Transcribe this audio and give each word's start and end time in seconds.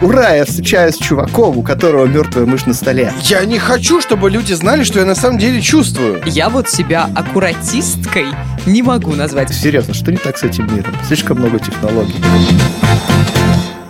Ура, 0.00 0.30
я 0.34 0.44
встречаюсь 0.44 0.94
с 0.94 0.98
чуваком, 0.98 1.58
у 1.58 1.62
которого 1.62 2.06
мертвая 2.06 2.46
мышь 2.46 2.66
на 2.66 2.74
столе. 2.74 3.12
Я 3.22 3.44
не 3.44 3.58
хочу, 3.58 4.00
чтобы 4.00 4.30
люди 4.30 4.52
знали, 4.52 4.84
что 4.84 5.00
я 5.00 5.04
на 5.04 5.16
самом 5.16 5.38
деле 5.38 5.60
чувствую. 5.60 6.22
Я 6.24 6.48
вот 6.48 6.68
себя 6.68 7.10
аккуратисткой 7.16 8.26
не 8.64 8.82
могу 8.82 9.14
назвать. 9.14 9.52
Серьезно, 9.52 9.94
что 9.94 10.12
не 10.12 10.18
так 10.18 10.38
с 10.38 10.44
этим 10.44 10.72
миром? 10.72 10.94
Слишком 11.06 11.38
много 11.38 11.58
технологий. 11.58 12.14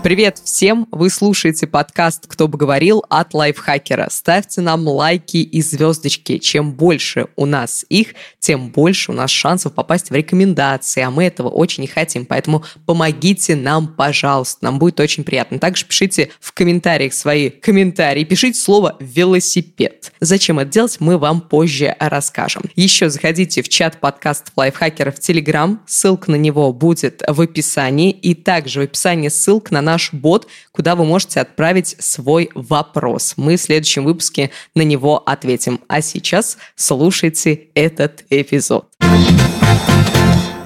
Привет 0.00 0.40
всем! 0.42 0.86
Вы 0.92 1.10
слушаете 1.10 1.66
подкаст 1.66 2.28
«Кто 2.28 2.46
бы 2.46 2.56
говорил» 2.56 3.04
от 3.10 3.34
Лайфхакера. 3.34 4.06
Ставьте 4.10 4.60
нам 4.60 4.86
лайки 4.86 5.38
и 5.38 5.60
звездочки. 5.60 6.38
Чем 6.38 6.72
больше 6.72 7.26
у 7.34 7.46
нас 7.46 7.84
их, 7.88 8.14
тем 8.38 8.70
больше 8.70 9.10
у 9.10 9.14
нас 9.14 9.30
шансов 9.30 9.74
попасть 9.74 10.10
в 10.10 10.14
рекомендации, 10.14 11.02
а 11.02 11.10
мы 11.10 11.24
этого 11.24 11.48
очень 11.48 11.82
не 11.82 11.88
хотим. 11.88 12.26
Поэтому 12.26 12.64
помогите 12.86 13.56
нам, 13.56 13.88
пожалуйста. 13.88 14.64
Нам 14.64 14.78
будет 14.78 15.00
очень 15.00 15.24
приятно. 15.24 15.58
Также 15.58 15.84
пишите 15.84 16.30
в 16.40 16.52
комментариях 16.52 17.12
свои 17.12 17.50
комментарии. 17.50 18.22
Пишите 18.22 18.58
слово 18.58 18.96
«велосипед». 19.00 20.12
Зачем 20.20 20.60
это 20.60 20.70
делать, 20.70 20.96
мы 21.00 21.18
вам 21.18 21.40
позже 21.40 21.96
расскажем. 21.98 22.62
Еще 22.76 23.10
заходите 23.10 23.62
в 23.62 23.68
чат 23.68 23.98
подкастов 23.98 24.52
Лайфхакера 24.56 25.10
в 25.10 25.18
Телеграм. 25.18 25.82
Ссылка 25.86 26.30
на 26.30 26.36
него 26.36 26.72
будет 26.72 27.22
в 27.26 27.40
описании. 27.40 28.12
И 28.12 28.34
также 28.34 28.80
в 28.80 28.84
описании 28.84 29.28
ссылка 29.28 29.74
на 29.74 29.87
наш 29.88 30.12
бот, 30.12 30.46
куда 30.70 30.94
вы 30.94 31.06
можете 31.06 31.40
отправить 31.40 31.96
свой 31.98 32.50
вопрос. 32.54 33.34
Мы 33.36 33.56
в 33.56 33.60
следующем 33.60 34.04
выпуске 34.04 34.50
на 34.74 34.82
него 34.82 35.22
ответим. 35.24 35.80
А 35.88 36.02
сейчас 36.02 36.58
слушайте 36.76 37.68
этот 37.74 38.24
эпизод. 38.28 38.86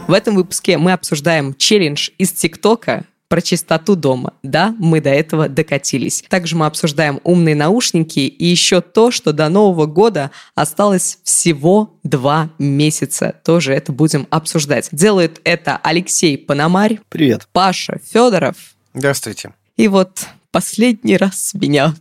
В 0.08 0.12
этом 0.12 0.34
выпуске 0.34 0.76
мы 0.76 0.92
обсуждаем 0.92 1.54
челлендж 1.54 2.10
из 2.18 2.32
ТикТока, 2.32 3.04
про 3.32 3.40
чистоту 3.40 3.96
дома. 3.96 4.34
Да, 4.42 4.74
мы 4.78 5.00
до 5.00 5.08
этого 5.08 5.48
докатились. 5.48 6.22
Также 6.28 6.54
мы 6.54 6.66
обсуждаем 6.66 7.18
умные 7.24 7.54
наушники 7.54 8.20
и 8.20 8.44
еще 8.44 8.82
то, 8.82 9.10
что 9.10 9.32
до 9.32 9.48
Нового 9.48 9.86
года 9.86 10.30
осталось 10.54 11.18
всего 11.24 11.98
два 12.02 12.50
месяца. 12.58 13.34
Тоже 13.42 13.72
это 13.72 13.90
будем 13.90 14.26
обсуждать. 14.28 14.90
Делает 14.92 15.40
это 15.44 15.80
Алексей 15.82 16.36
Пономарь. 16.36 17.00
Привет. 17.08 17.48
Паша 17.52 17.98
Федоров. 18.12 18.71
Здравствуйте. 18.94 19.52
И 19.76 19.88
вот 19.88 20.26
последний 20.50 21.16
раз 21.16 21.54
меня. 21.54 21.94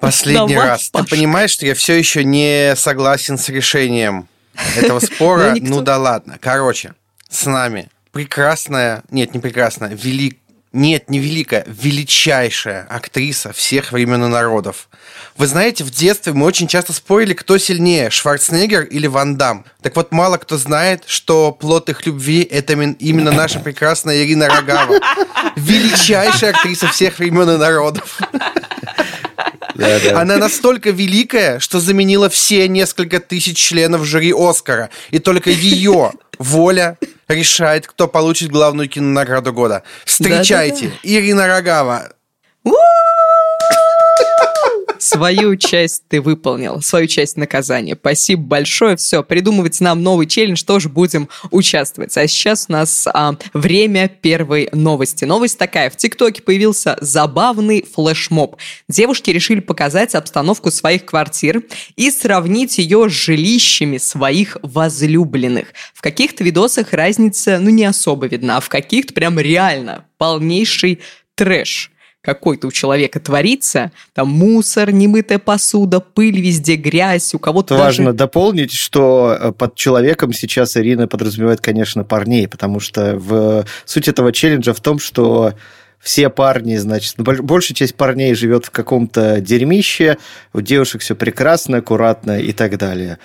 Последний 0.00 0.56
раз. 0.56 0.90
Паш. 0.90 1.04
Ты 1.04 1.16
понимаешь, 1.16 1.50
что 1.50 1.66
я 1.66 1.74
все 1.74 1.94
еще 1.94 2.24
не 2.24 2.74
согласен 2.76 3.36
с 3.36 3.48
решением 3.48 4.28
этого 4.76 5.00
спора? 5.00 5.54
Ну 5.60 5.80
да 5.80 5.98
ладно. 5.98 6.38
Короче, 6.40 6.94
с 7.28 7.46
нами 7.46 7.90
прекрасная, 8.12 9.02
нет, 9.10 9.34
не 9.34 9.40
прекрасная, 9.40 9.94
великая 9.94 10.40
нет, 10.76 11.10
не 11.10 11.18
великая, 11.18 11.64
величайшая 11.66 12.86
актриса 12.88 13.52
всех 13.52 13.92
времен 13.92 14.24
и 14.24 14.28
народов. 14.28 14.88
Вы 15.36 15.46
знаете, 15.46 15.84
в 15.84 15.90
детстве 15.90 16.32
мы 16.32 16.46
очень 16.46 16.68
часто 16.68 16.92
спорили, 16.92 17.32
кто 17.32 17.58
сильнее, 17.58 18.10
Шварценеггер 18.10 18.84
или 18.84 19.06
Ван 19.06 19.36
Дам. 19.36 19.64
Так 19.82 19.96
вот, 19.96 20.12
мало 20.12 20.36
кто 20.36 20.58
знает, 20.58 21.04
что 21.06 21.52
плод 21.52 21.88
их 21.88 22.06
любви– 22.06 22.42
это 22.50 22.74
именно 22.74 23.32
наша 23.32 23.58
прекрасная 23.58 24.22
Ирина 24.22 24.48
Рогава. 24.48 25.00
Величайшая 25.56 26.50
актриса 26.52 26.88
всех 26.88 27.18
времен 27.18 27.48
и 27.50 27.56
народов. 27.56 28.20
Да, 29.74 30.00
да. 30.00 30.20
Она 30.20 30.36
настолько 30.38 30.90
великая, 30.90 31.58
что 31.58 31.80
заменила 31.80 32.30
все 32.30 32.66
несколько 32.68 33.20
тысяч 33.20 33.58
членов 33.58 34.04
жюри 34.04 34.32
Оскара. 34.36 34.90
И 35.10 35.18
только 35.18 35.50
ее 35.50 36.12
воля 36.38 36.98
решает, 37.28 37.86
кто 37.86 38.08
получит 38.08 38.50
главную 38.50 38.88
кинонаграду 38.88 39.52
года. 39.52 39.82
Встречайте. 40.04 40.92
Ирина 41.02 41.46
Рогава. 41.46 42.10
Свою 45.06 45.54
часть 45.54 46.02
ты 46.08 46.20
выполнил, 46.20 46.82
свою 46.82 47.06
часть 47.06 47.36
наказания. 47.36 47.94
Спасибо 47.94 48.42
большое. 48.42 48.96
Все, 48.96 49.22
придумывать 49.22 49.80
нам 49.80 50.02
новый 50.02 50.26
челлендж, 50.26 50.64
тоже 50.64 50.88
будем 50.88 51.28
участвовать. 51.52 52.16
А 52.16 52.26
сейчас 52.26 52.66
у 52.68 52.72
нас 52.72 53.06
а, 53.14 53.36
время 53.54 54.08
первой 54.08 54.68
новости. 54.72 55.24
Новость 55.24 55.58
такая. 55.58 55.90
В 55.90 55.96
ТикТоке 55.96 56.42
появился 56.42 56.98
забавный 57.00 57.84
флешмоб. 57.84 58.56
Девушки 58.88 59.30
решили 59.30 59.60
показать 59.60 60.16
обстановку 60.16 60.72
своих 60.72 61.04
квартир 61.04 61.62
и 61.94 62.10
сравнить 62.10 62.78
ее 62.78 63.08
с 63.08 63.12
жилищами 63.12 63.98
своих 63.98 64.56
возлюбленных. 64.62 65.68
В 65.94 66.02
каких-то 66.02 66.42
видосах 66.42 66.92
разница, 66.92 67.60
ну, 67.60 67.70
не 67.70 67.84
особо 67.84 68.26
видна, 68.26 68.56
а 68.56 68.60
в 68.60 68.68
каких-то 68.68 69.14
прям 69.14 69.38
реально 69.38 70.04
полнейший 70.18 71.00
трэш 71.36 71.92
какой-то 72.26 72.66
у 72.66 72.72
человека 72.72 73.20
творится, 73.20 73.92
там 74.12 74.28
мусор, 74.28 74.90
немытая 74.90 75.38
посуда, 75.38 76.00
пыль 76.00 76.40
везде, 76.40 76.74
грязь, 76.74 77.32
у 77.34 77.38
кого-то 77.38 77.76
Важно 77.76 78.06
даже... 78.06 78.16
дополнить, 78.16 78.72
что 78.72 79.38
э, 79.40 79.52
под 79.52 79.76
человеком 79.76 80.32
сейчас 80.32 80.76
Ирина 80.76 81.06
подразумевает, 81.06 81.60
конечно, 81.60 82.02
парней, 82.02 82.48
потому 82.48 82.80
что 82.80 83.16
в... 83.16 83.64
суть 83.84 84.08
этого 84.08 84.32
челленджа 84.32 84.74
в 84.74 84.80
том, 84.80 84.98
что 84.98 85.54
все 86.00 86.28
парни, 86.28 86.76
значит, 86.76 87.14
большая 87.18 87.76
часть 87.76 87.94
парней 87.94 88.34
живет 88.34 88.64
в 88.66 88.70
каком-то 88.72 89.40
дерьмище, 89.40 90.18
у 90.52 90.60
девушек 90.60 91.02
все 91.02 91.14
прекрасно, 91.14 91.78
аккуратно 91.78 92.40
и 92.40 92.52
так 92.52 92.76
далее. 92.76 93.18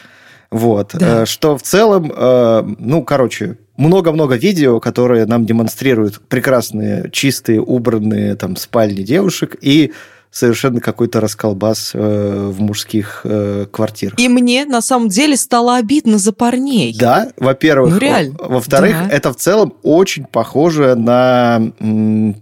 Вот. 0.52 0.92
Да. 0.94 1.24
Э, 1.24 1.26
что 1.26 1.58
в 1.58 1.64
целом, 1.64 2.12
э, 2.16 2.64
ну, 2.78 3.04
короче, 3.04 3.58
много-много 3.78 4.36
видео, 4.36 4.80
которые 4.80 5.26
нам 5.26 5.46
демонстрируют 5.46 6.22
прекрасные, 6.28 7.10
чистые, 7.12 7.62
убранные 7.62 8.36
там 8.36 8.56
спальни 8.58 9.02
девушек 9.02 9.56
и 9.62 9.94
совершенно 10.30 10.80
какой-то 10.80 11.20
расколбас 11.20 11.92
э, 11.94 12.52
в 12.52 12.62
мужских 12.62 13.22
э, 13.26 13.66
квартирах. 13.70 14.18
И 14.18 14.30
мне 14.30 14.66
на 14.66 14.82
самом 14.82 15.10
деле 15.10 15.36
стало 15.36 15.76
обидно 15.76 16.18
за 16.18 16.32
парней. 16.32 16.96
Да, 16.98 17.30
во-первых. 17.38 17.94
Ну, 17.94 18.00
реально. 18.00 18.36
Во-вторых, 18.40 18.94
да. 18.94 19.10
это 19.10 19.34
в 19.34 19.36
целом 19.36 19.74
очень 19.84 20.24
похоже 20.24 20.96
на 20.96 21.62
м, 21.80 22.42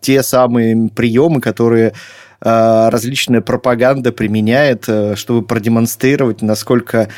те 0.00 0.22
самые 0.22 0.88
приемы, 0.94 1.42
которые 1.42 1.92
э, 2.40 2.88
различная 2.88 3.42
пропаганда 3.42 4.12
применяет, 4.12 4.84
э, 4.88 5.14
чтобы 5.14 5.42
продемонстрировать, 5.42 6.40
насколько 6.40 7.10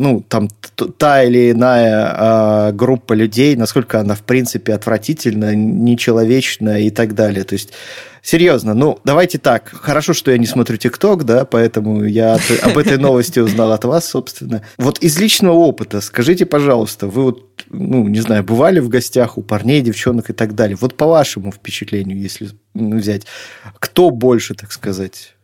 ну, 0.00 0.24
там, 0.26 0.48
та 0.96 1.22
или 1.22 1.50
иная 1.50 2.70
э, 2.70 2.72
группа 2.72 3.12
людей, 3.12 3.54
насколько 3.54 4.00
она, 4.00 4.14
в 4.14 4.22
принципе, 4.22 4.72
отвратительна, 4.72 5.54
нечеловечна 5.54 6.80
и 6.80 6.88
так 6.88 7.14
далее. 7.14 7.44
То 7.44 7.52
есть, 7.52 7.74
серьезно, 8.22 8.72
ну, 8.72 8.98
давайте 9.04 9.36
так. 9.36 9.68
Хорошо, 9.68 10.14
что 10.14 10.30
я 10.30 10.38
не 10.38 10.46
смотрю 10.46 10.78
ТикТок, 10.78 11.24
да, 11.24 11.44
поэтому 11.44 12.02
я 12.04 12.32
от, 12.34 12.42
об 12.62 12.78
этой 12.78 12.96
новости 12.96 13.40
узнал 13.40 13.72
от 13.72 13.84
вас, 13.84 14.08
собственно. 14.08 14.62
Вот 14.78 14.98
из 15.00 15.18
личного 15.18 15.52
опыта 15.52 16.00
скажите, 16.00 16.46
пожалуйста, 16.46 17.06
вы 17.06 17.24
вот, 17.24 17.66
ну, 17.68 18.08
не 18.08 18.20
знаю, 18.20 18.42
бывали 18.42 18.80
в 18.80 18.88
гостях 18.88 19.36
у 19.36 19.42
парней, 19.42 19.82
девчонок 19.82 20.30
и 20.30 20.32
так 20.32 20.54
далее. 20.54 20.78
Вот 20.80 20.96
по 20.96 21.06
вашему 21.06 21.52
впечатлению, 21.52 22.18
если 22.18 22.48
взять, 22.72 23.26
кто 23.78 24.08
больше, 24.08 24.54
так 24.54 24.72
сказать, 24.72 25.34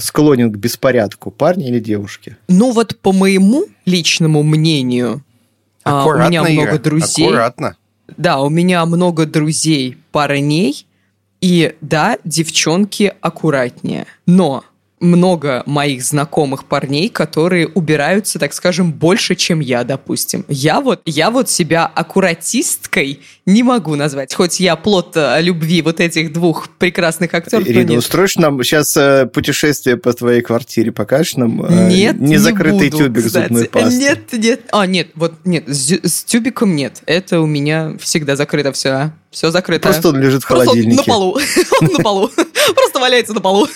склонен 0.00 0.52
к 0.52 0.56
беспорядку, 0.56 1.30
парни 1.30 1.68
или 1.68 1.80
девушки? 1.80 2.36
Ну 2.48 2.72
вот 2.72 2.96
по 2.98 3.12
моему 3.12 3.64
личному 3.84 4.42
мнению, 4.42 5.22
Аккуратно, 5.84 6.24
а, 6.24 6.26
у 6.26 6.28
меня 6.28 6.42
много 6.42 6.76
Ира, 6.76 6.78
друзей. 6.78 7.26
Аккуратно. 7.26 7.76
Да, 8.16 8.40
у 8.40 8.48
меня 8.48 8.84
много 8.86 9.26
друзей 9.26 9.98
парней, 10.12 10.86
и 11.40 11.74
да, 11.80 12.18
девчонки 12.24 13.12
аккуратнее. 13.20 14.06
Но 14.26 14.64
много 15.04 15.62
моих 15.66 16.02
знакомых 16.02 16.64
парней, 16.64 17.08
которые 17.08 17.68
убираются, 17.68 18.38
так 18.38 18.52
скажем, 18.52 18.92
больше, 18.92 19.34
чем 19.34 19.60
я, 19.60 19.84
допустим. 19.84 20.44
Я 20.48 20.80
вот, 20.80 21.00
я 21.04 21.30
вот 21.30 21.48
себя 21.48 21.86
аккуратисткой 21.86 23.20
не 23.46 23.62
могу 23.62 23.94
назвать, 23.94 24.34
хоть 24.34 24.58
я 24.60 24.76
плод 24.76 25.12
э, 25.16 25.40
любви 25.42 25.82
вот 25.82 26.00
этих 26.00 26.32
двух 26.32 26.70
прекрасных 26.70 27.34
актеров. 27.34 27.68
Ирина, 27.68 27.94
устроишь 27.94 28.36
нам 28.36 28.62
сейчас 28.64 28.96
э, 28.96 29.26
путешествие 29.26 29.96
по 29.96 30.12
твоей 30.12 30.40
квартире, 30.40 30.92
покажешь 30.92 31.36
нам 31.36 31.64
э, 31.64 31.88
нет, 31.88 32.20
не 32.20 32.38
буду, 32.38 32.90
тюбик 32.90 33.26
кстати. 33.26 33.48
зубной 33.48 33.68
пасты? 33.68 33.98
Нет, 33.98 34.32
нет, 34.32 34.60
а 34.72 34.86
нет, 34.86 35.08
вот 35.14 35.34
нет, 35.44 35.64
с, 35.68 35.92
с 36.02 36.24
тюбиком 36.24 36.74
нет, 36.74 37.02
это 37.06 37.40
у 37.40 37.46
меня 37.46 37.96
всегда 38.00 38.36
закрыто 38.36 38.72
все, 38.72 39.12
все 39.30 39.50
закрыто. 39.50 39.88
Просто 39.88 40.08
он 40.08 40.20
лежит 40.20 40.42
в 40.42 40.46
холодильнике. 40.46 41.04
Просто 41.04 41.12
он 41.12 41.26
на 41.26 41.32
полу, 41.32 41.40
он 41.80 41.88
на 41.92 41.98
полу, 42.02 42.30
просто 42.74 42.98
валяется 42.98 43.34
на 43.34 43.40
полу. 43.40 43.68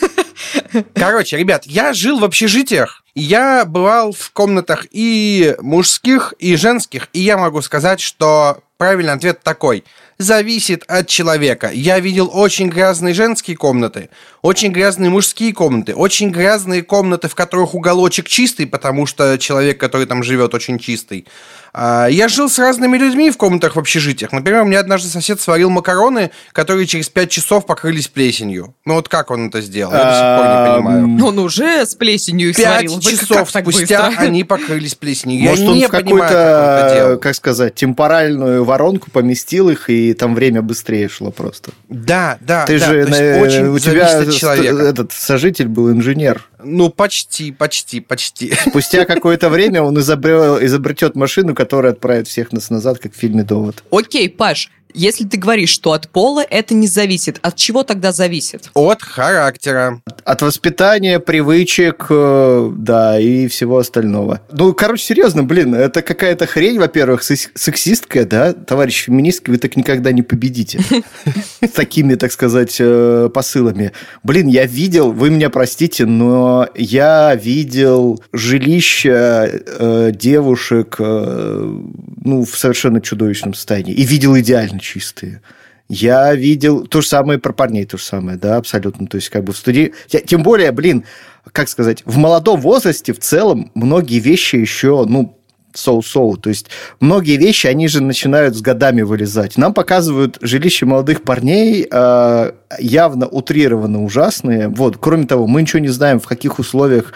Короче, 0.94 1.36
ребят, 1.36 1.64
я 1.66 1.92
жил 1.92 2.18
в 2.18 2.24
общежитиях, 2.24 3.02
я 3.14 3.64
бывал 3.64 4.12
в 4.12 4.30
комнатах 4.30 4.86
и 4.90 5.56
мужских, 5.60 6.34
и 6.38 6.56
женских, 6.56 7.08
и 7.12 7.20
я 7.20 7.36
могу 7.36 7.62
сказать, 7.62 8.00
что 8.00 8.62
правильный 8.76 9.12
ответ 9.12 9.42
такой. 9.42 9.84
Зависит 10.18 10.84
от 10.88 11.06
человека. 11.06 11.70
Я 11.72 12.00
видел 12.00 12.30
очень 12.32 12.68
грязные 12.68 13.14
женские 13.14 13.56
комнаты, 13.56 14.08
очень 14.42 14.72
грязные 14.72 15.10
мужские 15.10 15.52
комнаты, 15.52 15.94
очень 15.94 16.30
грязные 16.30 16.82
комнаты, 16.82 17.28
в 17.28 17.34
которых 17.34 17.74
уголочек 17.74 18.28
чистый, 18.28 18.66
потому 18.66 19.06
что 19.06 19.36
человек, 19.38 19.78
который 19.78 20.06
там 20.06 20.22
живет, 20.22 20.54
очень 20.54 20.78
чистый. 20.78 21.26
А, 21.72 22.06
я 22.06 22.28
жил 22.28 22.48
с 22.48 22.58
разными 22.58 22.96
людьми 22.96 23.30
в 23.30 23.36
комнатах 23.36 23.76
в 23.76 23.78
общежитиях. 23.78 24.32
Например, 24.32 24.62
у 24.62 24.64
меня 24.66 24.80
однажды 24.80 25.08
сосед 25.08 25.40
сварил 25.40 25.70
макароны, 25.70 26.30
которые 26.52 26.86
через 26.86 27.08
5 27.08 27.30
часов 27.30 27.66
покрылись 27.66 28.08
плесенью. 28.08 28.74
Ну 28.84 28.94
вот 28.94 29.08
как 29.08 29.30
он 29.30 29.48
это 29.48 29.60
сделал? 29.60 29.92
Я 29.92 30.04
до 30.04 30.12
сих 30.12 30.36
пор 30.36 30.46
не 30.48 31.06
понимаю. 31.06 31.26
Он 31.28 31.38
уже 31.38 31.84
с 31.84 31.94
плесенью 31.94 32.54
сварил. 32.54 33.00
5 33.00 33.18
часов 33.18 33.50
спустя 33.50 34.06
они 34.18 34.44
покрылись 34.44 34.94
плесенью. 34.94 35.52
Он 35.52 35.80
в 35.80 35.88
какую-то, 35.88 37.18
как 37.20 37.34
сказать, 37.34 37.74
темпоральную 37.74 38.64
воронку 38.64 39.10
поместил 39.10 39.68
их, 39.68 39.90
и 39.90 40.14
там 40.14 40.34
время 40.34 40.62
быстрее 40.62 41.08
шло 41.08 41.30
просто. 41.30 41.72
Да, 41.88 42.38
да. 42.40 42.64
Ты 42.64 42.78
же 42.78 43.04
очень 43.40 43.68
у 43.68 43.78
тебя 43.78 44.08
этот 44.08 45.12
сожитель 45.12 45.68
был 45.68 45.90
инженер. 45.90 46.48
Ну, 46.62 46.90
почти, 46.90 47.52
почти, 47.52 48.00
почти. 48.00 48.52
Спустя 48.68 49.04
какое-то 49.04 49.48
время 49.48 49.82
он 49.82 49.98
изобрел, 49.98 50.62
изобретет 50.64 51.14
машину, 51.14 51.54
которая 51.54 51.92
отправит 51.92 52.26
всех 52.26 52.52
нас 52.52 52.70
назад, 52.70 52.98
как 52.98 53.12
в 53.12 53.16
фильме 53.16 53.44
«Довод». 53.44 53.84
Окей, 53.90 54.28
Паш, 54.28 54.70
если 54.94 55.24
ты 55.24 55.36
говоришь, 55.36 55.70
что 55.70 55.92
от 55.92 56.08
пола 56.08 56.42
это 56.48 56.74
не 56.74 56.86
зависит, 56.86 57.38
от 57.42 57.56
чего 57.56 57.82
тогда 57.82 58.12
зависит? 58.12 58.70
От 58.74 59.02
характера. 59.02 60.00
От 60.24 60.42
воспитания, 60.42 61.18
привычек, 61.18 62.06
э, 62.10 62.72
да, 62.76 63.18
и 63.20 63.48
всего 63.48 63.78
остального. 63.78 64.40
Ну, 64.50 64.72
короче, 64.72 65.04
серьезно, 65.04 65.42
блин, 65.42 65.74
это 65.74 66.02
какая-то 66.02 66.46
хрень, 66.46 66.78
во-первых, 66.78 67.22
сексистская, 67.22 68.24
да, 68.24 68.52
товарищ 68.52 69.04
феминистки, 69.04 69.50
вы 69.50 69.58
так 69.58 69.76
никогда 69.76 70.12
не 70.12 70.22
победите. 70.22 70.80
С 71.60 71.70
такими, 71.74 72.14
так 72.14 72.32
сказать, 72.32 72.76
э, 72.78 73.30
посылами. 73.32 73.92
Блин, 74.22 74.48
я 74.48 74.66
видел, 74.66 75.12
вы 75.12 75.30
меня 75.30 75.50
простите, 75.50 76.06
но 76.06 76.68
я 76.74 77.34
видел 77.34 78.22
жилища 78.32 79.50
э, 79.50 80.12
девушек, 80.14 80.96
ну, 80.98 82.44
в 82.44 82.58
совершенно 82.58 83.00
чудовищном 83.00 83.54
состоянии. 83.54 83.94
И 83.94 84.04
видел 84.04 84.36
идеально 84.38 84.77
абсолютно 84.78 84.80
чистые. 84.80 85.42
Я 85.88 86.34
видел 86.34 86.86
то 86.86 87.00
же 87.00 87.08
самое 87.08 87.38
про 87.38 87.52
парней, 87.52 87.86
то 87.86 87.96
же 87.96 88.04
самое, 88.04 88.36
да, 88.36 88.56
абсолютно. 88.56 89.06
То 89.06 89.16
есть, 89.16 89.30
как 89.30 89.44
бы 89.44 89.52
в 89.52 89.56
студии... 89.56 89.94
Тем 90.26 90.42
более, 90.42 90.70
блин, 90.70 91.04
как 91.52 91.68
сказать, 91.68 92.02
в 92.04 92.18
молодом 92.18 92.60
возрасте 92.60 93.14
в 93.14 93.20
целом 93.20 93.70
многие 93.74 94.18
вещи 94.18 94.56
еще, 94.56 95.06
ну, 95.08 95.34
соу-соу. 95.74 96.36
То 96.36 96.50
есть 96.50 96.66
многие 97.00 97.36
вещи, 97.36 97.66
они 97.68 97.88
же 97.88 98.02
начинают 98.02 98.54
с 98.54 98.60
годами 98.60 99.02
вылезать. 99.02 99.56
Нам 99.56 99.72
показывают 99.72 100.36
жилище 100.40 100.86
молодых 100.86 101.22
парней 101.22 101.86
э, 101.90 102.52
явно 102.78 103.26
утрированно 103.26 104.02
ужасные. 104.04 104.68
Вот, 104.68 104.98
кроме 104.98 105.26
того, 105.26 105.46
мы 105.46 105.62
ничего 105.62 105.78
не 105.78 105.88
знаем, 105.88 106.20
в 106.20 106.26
каких 106.26 106.58
условиях 106.58 107.12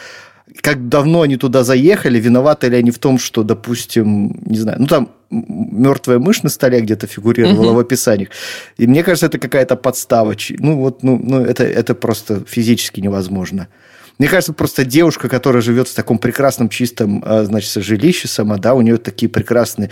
как 0.61 0.89
давно 0.89 1.23
они 1.23 1.37
туда 1.37 1.65
заехали, 1.65 2.19
виноваты 2.21 2.69
ли 2.69 2.77
они 2.77 2.91
в 2.91 2.99
том, 2.99 3.19
что, 3.19 3.43
допустим, 3.43 4.41
не 4.45 4.59
знаю, 4.59 4.79
ну 4.81 4.87
там 4.87 5.09
мертвая 5.31 6.19
мышь 6.19 6.43
на 6.43 6.51
столе 6.51 6.81
где-то 6.81 7.07
фигурировала 7.07 7.69
угу. 7.69 7.77
в 7.77 7.79
описаниях. 7.79 8.29
И 8.77 8.87
мне 8.87 9.03
кажется, 9.03 9.27
это 9.27 9.39
какая-то 9.39 9.77
подстава. 9.77 10.37
Ну, 10.59 10.77
вот, 10.77 11.03
ну, 11.03 11.19
ну 11.23 11.41
это, 11.41 11.65
это 11.65 11.95
просто 11.95 12.43
физически 12.47 13.01
невозможно. 13.01 13.69
Мне 14.19 14.29
кажется, 14.29 14.53
просто 14.53 14.85
девушка, 14.85 15.29
которая 15.29 15.63
живет 15.63 15.89
в 15.89 15.95
таком 15.95 16.19
прекрасном, 16.19 16.69
чистом, 16.69 17.23
а, 17.25 17.45
значит, 17.45 17.83
жилище 17.83 18.29
сама, 18.29 18.59
да, 18.59 18.75
у 18.75 18.83
нее 18.83 18.99
такие 18.99 19.29
прекрасные 19.31 19.91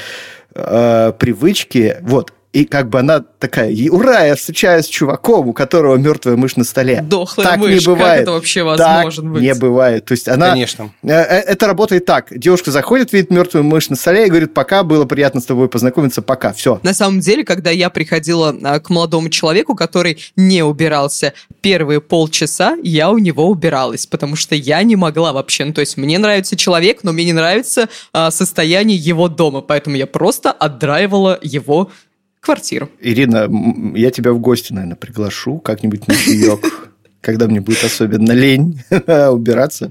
э, 0.55 1.13
привычки. 1.19 1.97
Вот, 2.03 2.33
и 2.53 2.65
как 2.65 2.89
бы 2.89 2.99
она 2.99 3.25
такая, 3.39 3.73
ура, 3.91 4.25
я 4.25 4.35
встречаюсь 4.35 4.87
с 4.87 4.89
чуваком, 4.89 5.49
у 5.49 5.53
которого 5.53 5.97
мертвая 5.97 6.37
мышь 6.37 6.57
на 6.57 6.65
столе. 6.65 7.01
Дохлая 7.01 7.47
так 7.47 7.59
мышь, 7.59 7.81
не 7.81 7.87
бывает. 7.87 8.11
как 8.11 8.23
это 8.23 8.33
вообще 8.33 8.63
возможно 8.65 9.23
так 9.23 9.33
быть? 9.33 9.43
не 9.43 9.55
бывает. 9.55 10.05
То 10.05 10.13
есть 10.13 10.29
она... 10.29 10.51
Конечно. 10.51 10.91
Э, 11.05 11.11
э, 11.11 11.41
это 11.43 11.69
работает 11.69 12.07
так. 12.07 12.37
Девушка 12.37 12.73
заходит, 12.73 13.13
видит 13.13 13.31
мертвую 13.31 13.63
мышь 13.63 13.89
на 13.89 13.95
столе 13.95 14.27
и 14.27 14.29
говорит, 14.29 14.53
пока, 14.53 14.83
было 14.83 15.05
приятно 15.05 15.41
с 15.41 15.45
тобой 15.45 15.69
познакомиться, 15.69 16.23
пока, 16.23 16.53
все. 16.53 16.81
На 16.83 16.93
самом 16.93 17.21
деле, 17.21 17.45
когда 17.45 17.71
я 17.71 17.89
приходила 17.89 18.57
а, 18.65 18.81
к 18.81 18.91
молодому 18.91 19.29
человеку, 19.29 19.77
который 19.77 20.19
не 20.35 20.65
убирался 20.65 21.35
первые 21.61 22.01
полчаса, 22.01 22.77
я 22.83 23.11
у 23.11 23.19
него 23.19 23.47
убиралась, 23.49 24.07
потому 24.07 24.35
что 24.35 24.57
я 24.57 24.83
не 24.83 24.97
могла 24.97 25.33
вообще. 25.33 25.67
Ну, 25.67 25.73
то 25.73 25.83
есть 25.83 25.97
мне 25.97 26.19
нравится 26.19 26.57
человек, 26.57 27.05
но 27.05 27.13
мне 27.13 27.25
не 27.25 27.33
нравится 27.33 27.89
а, 28.13 28.33
состояние 28.33 28.99
его 28.99 29.29
дома, 29.29 29.61
поэтому 29.61 29.95
я 29.95 30.09
просто 30.09 30.51
отдраивала 30.51 31.39
его 31.41 31.93
квартиру. 32.41 32.89
Ирина, 33.01 33.49
я 33.95 34.11
тебя 34.11 34.33
в 34.33 34.39
гости, 34.39 34.73
наверное, 34.73 34.97
приглашу 34.97 35.59
как-нибудь 35.59 36.09
на 36.09 36.15
чаек 36.15 36.80
когда 37.21 37.47
мне 37.47 37.61
будет 37.61 37.85
особенно 37.85 38.33
лень 38.33 38.83
убираться. 39.31 39.91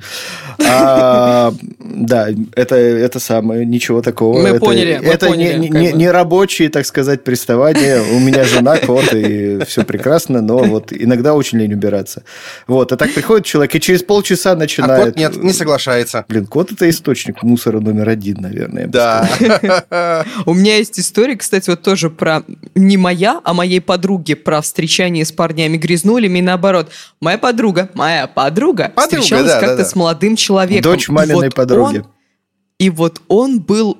А, 0.67 1.53
да, 1.79 2.29
это, 2.55 2.75
это 2.75 3.19
самое, 3.19 3.65
ничего 3.65 4.01
такого. 4.01 4.41
Мы 4.41 4.49
это, 4.49 4.59
поняли. 4.59 4.99
Это 5.01 5.27
мы 5.27 5.33
поняли, 5.33 5.57
не, 5.57 5.69
не, 5.69 5.91
не 5.93 6.09
рабочие, 6.09 6.69
так 6.69 6.85
сказать, 6.85 7.23
приставания. 7.23 8.01
У 8.01 8.19
меня 8.19 8.43
жена, 8.43 8.77
кот, 8.77 9.13
и 9.13 9.63
все 9.65 9.83
прекрасно, 9.83 10.41
но 10.41 10.57
вот 10.57 10.91
иногда 10.91 11.35
очень 11.35 11.59
лень 11.59 11.73
убираться. 11.73 12.23
Вот, 12.67 12.91
а 12.91 12.97
так 12.97 13.13
приходит 13.13 13.45
человек, 13.45 13.75
и 13.75 13.79
через 13.79 14.01
полчаса 14.01 14.55
начинает... 14.55 15.01
А 15.01 15.05
кот 15.05 15.15
нет, 15.15 15.43
не 15.43 15.53
соглашается. 15.53 16.25
Блин, 16.27 16.47
кот– 16.47 16.71
это 16.73 16.89
источник 16.89 17.43
мусора 17.43 17.79
номер 17.79 18.09
один, 18.09 18.37
наверное. 18.41 18.87
Да. 18.87 20.25
У 20.45 20.53
меня 20.55 20.77
есть 20.77 20.99
история, 20.99 21.35
кстати, 21.35 21.69
вот 21.69 21.83
тоже 21.83 22.09
про 22.09 22.43
не 22.73 22.97
моя, 22.97 23.39
а 23.43 23.53
моей 23.53 23.81
подруги 23.81 24.33
про 24.33 24.61
встречание 24.61 25.25
с 25.25 25.31
парнями-грязнулями 25.31 26.39
и 26.39 26.41
наоборот– 26.41 26.89
Моя 27.21 27.37
подруга, 27.37 27.89
моя 27.93 28.27
подруга, 28.27 28.91
подруга 28.95 29.21
встречалась 29.21 29.51
да, 29.51 29.59
как-то 29.59 29.77
да, 29.77 29.83
да. 29.83 29.89
с 29.89 29.95
молодым 29.95 30.35
человеком. 30.35 30.91
Дочь 30.91 31.09
маминой 31.09 31.47
вот 31.47 31.55
подруги. 31.55 31.97
Он, 31.97 32.07
и 32.77 32.89
вот 32.89 33.21
он 33.27 33.59
был 33.59 33.97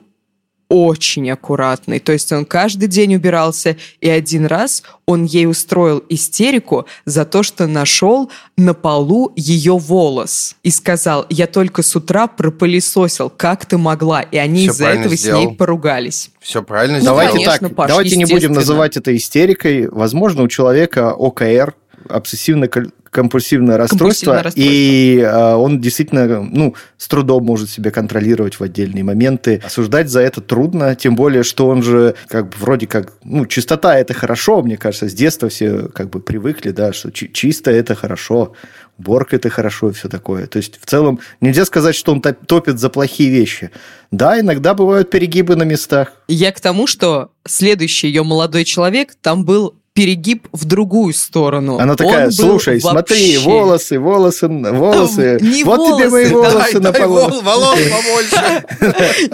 очень 0.70 1.30
аккуратный. 1.32 2.00
То 2.00 2.12
есть 2.12 2.32
он 2.32 2.46
каждый 2.46 2.88
день 2.88 3.16
убирался, 3.16 3.76
и 4.00 4.10
один 4.10 4.46
раз 4.46 4.84
он 5.06 5.26
ей 5.26 5.48
устроил 5.48 6.04
истерику 6.10 6.86
за 7.06 7.26
то, 7.26 7.42
что 7.42 7.66
нашел 7.66 8.32
на 8.56 8.76
полу 8.76 9.34
ее 9.36 9.78
волос. 9.78 10.56
И 10.62 10.70
сказал, 10.70 11.26
я 11.30 11.48
только 11.48 11.82
с 11.82 11.96
утра 11.96 12.28
пропылесосил, 12.28 13.32
как 13.32 13.66
ты 13.66 13.78
могла? 13.78 14.22
И 14.22 14.38
они 14.38 14.66
из-за 14.66 14.90
этого 14.90 15.16
сделал. 15.16 15.42
с 15.42 15.46
ней 15.46 15.56
поругались. 15.56 16.30
Все 16.40 16.62
правильно 16.62 17.00
ну, 17.00 17.06
Давайте 17.06 17.34
конечно, 17.34 17.68
так, 17.70 17.76
Паш, 17.76 17.90
давайте 17.90 18.16
не 18.16 18.26
будем 18.26 18.54
называть 18.54 18.96
это 18.96 19.16
истерикой. 19.16 19.88
Возможно, 19.90 20.44
у 20.44 20.48
человека 20.48 21.14
ОКР, 21.14 21.74
обсессивно 22.10 22.68
компульсивное 23.10 23.78
расстройство, 23.78 24.44
расстройство. 24.44 24.62
и 24.62 25.20
э, 25.20 25.54
он 25.56 25.82
действительно 25.82 26.42
ну, 26.42 26.76
с 26.98 27.08
трудом 27.08 27.44
может 27.44 27.70
себя 27.70 27.92
контролировать 27.92 28.60
в 28.60 28.64
отдельные 28.64 29.04
моменты. 29.04 29.62
Осуждать 29.64 30.10
за 30.10 30.22
это 30.22 30.42
трудно, 30.42 30.96
тем 30.96 31.16
более, 31.16 31.44
что 31.44 31.68
он 31.68 31.82
же 31.82 32.16
как 32.28 32.50
бы 32.50 32.56
вроде 32.60 32.88
как, 32.88 33.14
ну, 33.24 33.46
чистота 33.46 33.98
это 33.98 34.14
хорошо, 34.14 34.62
мне 34.62 34.78
кажется, 34.78 35.10
с 35.10 35.14
детства 35.14 35.50
все 35.50 35.90
как 35.90 36.10
бы 36.10 36.20
привыкли, 36.20 36.72
да, 36.72 36.94
что 36.94 37.12
чисто 37.12 37.72
это 37.72 37.96
хорошо, 37.96 38.54
уборка 39.00 39.38
это 39.38 39.50
хорошо 39.50 39.90
и 39.90 39.94
все 39.94 40.10
такое. 40.10 40.46
То 40.46 40.58
есть, 40.58 40.80
в 40.80 40.86
целом, 40.86 41.20
нельзя 41.42 41.66
сказать, 41.66 41.96
что 41.96 42.12
он 42.12 42.22
топит 42.22 42.80
за 42.80 42.90
плохие 42.90 43.32
вещи. 43.32 43.72
Да, 44.12 44.40
иногда 44.40 44.74
бывают 44.74 45.10
перегибы 45.10 45.56
на 45.56 45.64
местах. 45.64 46.14
Я 46.28 46.52
к 46.52 46.60
тому, 46.60 46.86
что 46.86 47.32
следующий 47.48 48.08
ее 48.08 48.24
молодой 48.24 48.66
человек 48.66 49.16
там 49.22 49.46
был 49.46 49.79
перегиб 50.00 50.48
в 50.54 50.64
другую 50.64 51.14
сторону. 51.14 51.78
Она 51.78 51.96
такая, 51.96 52.28
Он 52.28 52.32
слушай, 52.32 52.80
смотри, 52.80 53.36
вообще... 53.36 53.50
волосы, 53.50 54.00
волосы, 54.00 54.48
волосы. 54.48 55.40
Не 55.42 55.66
вот 55.66 55.78
волосы, 55.78 55.98
тебе 55.98 56.10
мои 56.10 56.26
волосы 56.28 56.80
дай, 56.80 56.82
на 56.82 56.94
полу. 56.94 57.42
волос 57.42 57.80
побольше. 57.80 58.66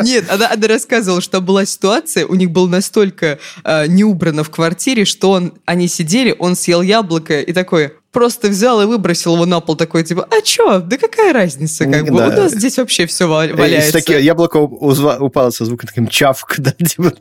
Нет, 0.04 0.26
она, 0.28 0.50
она 0.52 0.68
рассказывала, 0.68 1.22
что 1.22 1.40
была 1.40 1.66
ситуация, 1.66 2.26
у 2.26 2.34
них 2.34 2.50
было 2.50 2.68
настолько 2.68 3.38
э, 3.64 3.86
не 3.86 4.04
убрано 4.04 4.44
в 4.44 4.50
квартире, 4.50 5.06
что 5.06 5.32
он, 5.32 5.54
они 5.66 5.88
сидели, 5.88 6.36
он 6.40 6.56
съел 6.56 6.82
яблоко 6.82 7.42
и 7.42 7.54
такой, 7.54 7.94
просто 8.16 8.48
взял 8.48 8.82
и 8.82 8.86
выбросил 8.86 9.36
его 9.36 9.46
на 9.46 9.60
пол 9.60 9.76
такой, 9.76 10.06
типа, 10.06 10.26
а 10.32 10.42
чё, 10.42 10.80
да 10.80 10.98
какая 10.98 11.34
разница, 11.34 11.84
как 11.84 12.06
бы, 12.06 12.16
у 12.16 12.32
нас 12.32 12.54
здесь 12.54 12.78
вообще 12.78 13.08
все 13.08 13.28
валяется. 13.28 13.92
Такие, 13.92 14.24
яблоко 14.24 14.56
упало 14.56 15.50
со 15.50 15.66
звуком 15.66 15.90
таким 15.90 16.08
чавк, 16.08 16.56
да, 16.58 16.72
типа. 16.72 17.12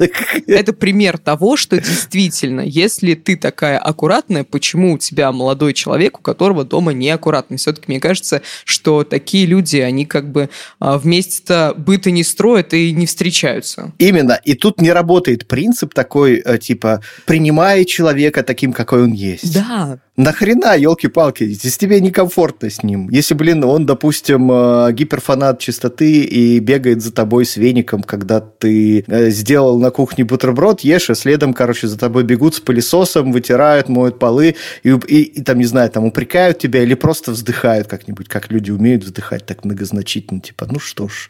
Это 0.46 0.72
пример 0.72 1.18
того, 1.18 1.56
что 1.56 1.80
действительно, 1.80 2.60
если 2.60 3.14
ты 3.14 3.36
такая 3.36 3.76
аккуратная, 3.76 4.44
почему 4.44 4.92
у 4.92 4.98
тебя 4.98 5.32
молодой 5.32 5.72
человек, 5.72 6.20
у 6.20 6.22
которого 6.22 6.64
дома 6.64 6.92
неаккуратный? 6.92 7.56
Все-таки 7.56 7.86
мне 7.88 7.98
кажется, 7.98 8.42
что 8.64 9.02
такие 9.02 9.46
люди, 9.46 9.78
они 9.78 10.06
как 10.06 10.30
бы 10.30 10.48
а, 10.78 10.96
вместе-то 10.96 11.74
быта 11.76 12.12
не 12.12 12.22
строят 12.22 12.72
и 12.72 12.92
не 12.92 13.06
встречаются. 13.06 13.92
Именно. 13.98 14.38
И 14.44 14.54
тут 14.54 14.80
не 14.80 14.92
работает 14.92 15.48
принцип 15.48 15.92
такой, 15.92 16.36
э, 16.36 16.56
типа, 16.58 17.02
принимая 17.26 17.84
человека 17.84 18.44
таким, 18.44 18.72
какой 18.72 19.02
он 19.02 19.10
есть. 19.10 19.52
Да. 19.52 19.98
Нахрена, 20.16 20.76
елки-палки, 20.76 21.42
если 21.42 21.70
тебе 21.70 22.00
некомфортно 22.00 22.70
с 22.70 22.84
ним. 22.84 23.08
Если, 23.08 23.34
блин, 23.34 23.64
он, 23.64 23.84
допустим, 23.84 24.48
э, 24.48 24.92
гиперфанат 24.92 25.58
чистоты 25.58 26.20
и 26.20 26.60
бегает 26.60 27.02
за 27.02 27.12
тобой 27.12 27.44
с 27.44 27.56
веником, 27.56 28.04
когда 28.04 28.38
ты 28.38 29.04
э, 29.08 29.30
сделал 29.30 29.76
на 29.80 29.90
кухне 29.90 30.22
бутерброд, 30.22 30.82
ешь, 30.82 31.10
и 31.10 31.14
следом, 31.16 31.52
короче, 31.52 31.88
за 31.88 31.98
тобой 31.98 32.22
бегут 32.22 32.54
с 32.54 32.60
пылесосом, 32.60 33.32
вытирают, 33.32 33.88
моют 33.88 34.20
полы, 34.20 34.54
и, 34.84 34.90
и, 34.90 35.22
и 35.22 35.42
там, 35.42 35.58
не 35.58 35.64
знаю, 35.64 35.90
там 35.90 36.04
упрекают 36.04 36.60
тебя 36.60 36.84
или 36.84 36.94
просто 36.94 37.32
вздыхают 37.32 37.88
как-нибудь, 37.88 38.28
как 38.28 38.52
люди 38.52 38.70
умеют 38.70 39.02
вздыхать 39.02 39.44
так 39.46 39.64
многозначительно, 39.64 40.40
типа, 40.40 40.68
ну 40.70 40.78
что 40.78 41.08
ж. 41.08 41.28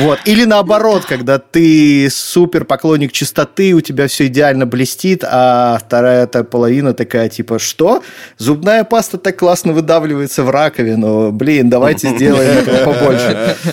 Вот. 0.00 0.18
Или 0.26 0.44
наоборот, 0.44 1.06
когда 1.06 1.38
ты 1.38 2.10
супер 2.10 2.66
поклонник 2.66 3.12
чистоты, 3.12 3.72
у 3.72 3.80
тебя 3.80 4.06
все 4.06 4.26
идеально 4.26 4.66
блестит, 4.66 5.24
а 5.24 5.78
вторая 5.78 6.26
половина 6.26 6.92
такая, 6.92 7.30
типа, 7.30 7.58
что? 7.58 7.85
Что? 7.86 8.02
Зубная 8.38 8.84
паста 8.84 9.18
так 9.18 9.38
классно 9.38 9.72
выдавливается 9.72 10.42
в 10.42 10.50
раковину. 10.50 11.32
Блин, 11.32 11.70
давайте 11.70 12.08
сделаем 12.08 12.58
этого 12.58 12.92
побольше. 12.92 13.56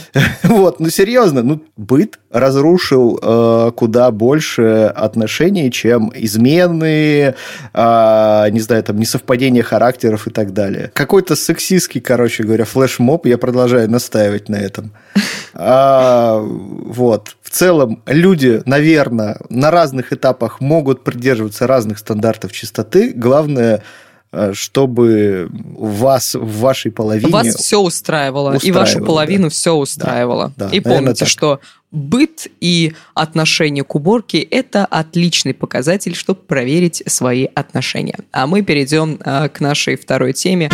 Вот, 0.43 0.79
ну 0.79 0.89
серьезно, 0.89 1.41
ну 1.41 1.61
быт 1.77 2.19
разрушил 2.29 3.19
э, 3.21 3.71
куда 3.75 4.11
больше 4.11 4.91
отношений, 4.95 5.71
чем 5.71 6.11
измены, 6.13 7.33
э, 7.73 8.49
не 8.51 8.59
знаю, 8.59 8.83
там, 8.83 8.99
несовпадение 8.99 9.63
характеров 9.63 10.27
и 10.27 10.31
так 10.31 10.53
далее. 10.53 10.91
Какой-то 10.93 11.35
сексистский, 11.35 12.01
короче 12.01 12.43
говоря, 12.43 12.65
флешмоб, 12.65 13.25
я 13.25 13.37
продолжаю 13.37 13.89
настаивать 13.89 14.49
на 14.49 14.57
этом. 14.57 14.91
А, 15.55 16.39
вот. 16.39 17.35
В 17.53 17.55
целом, 17.55 18.01
люди, 18.07 18.63
наверное, 18.65 19.37
на 19.49 19.69
разных 19.69 20.11
этапах 20.11 20.59
могут 20.59 21.03
придерживаться 21.03 21.67
разных 21.67 21.99
стандартов 21.99 22.51
чистоты. 22.51 23.13
Главное, 23.15 23.83
э, 24.31 24.53
чтобы 24.55 25.51
вас 25.51 26.33
в 26.33 26.61
вашей 26.61 26.91
половине... 26.91 27.31
Вас 27.31 27.55
все 27.55 27.79
устраивало, 27.79 28.55
устраивало 28.55 28.67
и 28.67 28.71
вашу 28.71 29.05
половину 29.05 29.43
да. 29.43 29.49
все 29.51 29.75
устраивало. 29.75 30.51
Да, 30.57 30.69
да, 30.69 30.75
и 30.75 30.79
помните, 30.79 31.19
так. 31.19 31.27
что 31.27 31.59
быт 31.91 32.47
и 32.59 32.95
отношение 33.13 33.83
к 33.83 33.93
уборке– 33.93 34.41
это 34.41 34.85
отличный 34.85 35.53
показатель, 35.53 36.15
чтобы 36.15 36.39
проверить 36.39 37.03
свои 37.05 37.45
отношения. 37.53 38.17
А 38.31 38.47
мы 38.47 38.63
перейдем 38.63 39.19
э, 39.23 39.49
к 39.49 39.59
нашей 39.59 39.95
второй 39.95 40.33
теме. 40.33 40.71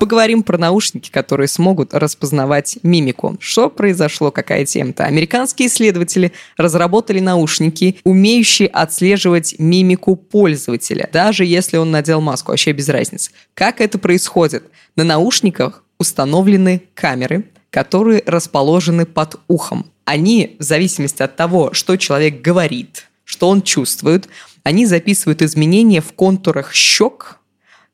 Поговорим 0.00 0.42
про 0.42 0.56
наушники, 0.56 1.10
которые 1.10 1.46
смогут 1.46 1.92
распознавать 1.92 2.78
мимику. 2.82 3.36
Что 3.38 3.68
произошло, 3.68 4.30
какая 4.30 4.64
тема-то? 4.64 5.04
Американские 5.04 5.68
исследователи 5.68 6.32
разработали 6.56 7.20
наушники, 7.20 7.98
умеющие 8.04 8.66
отслеживать 8.66 9.56
мимику 9.58 10.16
пользователя, 10.16 11.06
даже 11.12 11.44
если 11.44 11.76
он 11.76 11.90
надел 11.90 12.22
маску, 12.22 12.50
вообще 12.50 12.72
без 12.72 12.88
разницы. 12.88 13.32
Как 13.52 13.82
это 13.82 13.98
происходит? 13.98 14.64
На 14.96 15.04
наушниках 15.04 15.84
установлены 15.98 16.82
камеры, 16.94 17.44
которые 17.68 18.22
расположены 18.24 19.04
под 19.04 19.38
ухом. 19.48 19.84
Они, 20.06 20.56
в 20.58 20.62
зависимости 20.62 21.22
от 21.22 21.36
того, 21.36 21.74
что 21.74 21.98
человек 21.98 22.40
говорит, 22.40 23.06
что 23.24 23.50
он 23.50 23.60
чувствует, 23.60 24.30
они 24.62 24.86
записывают 24.86 25.42
изменения 25.42 26.00
в 26.00 26.14
контурах 26.14 26.72
щек, 26.72 27.39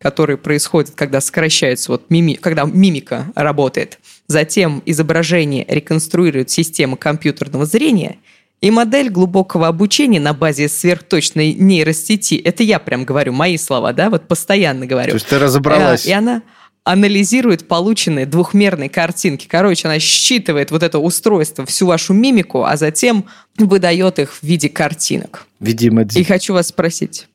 который 0.07 0.37
происходит, 0.37 0.93
когда 0.95 1.21
сокращается, 1.21 1.91
вот 1.91 2.11
мими, 2.11 2.35
когда 2.35 2.63
мимика 2.63 3.27
работает. 3.35 3.99
Затем 4.29 4.81
изображение 4.87 5.65
реконструирует 5.67 6.49
система 6.49 6.97
компьютерного 6.97 7.67
зрения, 7.67 8.19
и 8.61 8.71
модель 8.71 9.11
глубокого 9.11 9.67
обучения 9.67 10.21
на 10.21 10.33
базе 10.33 10.69
сверхточной 10.69 11.55
нейросети, 11.55 12.37
это 12.37 12.63
я 12.63 12.79
прям 12.79 13.05
говорю, 13.05 13.33
мои 13.33 13.59
слова, 13.59 13.93
да, 13.93 14.09
вот 14.09 14.29
постоянно 14.29 14.87
говорю. 14.87 15.11
То 15.11 15.17
есть 15.17 15.27
ты 15.27 15.41
разобралась. 15.41 16.07
И 16.07 16.13
она 16.13 16.43
анализирует 16.85 17.67
полученные 17.67 18.27
двухмерные 18.27 18.89
картинки. 18.89 19.49
Короче, 19.51 19.89
она 19.89 19.99
считывает 19.99 20.71
вот 20.71 20.85
это 20.85 21.01
устройство, 21.01 21.67
всю 21.67 21.87
вашу 21.87 22.13
мимику, 22.13 22.63
а 22.63 22.77
затем 22.77 23.25
выдает 23.59 24.21
их 24.21 24.35
в 24.35 24.43
виде 24.45 24.69
картинок. 24.69 25.47
Видимо, 25.59 26.03
И 26.15 26.23
хочу 26.23 26.55
вас 26.55 26.69
спросить, 26.69 27.27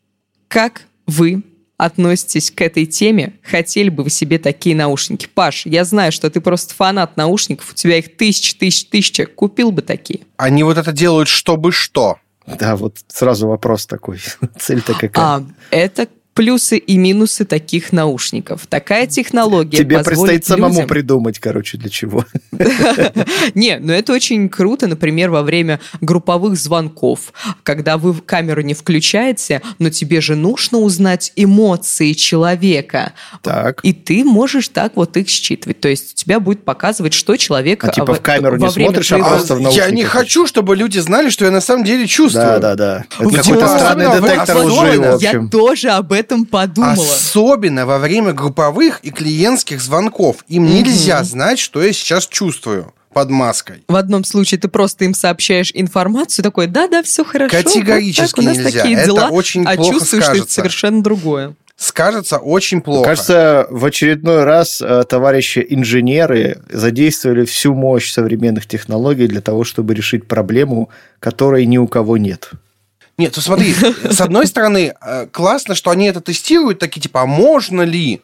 как 0.48 0.84
вы 1.06 1.44
относитесь 1.82 2.52
к 2.52 2.62
этой 2.62 2.86
теме, 2.86 3.34
хотели 3.42 3.90
бы 3.90 4.04
вы 4.04 4.12
себе 4.12 4.38
такие 4.38 4.76
наушники? 4.76 5.28
Паш, 5.34 5.66
я 5.66 5.84
знаю, 5.84 6.12
что 6.12 6.30
ты 6.30 6.40
просто 6.40 6.76
фанат 6.76 7.18
наушников, 7.18 7.72
у 7.72 7.74
тебя 7.74 7.98
их 7.98 8.18
тысячи, 8.18 8.56
тысяч, 8.56 8.88
тысяча. 8.88 9.26
Купил 9.26 9.72
бы 9.72 9.82
такие? 9.82 10.22
Они 10.38 10.64
вот 10.64 10.78
это 10.78 10.92
делают, 10.92 11.28
чтобы 11.28 11.72
что? 11.72 12.18
Да, 12.46 12.76
вот 12.76 12.98
сразу 13.08 13.48
вопрос 13.48 13.88
такой. 13.88 14.20
Цель-то 14.60 14.94
какая? 14.94 15.26
А, 15.26 15.44
это 15.72 16.08
плюсы 16.34 16.78
и 16.78 16.98
минусы 16.98 17.44
таких 17.44 17.92
наушников. 17.92 18.66
Такая 18.68 19.06
технология 19.06 19.78
Тебе 19.78 20.00
предстоит 20.00 20.46
самому 20.46 20.74
людям... 20.74 20.88
придумать, 20.88 21.40
короче, 21.40 21.78
для 21.78 21.90
чего. 21.90 22.26
Не, 23.54 23.80
ну 23.80 23.92
это 23.92 24.14
очень 24.14 24.48
круто, 24.48 24.88
например, 24.88 25.30
во 25.30 25.44
время 25.44 25.82
групповых 26.00 26.58
звонков, 26.58 27.34
когда 27.64 27.98
вы 27.98 28.14
камеру 28.14 28.62
не 28.62 28.74
включаете, 28.74 29.62
но 29.80 29.90
тебе 29.90 30.22
же 30.22 30.36
нужно 30.36 30.80
узнать 30.80 31.34
эмоции 31.36 32.14
человека. 32.14 33.14
Так. 33.42 33.82
И 33.84 33.92
ты 33.92 34.24
можешь 34.24 34.70
так 34.70 34.96
вот 34.96 35.18
их 35.18 35.28
считывать. 35.28 35.82
То 35.82 35.90
есть 35.90 36.14
у 36.14 36.16
тебя 36.16 36.40
будет 36.40 36.64
показывать, 36.64 37.14
что 37.14 37.36
человек... 37.36 37.84
А 37.84 37.90
типа 37.90 38.14
в 38.14 38.22
камеру 38.22 38.56
не 38.58 38.70
смотришь, 38.70 39.12
а 39.12 39.18
просто 39.18 39.56
в 39.56 39.74
Я 39.74 39.92
не 39.92 40.06
хочу, 40.06 40.48
чтобы 40.48 40.78
люди 40.78 41.00
знали, 41.00 41.30
что 41.30 41.44
я 41.44 41.52
на 41.52 41.62
самом 41.62 41.84
деле 41.84 42.08
чувствую. 42.08 42.60
Да, 42.60 42.60
да, 42.60 42.76
да. 42.76 43.06
Это 43.20 43.44
какой-то 43.44 43.68
странный 43.68 44.22
детектор 44.22 44.58
лжи. 44.58 45.18
Я 45.20 45.48
тоже 45.52 45.90
об 45.90 46.14
этом 46.14 46.21
подумала. 46.46 46.94
Особенно 46.94 47.86
во 47.86 48.00
время 48.00 48.34
групповых 48.34 49.00
и 49.04 49.12
клиентских 49.12 49.82
звонков. 49.82 50.38
Им 50.48 50.66
угу. 50.66 50.74
нельзя 50.74 51.24
знать, 51.24 51.60
что 51.60 51.82
я 51.82 51.92
сейчас 51.94 52.28
чувствую 52.28 52.94
под 53.14 53.30
маской. 53.30 53.84
В 53.88 53.96
одном 53.96 54.24
случае 54.24 54.60
ты 54.60 54.68
просто 54.68 55.06
им 55.06 55.14
сообщаешь 55.14 55.72
информацию, 55.74 56.44
такой, 56.44 56.68
да-да, 56.68 57.04
все 57.04 57.24
хорошо. 57.24 57.58
Категорически 57.58 58.22
вот 58.22 58.30
так, 58.36 58.40
у 58.40 58.42
нас 58.42 58.58
нельзя. 58.58 58.82
Такие 58.82 59.06
дела, 59.06 59.26
это 59.26 59.34
очень 59.34 59.66
а 59.66 59.76
плохо 59.76 59.94
чувствуешь, 59.94 60.24
скажется. 60.24 60.36
что 60.36 60.44
это 60.44 60.54
совершенно 60.54 61.04
другое. 61.04 61.56
Скажется 61.76 62.38
очень 62.38 62.82
плохо. 62.82 63.10
Кажется, 63.10 63.66
в 63.72 63.84
очередной 63.86 64.44
раз 64.44 64.82
э, 64.82 65.04
товарищи 65.10 65.66
инженеры 65.68 66.62
задействовали 66.70 67.44
всю 67.44 67.74
мощь 67.74 68.12
современных 68.12 68.68
технологий 68.68 69.26
для 69.26 69.42
того, 69.42 69.64
чтобы 69.64 69.96
решить 69.96 70.28
проблему, 70.28 70.90
которой 71.20 71.66
ни 71.66 71.80
у 71.80 71.88
кого 71.88 72.18
нет. 72.18 72.52
Нет, 73.22 73.34
ну 73.36 73.42
смотри, 73.44 73.76
с 74.10 74.20
одной 74.20 74.48
стороны, 74.48 74.96
э, 75.00 75.28
классно, 75.28 75.76
что 75.76 75.92
они 75.92 76.08
это 76.08 76.22
тестируют, 76.22 76.80
такие 76.80 77.02
типа, 77.02 77.22
а 77.22 77.26
можно 77.28 77.84
ли? 77.84 78.24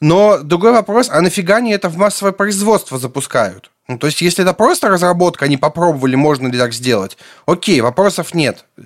Но 0.00 0.38
другой 0.38 0.70
вопрос, 0.70 1.08
а 1.10 1.20
нафига 1.20 1.56
они 1.56 1.72
это 1.72 1.88
в 1.88 1.96
массовое 1.96 2.30
производство 2.30 2.96
запускают? 2.96 3.72
Ну, 3.88 3.98
то 3.98 4.06
есть, 4.06 4.20
если 4.20 4.44
это 4.44 4.52
просто 4.52 4.88
разработка, 4.88 5.46
они 5.46 5.56
попробовали, 5.56 6.14
можно 6.14 6.46
ли 6.46 6.56
так 6.56 6.72
сделать, 6.74 7.18
окей, 7.44 7.80
вопросов 7.80 8.34
нет. 8.34 8.66
Э, 8.78 8.82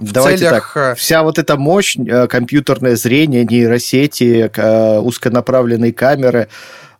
в 0.00 0.12
Давайте 0.12 0.46
целях... 0.46 0.72
так, 0.72 0.92
э, 0.92 0.94
вся 0.94 1.22
вот 1.22 1.38
эта 1.38 1.58
мощь, 1.58 1.98
компьютерное 2.30 2.96
зрение, 2.96 3.44
нейросети, 3.44 4.50
узконаправленные 4.98 5.92
камеры, 5.92 6.48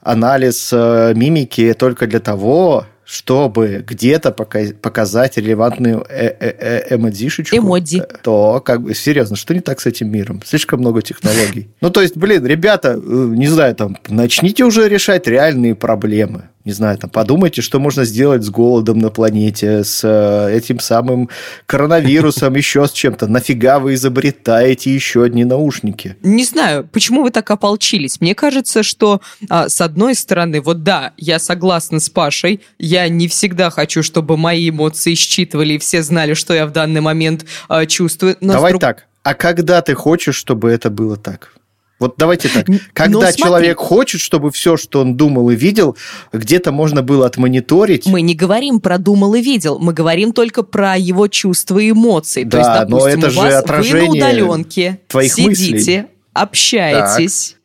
анализ 0.03 0.71
мимики 0.71 1.73
только 1.73 2.07
для 2.07 2.21
того, 2.21 2.85
чтобы 3.13 3.85
где-то 3.87 4.33
показать 4.33 5.37
релевантную 5.37 6.03
э, 6.09 6.35
э, 6.41 6.97
эмодишечку, 6.97 7.55
Эмоди. 7.55 8.03
то 8.23 8.63
как 8.65 8.81
бы 8.81 8.95
серьезно, 8.95 9.37
что 9.37 9.53
не 9.53 9.61
так 9.61 9.83
с 9.83 9.87
этим 9.87 10.11
миром? 10.11 10.41
Слишком 10.47 10.81
много 10.81 11.03
технологий. 11.03 11.69
Ну, 11.83 11.91
то 11.91 12.01
есть, 12.01 12.17
блин, 12.17 12.47
ребята, 12.47 12.93
э, 12.93 12.97
не 12.97 13.49
знаю, 13.49 13.75
там, 13.75 13.99
начните 14.09 14.65
уже 14.65 14.89
решать 14.89 15.27
реальные 15.27 15.75
проблемы 15.75 16.49
не 16.65 16.73
знаю, 16.73 16.97
там, 16.99 17.11
подумайте, 17.11 17.61
что 17.61 17.81
можно 17.81 18.05
сделать 18.05 18.45
с 18.45 18.51
голодом 18.51 18.99
на 18.99 19.11
планете, 19.11 19.83
с 19.83 20.01
э, 20.05 20.57
этим 20.57 20.79
самым 20.79 21.29
коронавирусом, 21.67 22.55
еще 22.57 22.87
с 22.87 22.93
чем-то. 22.93 23.27
Нафига 23.27 23.81
вы 23.81 23.95
изобретаете 23.95 24.95
еще 24.95 25.25
одни 25.25 25.45
наушники? 25.45 26.17
Не 26.23 26.45
знаю, 26.45 26.89
почему 26.91 27.23
вы 27.23 27.31
так 27.31 27.51
ополчились. 27.51 28.21
Мне 28.21 28.35
кажется, 28.35 28.83
что 28.83 29.21
а, 29.49 29.69
с 29.69 29.81
одной 29.81 30.15
стороны, 30.15 30.61
вот 30.61 30.85
да, 30.85 31.13
я 31.17 31.39
согласна 31.39 31.99
с 31.99 32.09
Пашей, 32.09 32.61
я 32.79 33.09
не 33.09 33.27
всегда 33.27 33.71
хочу, 33.71 34.03
чтобы 34.03 34.37
мои 34.37 34.71
эмоции 34.71 35.15
считывали 35.15 35.75
и 35.75 35.79
все 35.79 36.03
знали, 36.03 36.35
что 36.35 36.55
я 36.55 36.67
в 36.67 36.73
данный 36.73 37.01
момент 37.01 37.45
а, 37.69 37.87
чувствую. 37.87 38.37
Но 38.41 38.53
Давай 38.53 38.73
друг... 38.73 38.81
так, 38.81 39.07
а 39.25 39.35
когда 39.35 39.83
ты 39.83 39.95
хочешь, 39.95 40.37
чтобы 40.37 40.71
это 40.71 40.91
было 40.91 41.17
так? 41.17 41.55
Вот 42.03 42.15
давайте 42.17 42.49
так. 42.49 42.67
Когда 42.95 43.21
Но 43.21 43.33
человек 43.33 43.79
хочет, 43.79 44.21
чтобы 44.21 44.51
все, 44.51 44.77
что 44.77 45.01
он 45.01 45.17
думал 45.17 45.51
и 45.51 45.55
видел, 45.55 45.97
где-то 46.33 46.73
можно 46.73 47.01
было 47.03 47.27
отмониторить. 47.27 48.07
Мы 48.07 48.23
не 48.23 48.35
говорим 48.35 48.81
про 48.81 48.99
думал 48.99 49.35
и 49.35 49.41
видел, 49.41 49.79
мы 49.79 49.93
говорим 49.93 50.33
только 50.33 50.65
про 50.65 50.97
его 50.97 51.29
чувства 51.29 51.79
и 51.79 51.93
эмоции. 51.93 52.43
Да, 52.43 52.51
То 52.51 52.59
есть, 52.59 52.91
допустим, 52.91 53.21
но 53.21 53.27
это 53.27 53.31
же 53.31 53.39
вас, 53.39 53.55
отражение 53.55 54.11
вы 54.11 54.19
на 54.19 54.27
удаленке 54.27 55.01
твоих 55.07 55.33
сидите, 55.33 55.75
мыслей. 55.75 56.05
общаетесь. 56.33 57.57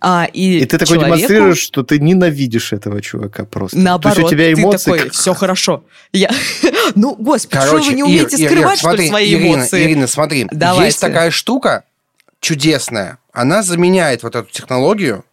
А, 0.00 0.28
и, 0.32 0.60
и 0.60 0.66
ты 0.66 0.78
такой 0.78 0.98
человеку... 0.98 1.16
демонстрируешь, 1.16 1.58
что 1.58 1.82
ты 1.82 1.98
ненавидишь 1.98 2.72
этого 2.72 3.02
чувака 3.02 3.44
просто. 3.44 3.76
Наоборот, 3.76 4.14
То 4.14 4.20
есть 4.20 4.32
у 4.32 4.36
тебя 4.36 4.52
эмоции... 4.52 4.92
ты 4.92 4.98
такой, 4.98 5.10
все 5.10 5.34
хорошо. 5.34 5.84
Я... 6.12 6.30
ну, 6.94 7.16
господи, 7.16 7.60
Короче, 7.60 7.82
что 7.82 7.90
вы 7.90 7.96
не 7.96 8.04
умеете 8.04 8.36
Ир, 8.36 8.50
скрывать, 8.50 8.74
Ир, 8.74 8.78
что 8.78 8.92
ли, 8.92 9.08
свои 9.08 9.34
Ирина, 9.34 9.56
эмоции? 9.56 9.84
Ирина, 9.84 10.06
смотри, 10.06 10.46
Давайте. 10.52 10.84
есть 10.84 11.00
такая 11.00 11.32
штука, 11.32 11.82
чудесная. 12.40 13.18
Она 13.32 13.62
заменяет 13.62 14.22
вот 14.22 14.34
эту 14.36 14.50
технологию, 14.50 15.24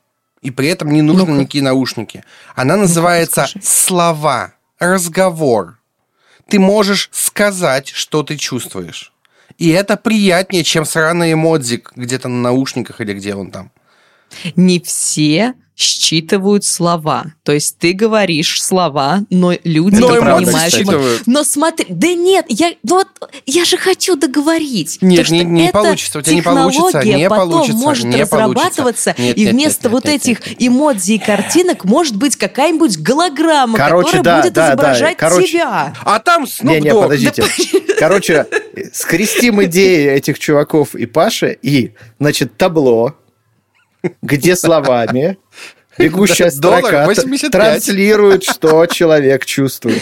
и 0.41 0.51
при 0.51 0.67
этом 0.69 0.91
не 0.91 1.01
нужны 1.01 1.25
ну 1.25 1.41
никакие 1.41 1.63
наушники. 1.63 2.23
Она 2.55 2.77
называется 2.77 3.47
ну 3.53 3.61
слова, 3.63 4.53
разговор. 4.79 5.79
Ты 6.47 6.59
можешь 6.59 7.09
сказать, 7.11 7.89
что 7.89 8.23
ты 8.23 8.37
чувствуешь. 8.37 9.13
И 9.57 9.69
это 9.69 9.97
приятнее, 9.97 10.63
чем 10.63 10.85
сраный 10.85 11.33
эмодзик 11.33 11.91
где-то 11.95 12.27
на 12.27 12.41
наушниках 12.41 13.01
или 13.01 13.13
где 13.13 13.35
он 13.35 13.51
там. 13.51 13.71
Не 14.55 14.79
все 14.79 15.55
считывают 15.77 16.65
слова. 16.65 17.33
То 17.43 17.51
есть 17.51 17.77
ты 17.77 17.93
говоришь 17.93 18.63
слова, 18.63 19.21
но 19.29 19.53
люди 19.63 19.95
но 19.97 20.15
не 20.15 20.19
понимают. 20.19 20.73
Считывают. 20.73 21.27
Но 21.27 21.43
смотри, 21.43 21.85
да 21.89 22.07
нет, 22.15 22.45
я 22.49 22.73
вот 22.81 23.07
я 23.45 23.63
же 23.63 23.77
хочу 23.77 24.15
договорить. 24.15 24.97
Нет, 25.01 25.29
не, 25.29 25.43
не 25.43 25.71
получится, 25.71 26.17
у 26.17 26.21
тебя 26.23 26.33
не 26.33 26.41
получится, 26.41 27.03
не 27.03 27.29
потом 27.29 27.51
получится, 27.51 27.77
может 27.77 28.05
не 28.05 28.21
разрабатываться, 28.23 29.15
нет, 29.19 29.37
и 29.37 29.45
нет, 29.45 29.53
вместо 29.53 29.83
нет, 29.83 29.91
вот 29.91 30.05
нет, 30.05 30.15
этих 30.15 30.39
нет, 30.47 30.59
нет. 30.59 30.69
эмодзи 30.69 31.11
и 31.11 31.19
картинок 31.19 31.85
может 31.85 32.15
быть 32.15 32.35
какая-нибудь 32.35 32.97
голограмма, 32.97 33.77
Короче, 33.77 34.17
которая 34.17 34.23
да, 34.23 34.41
будет 34.41 34.53
да, 34.53 34.69
изображать 34.69 35.17
да. 35.19 35.29
Короче, 35.29 35.47
тебя. 35.47 35.93
А 36.03 36.19
там 36.19 36.45
Snoop 36.45 36.71
Не, 36.71 36.81
не, 36.81 36.91
подождите. 36.91 37.43
Короче, 37.99 38.47
скрестим 38.93 39.63
идеи 39.65 40.09
этих 40.09 40.39
чуваков 40.39 40.95
и 40.95 41.05
Паши, 41.05 41.55
и, 41.61 41.93
значит, 42.19 42.57
табло, 42.57 43.15
где 44.21 44.55
словами 44.55 45.37
бегущая 45.97 46.51
строка 46.51 47.07
транслирует, 47.51 48.43
что 48.43 48.85
человек 48.85 49.45
чувствует. 49.45 50.01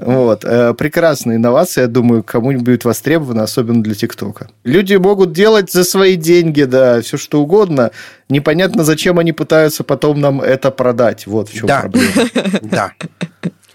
Вот. 0.00 0.44
Э, 0.44 0.74
прекрасная 0.74 1.36
инновация, 1.36 1.82
я 1.82 1.88
думаю, 1.88 2.22
кому-нибудь 2.22 2.64
будет 2.64 2.84
востребована, 2.84 3.42
особенно 3.42 3.82
для 3.82 3.94
ТикТока. 3.94 4.48
Люди 4.64 4.94
могут 4.94 5.32
делать 5.32 5.70
за 5.70 5.84
свои 5.84 6.16
деньги, 6.16 6.62
да, 6.62 7.02
все 7.02 7.18
что 7.18 7.42
угодно. 7.42 7.90
Непонятно, 8.28 8.84
зачем 8.84 9.18
они 9.18 9.32
пытаются 9.32 9.84
потом 9.84 10.20
нам 10.20 10.40
это 10.40 10.70
продать. 10.70 11.26
Вот 11.26 11.50
в 11.50 11.54
чем 11.54 11.66
да. 11.66 11.80
проблема. 11.82 12.12
Да. 12.62 12.92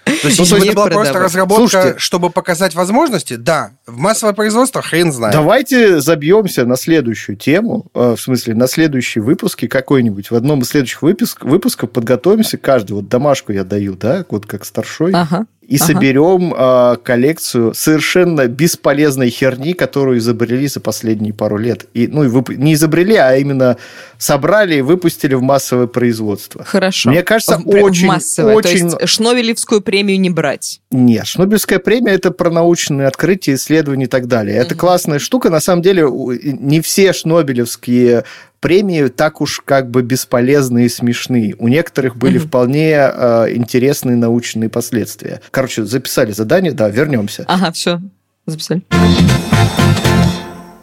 То 0.03 0.27
есть, 0.27 0.51
бы 0.51 0.57
это 0.57 0.73
была 0.73 0.87
просто 0.87 1.19
разработка, 1.19 1.67
Слушайте, 1.67 1.99
чтобы 1.99 2.29
показать 2.29 2.75
возможности, 2.75 3.35
да. 3.35 3.71
В 3.85 3.97
массовое 3.97 4.33
производство 4.33 4.81
хрен 4.81 5.11
знает. 5.11 5.33
Давайте 5.33 5.99
забьемся 6.01 6.65
на 6.65 6.75
следующую 6.75 7.35
тему, 7.35 7.87
э, 7.93 8.15
в 8.17 8.21
смысле, 8.21 8.55
на 8.55 8.67
следующие 8.67 9.23
выпуски 9.23 9.67
какой-нибудь. 9.67 10.31
В 10.31 10.35
одном 10.35 10.61
из 10.61 10.69
следующих 10.69 11.01
выпуск, 11.01 11.43
выпусков 11.43 11.91
подготовимся 11.91 12.57
каждый. 12.57 12.93
Вот 12.93 13.07
домашку 13.07 13.51
я 13.51 13.63
даю, 13.63 13.95
да, 13.95 14.25
вот 14.29 14.45
как 14.45 14.65
старшой. 14.65 15.11
Ага 15.13 15.45
и 15.67 15.77
ага. 15.77 15.85
соберем 15.85 16.53
э, 16.53 16.97
коллекцию 17.03 17.73
совершенно 17.73 18.47
бесполезной 18.47 19.29
херни, 19.29 19.73
которую 19.73 20.17
изобрели 20.17 20.67
за 20.67 20.79
последние 20.79 21.33
пару 21.33 21.57
лет. 21.57 21.85
И, 21.93 22.07
ну, 22.07 22.23
и 22.23 22.27
вып... 22.27 22.49
не 22.49 22.73
изобрели, 22.73 23.15
а 23.15 23.35
именно 23.35 23.77
собрали 24.17 24.75
и 24.75 24.81
выпустили 24.81 25.35
в 25.35 25.41
массовое 25.41 25.87
производство. 25.87 26.63
Хорошо. 26.63 27.09
Мне 27.09 27.23
кажется, 27.23 27.57
в, 27.57 27.67
очень... 27.67 28.07
Массовое, 28.07 28.55
очень... 28.55 28.89
то 28.91 28.99
есть 28.99 29.09
Шнобелевскую 29.09 29.81
премию 29.81 30.19
не 30.19 30.29
брать? 30.29 30.81
Нет, 30.91 31.27
Шнобелевская 31.27 31.79
премия– 31.79 32.11
это 32.13 32.31
про 32.31 32.49
научные 32.49 33.07
открытия, 33.07 33.55
исследования 33.55 34.05
и 34.05 34.09
так 34.09 34.27
далее. 34.27 34.57
Это 34.57 34.75
угу. 34.75 34.81
классная 34.81 35.19
штука. 35.19 35.49
На 35.49 35.59
самом 35.59 35.81
деле, 35.81 36.05
не 36.09 36.81
все 36.81 37.13
шнобелевские 37.13 38.25
премии 38.63 39.09
так 39.09 39.41
уж 39.41 39.61
как 39.63 39.91
бы 39.91 40.01
бесполезные 40.01 40.85
и 40.85 40.89
смешные. 40.89 41.53
У 41.59 41.67
некоторых 41.67 42.15
были 42.15 42.37
угу. 42.37 42.47
вполне 42.47 42.91
э, 42.93 43.47
интересные 43.53 44.15
научные 44.15 44.69
последствия. 44.69 45.41
Короче, 45.51 45.83
записали 45.83 46.31
задание, 46.31 46.71
да, 46.71 46.89
вернемся. 46.89 47.43
Ага, 47.47 47.73
все, 47.73 47.99
записали. 48.45 48.81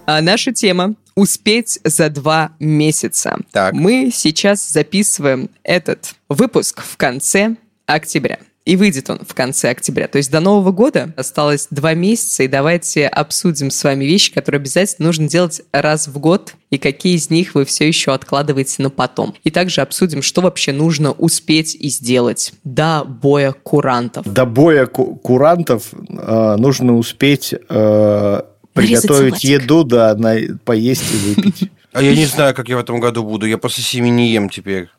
А 0.05 0.21
наша 0.21 0.53
тема 0.53 0.95
успеть 1.15 1.81
за 1.83 2.11
два 2.11 2.53
месяца. 2.59 3.39
Так. 3.51 3.73
Мы 3.73 4.11
сейчас 4.13 4.69
записываем 4.71 5.49
этот 5.63 6.15
выпуск 6.29 6.83
в 6.83 6.99
конце 6.99 7.57
октября. 7.87 8.41
И 8.67 8.77
выйдет 8.77 9.09
он 9.09 9.21
в 9.27 9.35
конце 9.35 9.71
октября. 9.71 10.07
То 10.07 10.19
есть 10.19 10.31
до 10.31 10.41
Нового 10.41 10.71
года 10.71 11.15
осталось 11.17 11.67
два 11.71 11.95
месяца, 11.95 12.43
и 12.43 12.49
давайте 12.49 13.07
обсудим 13.07 13.71
с 13.71 13.83
вами 13.83 14.05
вещи, 14.05 14.33
которые 14.33 14.59
обязательно 14.59 15.07
нужно 15.07 15.29
делать 15.29 15.63
раз 15.73 16.09
в 16.09 16.19
год, 16.19 16.55
и 16.69 16.77
какие 16.77 17.17
из 17.17 17.31
них 17.31 17.55
вы 17.55 17.65
все 17.65 17.89
еще 17.89 18.13
откладываете 18.13 18.83
на 18.83 18.91
потом. 18.91 19.35
И 19.45 19.51
также 19.51 19.81
обсудим, 19.81 20.21
что 20.21 20.43
вообще 20.43 20.73
нужно 20.73 21.13
успеть 21.13 21.75
и 21.75 21.89
сделать 21.89 22.53
до 22.63 23.05
боя 23.05 23.53
курантов. 23.53 24.31
До 24.31 24.45
боя 24.45 24.87
ку- 24.87 25.17
курантов 25.17 25.89
э, 25.93 26.57
нужно 26.59 26.97
успеть 26.97 27.55
э, 27.55 28.43
приготовить 28.75 29.43
еду, 29.43 29.85
да, 29.85 30.15
на, 30.15 30.37
поесть 30.65 31.05
и 31.13 31.17
выпить. 31.17 31.71
А 31.93 32.03
я 32.03 32.15
не 32.15 32.27
знаю, 32.27 32.55
как 32.55 32.69
я 32.69 32.77
в 32.77 32.81
этом 32.81 33.01
году 33.01 33.25
буду. 33.25 33.47
Я 33.47 33.59
после 33.59 33.83
семи 33.83 34.11
не 34.11 34.31
ем 34.31 34.49
теперь. 34.49 34.91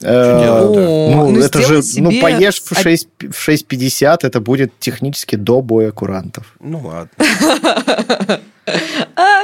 Э, 0.00 0.62
ну, 0.64 1.30
ну, 1.30 1.40
это 1.40 1.60
же, 1.60 1.82
ну, 1.96 2.20
поешь 2.20 2.62
в 2.62 2.74
6, 2.74 3.08
в 3.30 3.48
6.50, 3.48 4.18
это 4.22 4.40
будет 4.40 4.72
технически 4.78 5.36
до 5.36 5.60
боя 5.60 5.90
курантов. 5.90 6.54
Ну, 6.60 6.80
ладно. 6.84 7.10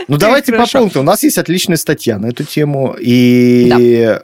Ну, 0.06 0.18
давайте 0.18 0.52
по 0.52 0.66
пункту. 0.66 1.00
У 1.00 1.02
нас 1.02 1.22
есть 1.22 1.38
отличная 1.38 1.78
статья 1.78 2.18
на 2.18 2.26
эту 2.26 2.44
тему, 2.44 2.94
и 3.00 4.18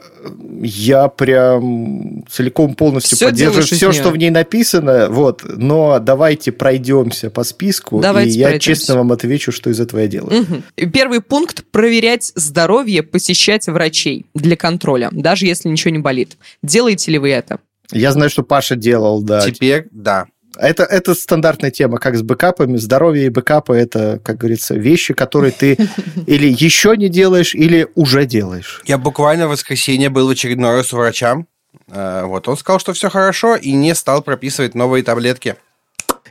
я 0.62 1.08
прям 1.08 2.24
целиком 2.28 2.74
полностью 2.74 3.16
все 3.16 3.26
поддерживаю 3.26 3.64
все, 3.64 3.92
что 3.92 4.10
в 4.10 4.16
ней 4.16 4.30
написано. 4.30 5.08
Вот, 5.10 5.42
но 5.44 5.98
давайте 5.98 6.52
пройдемся 6.52 7.30
по 7.30 7.44
списку, 7.44 8.00
давайте 8.00 8.36
и 8.36 8.38
я 8.38 8.58
честно 8.58 8.96
вам 8.96 9.12
отвечу, 9.12 9.52
что 9.52 9.70
из 9.70 9.80
этого 9.80 10.00
я 10.00 10.06
делаю. 10.06 10.42
Угу. 10.42 10.90
Первый 10.90 11.20
пункт– 11.20 11.64
проверять 11.70 12.32
здоровье, 12.34 13.02
посещать 13.02 13.66
врачей 13.66 14.26
для 14.34 14.56
контроля, 14.56 15.08
даже 15.12 15.46
если 15.46 15.68
ничего 15.68 15.92
не 15.92 15.98
болит. 15.98 16.36
Делаете 16.62 17.12
ли 17.12 17.18
вы 17.18 17.30
это? 17.30 17.58
Я 17.92 18.12
знаю, 18.12 18.30
что 18.30 18.42
Паша 18.42 18.76
делал, 18.76 19.22
да. 19.22 19.40
Теперь 19.40 19.86
да. 19.90 20.26
Это, 20.60 20.82
это 20.84 21.14
стандартная 21.14 21.70
тема, 21.70 21.96
как 21.98 22.16
с 22.16 22.22
бэкапами. 22.22 22.76
Здоровье 22.76 23.26
и 23.26 23.28
бэкапы– 23.30 23.74
это, 23.76 24.20
как 24.22 24.36
говорится, 24.36 24.74
вещи, 24.74 25.14
которые 25.14 25.52
ты 25.52 25.78
или 26.26 26.48
еще 26.48 26.96
не 26.98 27.08
делаешь, 27.08 27.54
или 27.54 27.88
уже 27.94 28.26
делаешь. 28.26 28.82
Я 28.84 28.98
буквально 28.98 29.46
в 29.46 29.50
воскресенье 29.50 30.10
был 30.10 30.28
в 30.28 30.30
очередной 30.30 30.74
раз 30.74 30.92
у 30.92 30.98
врача. 30.98 31.46
Э, 31.88 32.24
вот, 32.24 32.46
он 32.46 32.58
сказал, 32.58 32.78
что 32.78 32.92
все 32.92 33.08
хорошо, 33.08 33.56
и 33.56 33.72
не 33.72 33.94
стал 33.94 34.20
прописывать 34.20 34.74
новые 34.74 35.02
таблетки. 35.02 35.56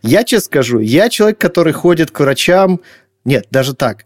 Я 0.04 0.24
честно 0.24 0.46
скажу, 0.46 0.80
я 0.80 1.10
человек, 1.10 1.40
который 1.40 1.74
ходит 1.74 2.12
к 2.12 2.20
врачам, 2.20 2.82
нет, 3.26 3.48
даже 3.50 3.74
так, 3.74 4.06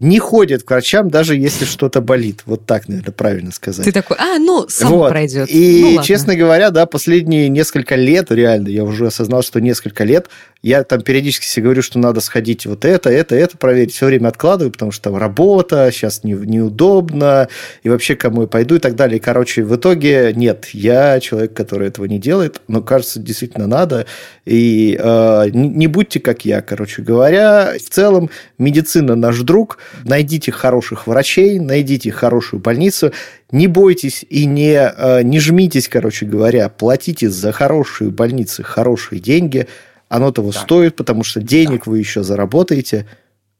не 0.00 0.18
ходит 0.18 0.62
к 0.62 0.70
врачам, 0.70 1.10
даже 1.10 1.36
если 1.36 1.66
что-то 1.66 2.00
болит. 2.00 2.42
Вот 2.46 2.64
так, 2.64 2.88
наверное, 2.88 3.12
правильно 3.12 3.52
сказать. 3.52 3.84
Ты 3.84 3.92
такой, 3.92 4.16
а, 4.18 4.38
ну, 4.38 4.66
сам 4.66 4.92
вот. 4.92 5.10
пройдет. 5.10 5.48
И, 5.50 5.96
ну, 5.96 6.02
честно 6.02 6.34
говоря, 6.34 6.70
да, 6.70 6.86
последние 6.86 7.50
несколько 7.50 7.96
лет, 7.96 8.30
реально, 8.30 8.68
я 8.68 8.82
уже 8.84 9.06
осознал, 9.06 9.42
что 9.42 9.60
несколько 9.60 10.04
лет, 10.04 10.30
я 10.62 10.84
там 10.84 11.02
периодически 11.02 11.44
себе 11.44 11.64
говорю, 11.64 11.82
что 11.82 11.98
надо 11.98 12.20
сходить 12.22 12.64
вот 12.64 12.86
это, 12.86 13.10
это, 13.10 13.34
это 13.34 13.58
проверить. 13.58 13.92
Все 13.92 14.06
время 14.06 14.28
откладываю, 14.28 14.72
потому 14.72 14.90
что 14.90 15.10
там 15.10 15.16
работа, 15.18 15.90
сейчас 15.92 16.24
не, 16.24 16.32
неудобно, 16.32 17.48
и 17.82 17.90
вообще 17.90 18.16
кому 18.16 18.42
я 18.42 18.48
пойду 18.48 18.76
и 18.76 18.78
так 18.78 18.96
далее. 18.96 19.18
И, 19.18 19.20
короче, 19.20 19.64
в 19.64 19.76
итоге 19.76 20.32
нет, 20.34 20.68
я 20.72 21.20
человек, 21.20 21.52
который 21.52 21.88
этого 21.88 22.06
не 22.06 22.18
делает, 22.18 22.62
но, 22.68 22.80
кажется, 22.80 23.20
действительно 23.20 23.66
надо. 23.66 24.06
И 24.46 24.98
э, 24.98 25.50
не, 25.52 25.68
не 25.68 25.86
будьте 25.88 26.20
как 26.20 26.46
я, 26.46 26.62
короче 26.62 27.02
говоря. 27.02 27.74
В 27.76 27.90
целом, 27.90 28.30
медицина 28.56 29.14
наш 29.14 29.40
друг– 29.40 29.76
найдите 30.04 30.52
хороших 30.52 31.06
врачей, 31.06 31.58
найдите 31.58 32.10
хорошую 32.10 32.60
больницу, 32.60 33.12
не 33.50 33.66
бойтесь 33.66 34.24
и 34.28 34.46
не, 34.46 34.74
э, 34.74 35.22
не 35.22 35.40
жмитесь, 35.40 35.88
короче 35.88 36.26
говоря, 36.26 36.68
платите 36.68 37.30
за 37.30 37.52
хорошие 37.52 38.10
больницы 38.10 38.62
хорошие 38.62 39.20
деньги, 39.20 39.66
оно 40.08 40.32
того 40.32 40.52
да. 40.52 40.60
стоит, 40.60 40.96
потому 40.96 41.24
что 41.24 41.40
денег 41.40 41.84
да. 41.84 41.90
вы 41.90 41.98
еще 41.98 42.22
заработаете, 42.22 43.06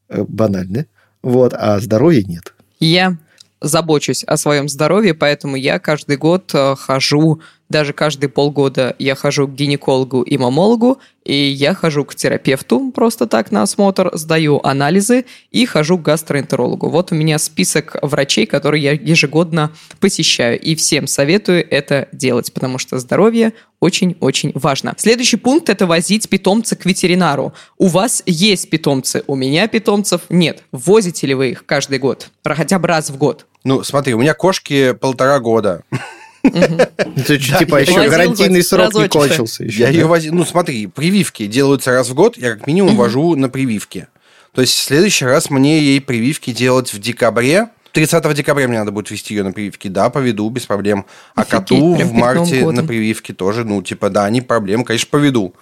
э, 0.09 0.25
банально, 0.27 0.87
вот, 1.23 1.55
а 1.57 1.79
здоровья 1.81 2.23
нет. 2.23 2.55
Я 2.79 3.17
забочусь 3.61 4.25
о 4.25 4.37
своем 4.37 4.69
здоровье, 4.69 5.15
поэтому 5.15 5.57
я 5.57 5.79
каждый 5.79 6.17
год 6.17 6.51
э, 6.55 6.75
хожу 6.77 7.41
даже 7.71 7.93
каждые 7.93 8.29
полгода 8.29 8.95
я 8.99 9.15
хожу 9.15 9.49
к 9.49 9.55
гинекологу 9.55 10.23
и 10.23 10.37
мамологу, 10.37 10.99
и 11.25 11.35
я 11.35 11.73
хожу 11.75 12.05
к 12.05 12.15
терапевту 12.15 12.91
просто 12.91 13.27
так 13.27 13.53
на 13.53 13.63
осмотр, 13.63 14.11
сдаю 14.15 14.61
анализы 14.65 15.25
и 15.53 15.65
хожу 15.65 15.97
к 15.97 16.03
гастроэнтерологу. 16.03 16.91
Вот 16.91 17.13
у 17.13 17.15
меня 17.15 17.39
список 17.39 17.97
врачей, 18.03 18.47
которые 18.47 18.83
я 18.83 18.93
ежегодно 18.93 19.71
посещаю, 20.01 20.59
и 20.61 20.75
всем 20.75 21.07
советую 21.07 21.65
это 21.71 22.09
делать, 22.13 22.53
потому 22.53 22.79
что 22.79 22.99
здоровье 22.99 23.53
очень-очень 23.79 24.53
важно. 24.55 24.95
Следующий 24.99 25.37
пункт– 25.37 25.69
это 25.71 25.87
возить 25.87 26.29
питомца 26.29 26.77
к 26.77 26.85
ветеринару. 26.85 27.55
У 27.79 27.87
вас 27.87 28.23
есть 28.27 28.69
питомцы, 28.69 29.23
у 29.27 29.37
меня 29.37 29.69
питомцев 29.69 30.23
нет. 30.29 30.65
Возите 30.73 31.27
ли 31.29 31.35
вы 31.35 31.51
их 31.51 31.65
каждый 31.65 31.99
год? 31.99 32.31
Хотя 32.45 32.79
бы 32.79 32.89
раз 32.89 33.11
в 33.11 33.17
год? 33.17 33.47
Ну, 33.63 33.83
смотри, 33.85 34.15
у 34.15 34.19
меня 34.19 34.35
кошки 34.35 34.93
полтора 34.93 35.39
года. 35.39 35.85
Типа 36.43 37.81
еще 37.81 38.09
гарантийный 38.09 38.63
срок 38.63 38.95
не 38.95 39.09
кончился. 39.09 39.65
Я 39.65 39.89
ее 39.89 40.07
возил. 40.07 40.35
Ну, 40.35 40.45
смотри, 40.45 40.87
прививки 40.87 41.47
делаются 41.47 41.93
раз 41.93 42.09
в 42.09 42.15
год. 42.15 42.37
Я 42.37 42.55
как 42.55 42.67
минимум 42.67 42.97
вожу 42.97 43.37
на 43.37 43.49
прививки. 43.49 44.09
То 44.53 44.63
есть 44.63 44.75
в 44.75 44.83
следующий 44.83 45.27
раз 45.27 45.51
мне 45.51 45.81
ей 45.81 46.01
прививки 46.01 46.53
делать 46.53 46.93
в 46.93 46.99
декабре, 46.99 47.69
30 47.93 48.35
декабря 48.35 48.69
мне 48.69 48.79
надо 48.79 48.93
будет 48.93 49.11
вести 49.11 49.35
ее 49.35 49.43
на 49.43 49.53
прививки. 49.53 49.89
Да, 49.89 50.11
поведу, 50.11 50.49
без 50.51 50.67
проблем. 50.67 51.07
А 51.35 51.43
Офигеть, 51.43 51.61
коту 51.61 51.95
в 51.95 52.13
марте 52.13 52.71
на 52.71 52.85
прививки 52.85 53.33
тоже, 53.33 53.65
ну, 53.65 53.83
типа, 53.83 54.11
да, 54.11 54.29
не 54.31 54.41
проблем, 54.41 54.85
конечно, 54.85 55.09
поведу. 55.11 55.55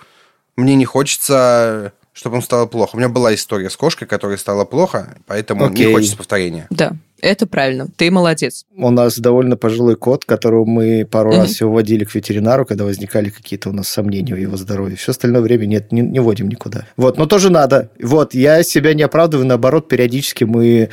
Мне 0.57 0.75
не 0.75 0.85
хочется, 0.85 1.93
чтобы 2.13 2.37
им 2.37 2.43
стало 2.43 2.67
плохо. 2.67 2.97
У 2.97 2.99
меня 2.99 3.09
была 3.09 3.35
история 3.35 3.71
с 3.71 3.77
кошкой, 3.77 4.09
которой 4.09 4.39
стало 4.39 4.65
плохо, 4.65 5.17
поэтому 5.27 5.67
Окей. 5.67 5.87
не 5.87 5.93
хочется 5.93 6.17
повторения. 6.17 6.67
Да, 6.71 6.93
это 7.21 7.47
правильно. 7.47 7.89
Ты 7.97 8.11
молодец. 8.11 8.65
У 8.77 8.91
нас 8.91 9.19
довольно 9.19 9.57
пожилой 9.57 9.97
кот, 9.97 10.25
которого 10.25 10.65
мы 10.65 11.07
пару 11.11 11.33
mm-hmm. 11.33 11.37
раз 11.37 11.51
всего 11.51 11.73
водили 11.73 12.05
к 12.05 12.15
ветеринару, 12.15 12.65
когда 12.65 12.85
возникали 12.85 13.31
какие-то 13.31 13.71
у 13.71 13.73
нас 13.73 13.89
сомнения 13.89 14.35
в 14.35 14.39
его 14.39 14.57
здоровье. 14.57 14.97
Все 14.97 15.13
остальное 15.13 15.43
время 15.43 15.67
нет, 15.67 15.93
не, 15.93 16.03
не 16.03 16.21
водим 16.21 16.49
никуда. 16.49 16.87
Вот, 16.97 17.19
но 17.19 17.27
тоже 17.27 17.51
надо. 17.51 17.91
Вот, 18.03 18.35
я 18.35 18.63
себя 18.63 18.95
не 18.95 19.03
оправдываю, 19.03 19.47
наоборот, 19.47 19.89
периодически 19.89 20.45
мы 20.45 20.91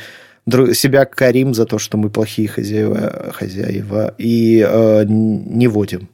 себя 0.74 1.04
корим 1.04 1.54
за 1.54 1.66
то, 1.66 1.78
что 1.78 1.96
мы 1.96 2.10
плохие 2.10 2.48
хозяева, 2.48 3.32
хозяева 3.32 4.14
и 4.18 4.64
э, 4.66 5.04
не 5.08 5.66
водим. 5.66 6.08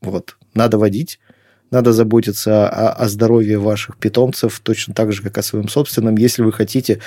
Вот. 0.00 0.36
Надо 0.54 0.78
водить, 0.78 1.20
надо 1.70 1.92
заботиться 1.92 2.68
о, 2.68 2.92
о 2.92 3.08
здоровье 3.08 3.58
ваших 3.58 3.96
питомцев 3.96 4.60
точно 4.60 4.94
так 4.94 5.12
же, 5.12 5.22
как 5.22 5.38
о 5.38 5.42
своем 5.42 5.68
собственном, 5.68 6.16
если 6.16 6.42
вы 6.42 6.52
хотите 6.52 6.98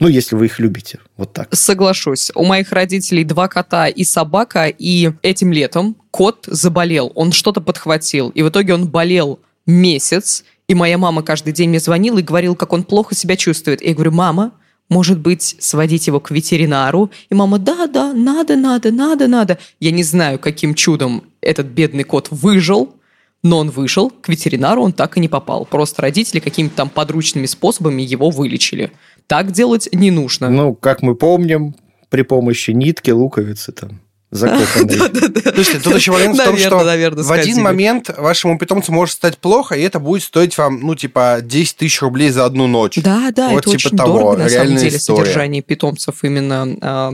ну, 0.00 0.08
если 0.08 0.34
вы 0.34 0.46
их 0.46 0.58
любите. 0.58 0.98
Вот 1.18 1.34
так. 1.34 1.54
Соглашусь. 1.54 2.32
У 2.34 2.44
моих 2.44 2.72
родителей 2.72 3.22
два 3.22 3.48
кота 3.48 3.86
и 3.86 4.02
собака, 4.02 4.66
и 4.66 5.12
этим 5.22 5.52
летом 5.52 5.94
кот 6.10 6.46
заболел. 6.46 7.12
Он 7.14 7.32
что-то 7.32 7.60
подхватил. 7.60 8.30
И 8.30 8.42
в 8.42 8.48
итоге 8.48 8.74
он 8.74 8.88
болел 8.88 9.40
месяц. 9.66 10.42
И 10.68 10.74
моя 10.74 10.96
мама 10.96 11.22
каждый 11.22 11.52
день 11.52 11.68
мне 11.68 11.80
звонила 11.80 12.18
и 12.18 12.22
говорила, 12.22 12.54
как 12.54 12.72
он 12.72 12.84
плохо 12.84 13.14
себя 13.14 13.36
чувствует. 13.36 13.82
И 13.82 13.88
я 13.88 13.94
говорю, 13.94 14.12
мама, 14.12 14.52
может 14.88 15.18
быть, 15.18 15.56
сводить 15.60 16.06
его 16.06 16.18
к 16.18 16.30
ветеринару? 16.30 17.10
И 17.28 17.34
мама, 17.34 17.58
да, 17.58 17.86
да, 17.86 18.14
надо, 18.14 18.56
надо, 18.56 18.90
надо, 18.90 19.28
надо. 19.28 19.58
Я 19.80 19.90
не 19.90 20.02
знаю, 20.02 20.38
каким 20.38 20.74
чудом 20.74 21.24
этот 21.42 21.66
бедный 21.66 22.04
кот 22.04 22.28
выжил, 22.30 22.94
но 23.42 23.58
он 23.58 23.70
вышел, 23.70 24.10
к 24.10 24.28
ветеринару 24.28 24.82
он 24.82 24.92
так 24.92 25.16
и 25.16 25.20
не 25.20 25.28
попал. 25.28 25.64
Просто 25.64 26.02
родители 26.02 26.40
какими-то 26.40 26.76
там 26.76 26.90
подручными 26.90 27.46
способами 27.46 28.02
его 28.02 28.30
вылечили. 28.30 28.92
Так 29.30 29.52
делать 29.52 29.88
не 29.92 30.10
нужно. 30.10 30.50
Ну, 30.50 30.74
как 30.74 31.02
мы 31.02 31.14
помним, 31.14 31.76
при 32.08 32.22
помощи 32.22 32.72
нитки, 32.72 33.12
луковицы 33.12 33.70
там 33.70 34.00
закопанной. 34.30 34.94
Слушайте, 35.54 35.80
тут 35.80 35.96
еще 35.96 36.12
момент 36.12 36.38
в 36.38 36.44
том, 36.44 36.56
что 36.56 36.78
в 36.78 37.32
один 37.32 37.62
момент 37.62 38.10
вашему 38.16 38.58
питомцу 38.58 38.92
может 38.92 39.14
стать 39.14 39.38
плохо, 39.38 39.74
и 39.74 39.82
это 39.82 39.98
будет 39.98 40.22
стоить 40.22 40.56
вам, 40.56 40.80
ну, 40.80 40.94
типа, 40.94 41.38
10 41.42 41.76
тысяч 41.76 42.00
рублей 42.00 42.30
за 42.30 42.44
одну 42.44 42.66
ночь. 42.66 42.98
Да, 43.02 43.30
да, 43.34 43.52
это 43.52 43.62
типа 43.62 43.70
очень 43.70 43.96
дорого, 43.96 44.36
на 44.36 44.48
самом 44.48 44.76
деле, 44.76 44.98
содержание 44.98 45.62
питомцев 45.62 46.22
именно 46.22 46.76
а, 46.80 47.12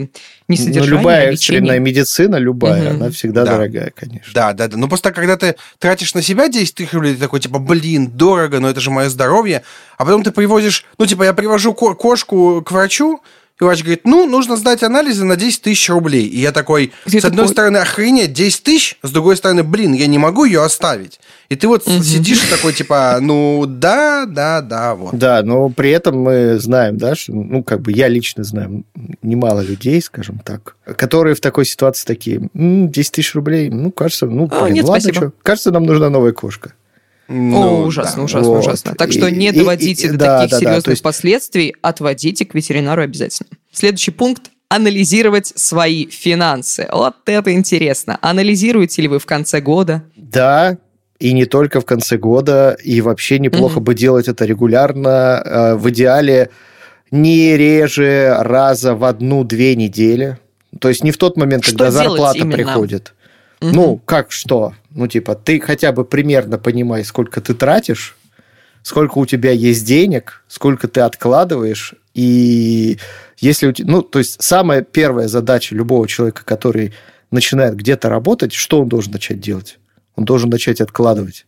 не 0.49 0.57
содержание, 0.57 0.91
ну, 0.91 0.99
любая 0.99 1.33
экстренная 1.33 1.79
медицина, 1.79 2.37
любая, 2.37 2.91
она 2.91 3.11
всегда 3.11 3.45
дорогая, 3.45 3.93
конечно. 3.95 4.33
Да, 4.35 4.53
да, 4.53 4.69
да. 4.69 4.77
Ну, 4.77 4.89
просто 4.89 5.13
когда 5.13 5.37
ты 5.37 5.57
тратишь 5.79 6.15
на 6.15 6.23
себя 6.23 6.49
10 6.49 6.75
тысяч 6.75 6.93
рублей, 6.93 7.15
ты 7.15 7.21
такой, 7.21 7.41
типа, 7.41 7.59
блин, 7.59 8.11
дорого, 8.11 8.61
но 8.61 8.69
это 8.69 8.81
же 8.81 8.91
мое 8.91 9.09
здоровье. 9.09 9.63
А 9.97 10.05
потом 10.05 10.23
ты 10.23 10.31
привозишь, 10.31 10.85
ну, 10.99 11.07
типа, 11.07 11.25
я 11.25 11.33
привожу 11.33 11.75
кошку 11.75 12.63
к 12.63 12.71
врачу, 12.71 13.21
и 13.59 13.64
врач 13.64 13.81
говорит, 13.81 14.03
ну, 14.05 14.27
нужно 14.27 14.57
сдать 14.57 14.83
анализы 14.83 15.25
на 15.25 15.37
10 15.37 15.62
тысяч 15.62 15.88
рублей. 15.88 16.27
И 16.27 16.40
я 16.40 16.53
такой, 16.53 16.92
Где 17.07 17.23
с 17.23 17.25
одной 17.25 17.45
такой? 17.45 17.55
стороны, 17.55 17.77
охренеть, 17.79 18.35
10 18.35 18.62
тысяч, 18.62 18.99
с 19.03 19.11
другой 19.11 19.37
стороны, 19.37 19.62
блин, 19.62 19.95
я 19.95 20.07
не 20.07 20.19
могу 20.19 20.45
ее 20.45 20.62
оставить. 20.62 21.21
И 21.49 21.57
ты 21.57 21.66
вот 21.66 21.87
угу. 21.87 22.03
сидишь 22.03 22.40
такой, 22.51 22.75
типа, 22.75 23.19
ну, 23.23 23.64
да, 23.66 24.27
да, 24.27 24.61
да, 24.61 24.95
вот. 24.95 25.14
Да, 25.14 25.42
но 25.42 25.71
при 25.71 25.90
этом 25.90 26.21
мы 26.21 26.59
знаем, 26.59 26.99
да, 26.99 27.14
что, 27.14 27.33
ну, 27.33 27.62
как 27.62 27.81
бы 27.81 27.92
я 27.92 28.09
лично 28.09 28.45
знаю 28.45 28.85
немало 29.23 29.61
людей, 29.61 30.03
скажем 30.03 30.38
так, 30.40 30.77
которые 30.97 31.35
в 31.35 31.40
такой 31.40 31.64
ситуации 31.64 32.07
такие, 32.07 32.51
10 32.53 33.12
тысяч 33.12 33.35
рублей, 33.35 33.71
ну, 33.71 33.90
кажется, 33.90 34.27
ну, 34.27 34.49
блин, 34.49 34.64
а, 34.64 34.69
нет, 34.69 34.85
ладно, 34.85 35.01
спасибо. 35.01 35.29
что, 35.29 35.33
кажется, 35.42 35.71
нам 35.71 35.85
нужна 35.85 36.11
новая 36.11 36.33
кошка. 36.33 36.75
Ну, 37.29 37.83
О, 37.83 37.87
ужасно, 37.87 38.19
да. 38.19 38.25
ужасно, 38.25 38.51
вот. 38.51 38.59
ужасно. 38.61 38.95
Так 38.95 39.12
что 39.12 39.31
не 39.31 39.53
доводите 39.53 40.07
и, 40.07 40.11
и, 40.11 40.12
до 40.12 40.19
да, 40.19 40.39
таких 40.39 40.51
да, 40.53 40.59
серьезных 40.59 40.85
да, 40.85 40.91
есть... 40.93 41.03
последствий, 41.03 41.75
отводите 41.83 42.45
к 42.45 42.55
ветеринару 42.55 43.03
обязательно. 43.03 43.51
Следующий 43.73 44.12
пункт 44.12 44.51
анализировать 44.69 45.47
свои 45.47 46.07
финансы. 46.07 46.89
Вот 46.93 47.17
это 47.27 47.53
интересно. 47.53 48.19
Анализируете 48.21 49.03
ли 49.03 49.09
вы 49.09 49.19
в 49.19 49.27
конце 49.27 49.61
года? 49.61 50.05
Да, 50.17 50.79
и 51.19 51.33
не 51.33 51.47
только 51.47 51.81
в 51.81 51.85
конце 51.85 52.19
года, 52.19 52.77
и 52.83 53.01
вообще 53.01 53.39
неплохо 53.39 53.81
mm-hmm. 53.81 53.85
бы 53.85 53.95
делать 53.95 54.29
это 54.29 54.45
регулярно. 54.45 55.43
Э, 55.45 55.75
в 55.75 55.89
идеале 55.91 56.51
не 57.11 57.57
реже 57.57 58.37
раза 58.39 58.95
в 58.95 59.05
одну-две 59.05 59.77
недели. 59.77 60.39
То 60.81 60.89
есть 60.89 61.03
не 61.03 61.11
в 61.11 61.17
тот 61.17 61.37
момент, 61.37 61.65
что 61.65 61.73
когда 61.73 61.91
зарплата 61.91 62.45
приходит. 62.45 63.15
Угу. 63.61 63.71
Ну, 63.71 63.97
как 64.05 64.33
что? 64.33 64.75
Ну, 64.90 65.07
типа, 65.07 65.35
ты 65.35 65.61
хотя 65.61 65.92
бы 65.92 66.05
примерно 66.05 66.59
понимай, 66.59 67.05
сколько 67.05 67.40
ты 67.40 67.55
тратишь, 67.55 68.16
сколько 68.83 69.19
у 69.19 69.27
тебя 69.27 69.51
есть 69.51 69.85
денег, 69.85 70.45
сколько 70.49 70.88
ты 70.88 71.01
откладываешь, 71.01 71.95
и 72.14 72.99
если 73.38 73.66
у 73.66 73.73
тебя... 73.73 73.90
Ну, 73.90 74.03
то 74.03 74.19
есть, 74.19 74.42
самая 74.42 74.83
первая 74.83 75.29
задача 75.29 75.75
любого 75.75 76.07
человека, 76.09 76.45
который 76.45 76.95
начинает 77.31 77.77
где-то 77.77 78.09
работать, 78.09 78.53
что 78.53 78.81
он 78.81 78.88
должен 78.88 79.12
начать 79.12 79.40
делать? 79.40 79.79
Он 80.14 80.25
должен 80.25 80.49
начать 80.49 80.81
откладывать. 80.81 81.47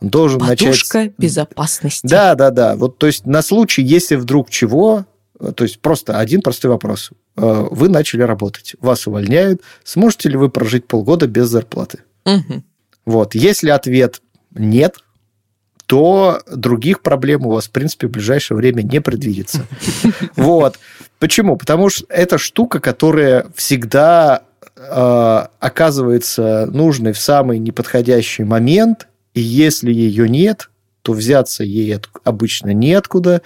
Он 0.00 0.08
должен 0.08 0.40
Подушка 0.40 0.98
начать... 0.98 1.14
безопасности. 1.18 2.06
Да, 2.06 2.34
да, 2.34 2.50
да. 2.50 2.76
Вот, 2.76 2.98
то 2.98 3.06
есть, 3.06 3.26
на 3.26 3.42
случай, 3.42 3.82
если 3.82 4.16
вдруг 4.16 4.48
чего, 4.48 5.04
то 5.38 5.64
есть, 5.64 5.80
просто 5.80 6.18
один 6.18 6.40
простой 6.40 6.70
вопрос. 6.70 7.10
Э, 7.40 7.68
вы 7.70 7.88
начали 7.88 8.22
работать, 8.22 8.74
вас 8.80 9.06
увольняют, 9.06 9.62
сможете 9.82 10.28
ли 10.28 10.36
вы 10.36 10.50
прожить 10.50 10.86
полгода 10.86 11.26
без 11.26 11.48
зарплаты? 11.48 12.00
Угу. 12.26 12.62
Вот. 13.06 13.34
Если 13.34 13.70
ответ 13.70 14.20
нет, 14.54 14.96
то 15.86 16.42
других 16.46 17.00
проблем 17.00 17.46
у 17.46 17.50
вас, 17.50 17.66
в 17.66 17.70
принципе, 17.70 18.08
в 18.08 18.10
ближайшее 18.10 18.56
время 18.56 18.82
не 18.82 19.00
предвидится. 19.00 19.66
Вот. 20.36 20.78
Почему? 21.18 21.56
Потому 21.56 21.90
что 21.90 22.06
это 22.08 22.38
штука, 22.38 22.78
которая 22.78 23.46
всегда 23.54 24.42
э, 24.76 25.46
оказывается 25.58 26.66
нужной 26.66 27.12
в 27.12 27.18
самый 27.18 27.58
неподходящий 27.58 28.44
момент, 28.44 29.08
и 29.34 29.40
если 29.40 29.92
ее 29.92 30.28
нет, 30.28 30.70
то 31.02 31.12
взяться 31.12 31.64
ей 31.64 31.98
обычно 32.24 32.72
неоткуда, 32.72 33.42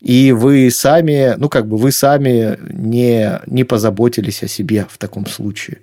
и 0.00 0.32
вы 0.32 0.70
сами, 0.70 1.34
ну, 1.36 1.48
как 1.48 1.66
бы 1.66 1.76
вы 1.76 1.92
сами 1.92 2.58
не, 2.72 3.40
не 3.46 3.64
позаботились 3.64 4.42
о 4.42 4.48
себе 4.48 4.86
в 4.90 4.98
таком 4.98 5.26
случае. 5.26 5.78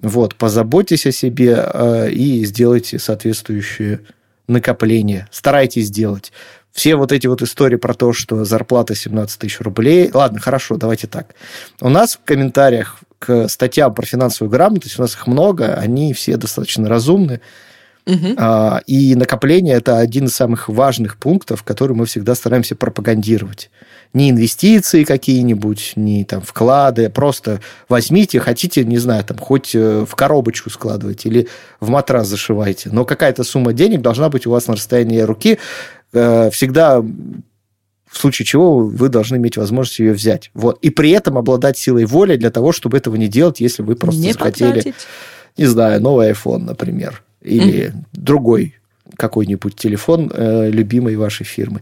Вот, 0.00 0.34
позаботьтесь 0.34 1.06
о 1.06 1.12
себе 1.12 1.56
э, 1.72 2.10
и 2.10 2.44
сделайте 2.44 2.98
соответствующие 2.98 4.00
накопления. 4.48 5.28
Старайтесь 5.30 5.86
сделать. 5.86 6.32
Все 6.72 6.96
вот 6.96 7.12
эти 7.12 7.28
вот 7.28 7.40
истории 7.40 7.76
про 7.76 7.94
то, 7.94 8.12
что 8.12 8.44
зарплата 8.44 8.94
17 8.94 9.38
тысяч 9.38 9.60
рублей. 9.60 10.10
Ладно, 10.12 10.40
хорошо, 10.40 10.76
давайте 10.76 11.06
так. 11.06 11.34
У 11.80 11.88
нас 11.88 12.16
в 12.16 12.24
комментариях 12.24 12.98
к 13.20 13.48
статьям 13.48 13.94
про 13.94 14.04
финансовую 14.04 14.50
грамотность, 14.50 14.98
у 14.98 15.02
нас 15.02 15.14
их 15.14 15.26
много, 15.26 15.74
они 15.74 16.12
все 16.12 16.36
достаточно 16.36 16.88
разумны. 16.88 17.40
Угу. 18.06 18.34
А, 18.36 18.82
и 18.86 19.14
накопление– 19.14 19.74
это 19.76 19.98
один 19.98 20.26
из 20.26 20.34
самых 20.34 20.68
важных 20.68 21.16
пунктов, 21.16 21.62
который 21.62 21.96
мы 21.96 22.04
всегда 22.04 22.34
стараемся 22.34 22.76
пропагандировать. 22.76 23.70
Не 24.12 24.30
инвестиции 24.30 25.04
какие-нибудь, 25.04 25.94
не 25.96 26.24
там 26.24 26.42
вклады, 26.42 27.08
просто 27.08 27.60
возьмите, 27.88 28.40
хотите, 28.40 28.84
не 28.84 28.98
знаю, 28.98 29.24
там 29.24 29.38
хоть 29.38 29.74
э, 29.74 30.04
в 30.06 30.14
коробочку 30.14 30.68
складывайте 30.68 31.28
или 31.30 31.48
в 31.80 31.88
матрас 31.88 32.28
зашивайте, 32.28 32.90
но 32.92 33.04
какая-то 33.04 33.42
сумма 33.42 33.72
денег 33.72 34.02
должна 34.02 34.28
быть 34.28 34.46
у 34.46 34.50
вас 34.50 34.66
на 34.66 34.74
расстоянии 34.74 35.20
руки. 35.20 35.58
Э, 36.12 36.50
всегда 36.50 37.00
в 37.00 38.18
случае 38.18 38.46
чего 38.46 38.80
вы 38.80 39.08
должны 39.08 39.36
иметь 39.36 39.56
возможность 39.56 39.98
ее 39.98 40.12
взять. 40.12 40.50
Вот. 40.54 40.78
И 40.82 40.90
при 40.90 41.10
этом 41.10 41.38
обладать 41.38 41.78
силой 41.78 42.04
воли 42.04 42.36
для 42.36 42.50
того, 42.50 42.70
чтобы 42.70 42.98
этого 42.98 43.16
не 43.16 43.28
делать, 43.28 43.60
если 43.60 43.82
вы 43.82 43.96
просто 43.96 44.20
не 44.20 44.32
захотели, 44.32 44.76
потратить. 44.76 44.94
не 45.56 45.64
знаю, 45.64 46.00
новый 46.00 46.30
iPhone, 46.30 46.58
например 46.58 47.22
или 47.44 47.88
mm. 47.88 47.94
другой 48.12 48.74
какой-нибудь 49.16 49.76
телефон 49.76 50.30
э, 50.34 50.70
любимой 50.70 51.16
вашей 51.16 51.44
фирмы. 51.44 51.80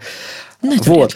Ну, 0.61 0.77
вот. 0.85 1.15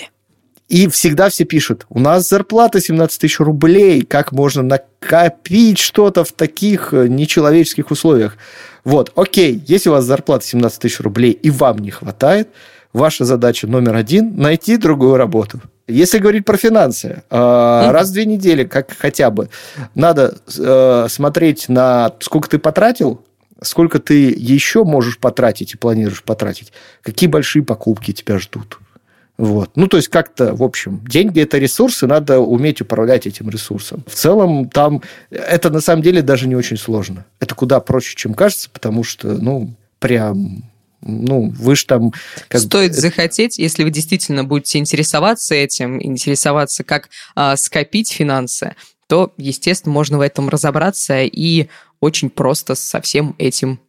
И 0.68 0.88
всегда 0.88 1.28
все 1.28 1.44
пишут, 1.44 1.86
у 1.90 2.00
нас 2.00 2.28
зарплата 2.28 2.80
17 2.80 3.20
тысяч 3.20 3.38
рублей, 3.38 4.02
как 4.02 4.32
можно 4.32 4.62
накопить 4.62 5.78
что-то 5.78 6.24
в 6.24 6.32
таких 6.32 6.92
э, 6.92 7.06
нечеловеческих 7.06 7.90
условиях? 7.90 8.36
Вот, 8.82 9.12
окей, 9.14 9.62
если 9.66 9.90
у 9.90 9.92
вас 9.92 10.04
зарплата 10.04 10.44
17 10.44 10.80
тысяч 10.80 11.00
рублей 11.00 11.30
и 11.30 11.50
вам 11.50 11.78
не 11.78 11.92
хватает, 11.92 12.48
ваша 12.92 13.24
задача 13.24 13.68
номер 13.68 13.94
один– 13.94 14.36
найти 14.36 14.76
другую 14.76 15.16
работу. 15.16 15.60
Если 15.86 16.18
говорить 16.18 16.44
про 16.44 16.56
финансы, 16.56 17.22
mm-hmm. 17.30 17.90
раз 17.92 18.10
в 18.10 18.12
две 18.12 18.24
недели, 18.24 18.64
как 18.64 18.90
хотя 18.98 19.30
бы, 19.30 19.50
надо 19.94 20.36
э, 20.58 21.06
смотреть 21.08 21.68
на 21.68 22.12
сколько 22.18 22.48
ты 22.48 22.58
потратил, 22.58 23.20
сколько 23.62 23.98
ты 23.98 24.30
еще 24.30 24.84
можешь 24.84 25.18
потратить 25.18 25.74
и 25.74 25.76
планируешь 25.76 26.22
потратить, 26.22 26.72
какие 27.02 27.28
большие 27.28 27.62
покупки 27.64 28.12
тебя 28.12 28.38
ждут. 28.38 28.78
Вот. 29.38 29.72
Ну, 29.74 29.86
то 29.86 29.98
есть 29.98 30.08
как-то, 30.08 30.54
в 30.54 30.62
общем, 30.62 31.02
деньги– 31.06 31.40
это 31.42 31.58
ресурсы, 31.58 32.06
надо 32.06 32.40
уметь 32.40 32.80
управлять 32.80 33.26
этим 33.26 33.50
ресурсом. 33.50 34.02
В 34.06 34.14
целом, 34.14 34.70
там 34.70 35.02
это 35.30 35.68
на 35.68 35.80
самом 35.80 36.02
деле 36.02 36.22
даже 36.22 36.48
не 36.48 36.56
очень 36.56 36.78
сложно. 36.78 37.26
Это 37.38 37.54
куда 37.54 37.80
проще, 37.80 38.16
чем 38.16 38.32
кажется, 38.32 38.70
потому 38.70 39.04
что, 39.04 39.28
ну, 39.28 39.74
прям 39.98 40.64
ну, 41.02 41.52
вы 41.56 41.76
же 41.76 41.86
там... 41.86 42.12
Как... 42.48 42.60
Стоит 42.60 42.94
захотеть, 42.94 43.58
если 43.58 43.84
вы 43.84 43.90
действительно 43.90 44.44
будете 44.44 44.78
интересоваться 44.78 45.54
этим, 45.54 46.02
интересоваться, 46.02 46.84
как 46.84 47.10
а, 47.34 47.56
скопить 47.56 48.10
финансы, 48.10 48.74
то, 49.06 49.32
естественно, 49.36 49.92
можно 49.92 50.18
в 50.18 50.20
этом 50.20 50.48
разобраться 50.48 51.22
и 51.22 51.68
очень 52.00 52.30
просто 52.30 52.74
со 52.74 53.00
всем 53.00 53.34
этим 53.38 53.80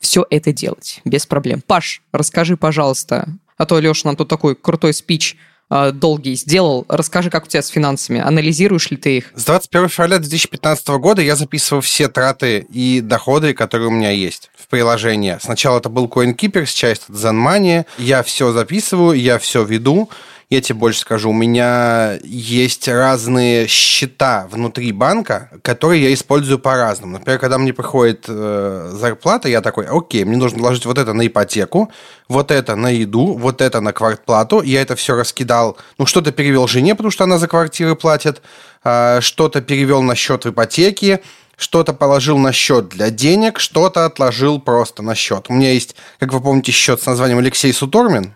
все 0.00 0.26
это 0.30 0.52
делать 0.52 1.00
без 1.04 1.26
проблем. 1.26 1.62
Паш, 1.66 2.02
расскажи, 2.12 2.56
пожалуйста, 2.56 3.28
а 3.56 3.66
то 3.66 3.78
Леша 3.78 4.08
нам 4.08 4.16
тут 4.16 4.28
такой 4.28 4.54
крутой 4.54 4.94
спич 4.94 5.36
а, 5.74 5.90
долгий 5.90 6.34
сделал. 6.34 6.84
Расскажи, 6.88 7.30
как 7.30 7.44
у 7.44 7.46
тебя 7.46 7.62
с 7.62 7.68
финансами? 7.68 8.20
Анализируешь 8.20 8.90
ли 8.90 8.96
ты 8.96 9.16
их? 9.16 9.32
С 9.34 9.44
21 9.44 9.88
февраля 9.88 10.18
2015 10.18 10.88
года 10.88 11.22
я 11.22 11.34
записываю 11.34 11.80
все 11.80 12.08
траты 12.08 12.66
и 12.70 13.00
доходы, 13.00 13.54
которые 13.54 13.88
у 13.88 13.90
меня 13.90 14.10
есть 14.10 14.50
в 14.54 14.68
приложении. 14.68 15.38
Сначала 15.40 15.78
это 15.78 15.88
был 15.88 16.08
CoinKeeper, 16.08 16.66
сейчас 16.66 16.98
это 16.98 17.12
ZenMoney. 17.12 17.86
Я 17.96 18.22
все 18.22 18.52
записываю, 18.52 19.18
я 19.18 19.38
все 19.38 19.64
веду. 19.64 20.10
Я 20.52 20.60
тебе 20.60 20.80
больше 20.80 21.00
скажу, 21.00 21.30
у 21.30 21.32
меня 21.32 22.18
есть 22.22 22.86
разные 22.86 23.66
счета 23.66 24.46
внутри 24.50 24.92
банка, 24.92 25.48
которые 25.62 26.02
я 26.02 26.12
использую 26.12 26.58
по-разному. 26.58 27.14
Например, 27.14 27.38
когда 27.38 27.56
мне 27.56 27.72
приходит 27.72 28.26
э, 28.28 28.90
зарплата, 28.92 29.48
я 29.48 29.62
такой, 29.62 29.86
окей, 29.86 30.24
мне 30.24 30.36
нужно 30.36 30.58
вложить 30.58 30.84
вот 30.84 30.98
это 30.98 31.14
на 31.14 31.26
ипотеку, 31.26 31.90
вот 32.28 32.50
это 32.50 32.76
на 32.76 32.90
еду, 32.90 33.32
вот 33.32 33.62
это 33.62 33.80
на 33.80 33.94
квартплату. 33.94 34.60
Я 34.60 34.82
это 34.82 34.94
все 34.94 35.16
раскидал, 35.16 35.78
ну, 35.96 36.04
что-то 36.04 36.32
перевел 36.32 36.68
жене, 36.68 36.94
потому 36.94 37.10
что 37.10 37.24
она 37.24 37.38
за 37.38 37.48
квартиры 37.48 37.96
платит, 37.96 38.42
э, 38.84 39.22
что-то 39.22 39.62
перевел 39.62 40.02
на 40.02 40.14
счет 40.14 40.44
в 40.44 40.50
ипотеке, 40.50 41.22
что-то 41.56 41.94
положил 41.94 42.36
на 42.36 42.52
счет 42.52 42.90
для 42.90 43.08
денег, 43.08 43.58
что-то 43.58 44.04
отложил 44.04 44.60
просто 44.60 45.02
на 45.02 45.14
счет. 45.14 45.46
У 45.48 45.54
меня 45.54 45.72
есть, 45.72 45.96
как 46.18 46.30
вы 46.34 46.42
помните, 46.42 46.72
счет 46.72 47.00
с 47.00 47.06
названием 47.06 47.38
Алексей 47.38 47.72
Сутормин, 47.72 48.34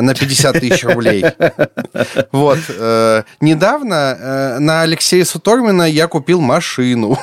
на 0.00 0.14
50 0.14 0.60
тысяч 0.60 0.84
рублей. 0.84 1.24
Вот. 2.32 2.58
Э, 2.68 3.22
недавно 3.40 4.16
э, 4.18 4.58
на 4.58 4.82
Алексея 4.82 5.24
Сутормина 5.24 5.82
я 5.82 6.06
купил 6.06 6.40
машину. 6.40 7.18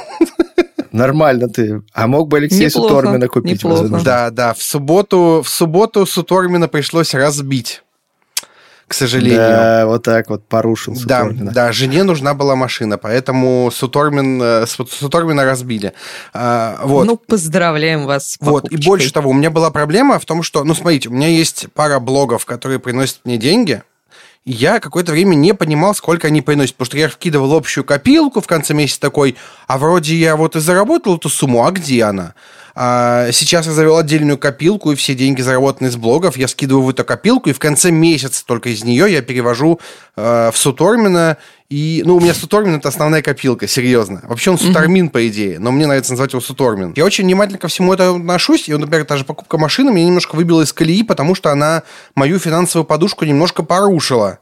Нормально 0.91 1.47
ты. 1.49 1.81
А 1.93 2.07
мог 2.07 2.27
бы 2.27 2.37
Алексей 2.37 2.67
неплохо, 2.67 2.89
Сутормина 2.89 3.27
купить? 3.27 3.63
Неплохо. 3.63 4.01
Да, 4.03 4.29
да. 4.29 4.53
В 4.53 4.61
субботу, 4.61 5.41
в 5.43 5.49
субботу 5.49 6.05
Сутормина 6.05 6.67
пришлось 6.67 7.13
разбить 7.13 7.83
к 8.93 8.95
сожалению. 8.95 9.39
Да, 9.39 9.85
вот 9.87 10.03
так 10.03 10.29
вот 10.29 10.47
порушил 10.47 10.95
Сутормина. 10.95 11.45
Да, 11.45 11.65
да, 11.65 11.71
жене 11.71 12.03
нужна 12.03 12.35
была 12.35 12.55
машина, 12.55 12.99
поэтому 12.99 13.71
Сутормин, 13.73 14.39
э, 14.39 14.65
Сутормина 14.67 15.43
разбили. 15.45 15.93
А, 16.31 16.79
вот. 16.83 17.05
Ну, 17.05 17.17
поздравляем 17.17 18.05
вас 18.05 18.33
с 18.33 18.37
Вот, 18.39 18.71
и 18.71 18.77
больше 18.77 19.11
того, 19.11 19.31
у 19.31 19.33
меня 19.33 19.49
была 19.49 19.71
проблема 19.71 20.19
в 20.19 20.25
том, 20.25 20.43
что, 20.43 20.63
ну, 20.63 20.75
смотрите, 20.75 21.09
у 21.09 21.11
меня 21.11 21.27
есть 21.27 21.65
пара 21.73 21.99
блогов, 21.99 22.45
которые 22.45 22.77
приносят 22.77 23.21
мне 23.23 23.37
деньги, 23.37 23.81
я 24.45 24.79
какое-то 24.79 25.11
время 25.11 25.33
не 25.33 25.53
понимал, 25.53 25.95
сколько 25.95 26.27
они 26.27 26.41
приносят, 26.41 26.75
потому 26.75 26.85
что 26.85 26.97
я 26.97 27.09
вкидывал 27.09 27.53
общую 27.53 27.83
копилку 27.83 28.41
в 28.41 28.47
конце 28.47 28.75
месяца 28.75 29.01
такой, 29.01 29.37
а 29.67 29.79
вроде 29.79 30.15
я 30.15 30.35
вот 30.35 30.55
и 30.55 30.59
заработал 30.59 31.17
эту 31.17 31.29
сумму, 31.29 31.65
а 31.65 31.71
где 31.71 32.03
она? 32.03 32.35
А 32.75 33.31
сейчас 33.31 33.67
я 33.67 33.71
завел 33.71 33.97
отдельную 33.97 34.37
копилку, 34.39 34.91
и 34.91 34.95
все 34.95 35.13
деньги, 35.13 35.41
заработанные 35.41 35.91
с 35.91 35.95
блогов, 35.95 36.37
я 36.37 36.47
скидываю 36.47 36.83
в 36.83 36.89
эту 36.89 37.05
копилку, 37.05 37.49
и 37.49 37.53
в 37.53 37.59
конце 37.59 37.91
месяца 37.91 38.43
только 38.45 38.69
из 38.69 38.83
нее 38.83 39.11
я 39.11 39.21
перевожу 39.21 39.79
э, 40.15 40.49
в 40.51 40.57
Сутормина. 40.57 41.37
И, 41.69 42.01
ну, 42.05 42.17
у 42.17 42.19
меня 42.19 42.33
Сутормин– 42.33 42.75
это 42.77 42.89
основная 42.89 43.21
копилка, 43.21 43.67
серьезно. 43.67 44.21
Вообще 44.23 44.51
он 44.51 44.57
Сутормин, 44.57 45.07
mm-hmm. 45.07 45.11
по 45.11 45.27
идее, 45.27 45.59
но 45.59 45.71
мне 45.71 45.85
нравится 45.85 46.13
называть 46.13 46.33
его 46.33 46.41
Сутормин. 46.41 46.93
Я 46.95 47.05
очень 47.05 47.25
внимательно 47.25 47.59
ко 47.59 47.67
всему 47.67 47.93
этому 47.93 48.19
отношусь, 48.19 48.67
и, 48.67 48.73
например, 48.73 49.05
та 49.05 49.17
же 49.17 49.23
покупка 49.23 49.59
машины 49.59 49.91
меня 49.91 50.07
немножко 50.07 50.35
выбила 50.35 50.61
из 50.61 50.73
колеи, 50.73 51.03
потому 51.03 51.35
что 51.35 51.51
она 51.51 51.83
мою 52.15 52.39
финансовую 52.39 52.85
подушку 52.85 53.25
немножко 53.25 53.61
порушила. 53.61 54.39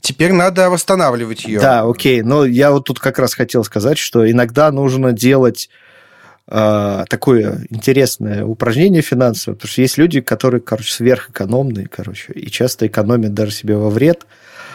Теперь 0.00 0.32
надо 0.32 0.70
восстанавливать 0.70 1.44
ее. 1.44 1.60
Да, 1.60 1.82
окей. 1.82 2.22
Но 2.22 2.44
я 2.44 2.70
вот 2.70 2.84
тут 2.84 3.00
как 3.00 3.18
раз 3.18 3.34
хотел 3.34 3.64
сказать, 3.64 3.98
что 3.98 4.30
иногда 4.30 4.70
нужно 4.70 5.12
делать 5.12 5.68
э, 6.48 7.04
такое 7.08 7.66
интересное 7.70 8.44
упражнение 8.44 9.02
финансовое, 9.02 9.56
потому 9.56 9.70
что 9.70 9.82
есть 9.82 9.98
люди, 9.98 10.20
которые, 10.20 10.60
короче, 10.60 10.92
сверхэкономные, 10.92 11.88
короче, 11.88 12.32
и 12.32 12.50
часто 12.50 12.86
экономят 12.86 13.34
даже 13.34 13.52
себе 13.52 13.76
во 13.76 13.90
вред. 13.90 14.26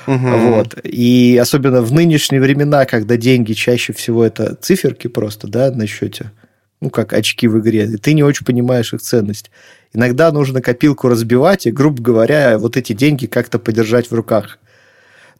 Угу. 0.07 0.17
Вот. 0.17 0.77
И 0.83 1.37
особенно 1.41 1.81
в 1.81 1.91
нынешние 1.91 2.41
времена, 2.41 2.85
когда 2.85 3.17
деньги 3.17 3.53
чаще 3.53 3.93
всего 3.93 4.25
это 4.25 4.55
циферки 4.55 5.07
просто, 5.07 5.47
да, 5.47 5.71
на 5.71 5.85
счете, 5.85 6.31
ну, 6.79 6.89
как 6.89 7.13
очки 7.13 7.47
в 7.47 7.59
игре, 7.59 7.85
и 7.85 7.97
ты 7.97 8.13
не 8.13 8.23
очень 8.23 8.45
понимаешь 8.45 8.93
их 8.93 9.01
ценность. 9.01 9.51
Иногда 9.93 10.31
нужно 10.31 10.61
копилку 10.61 11.09
разбивать 11.09 11.67
и, 11.67 11.71
грубо 11.71 12.01
говоря, 12.01 12.57
вот 12.57 12.77
эти 12.77 12.93
деньги 12.93 13.27
как-то 13.27 13.59
подержать 13.59 14.09
в 14.09 14.15
руках. 14.15 14.57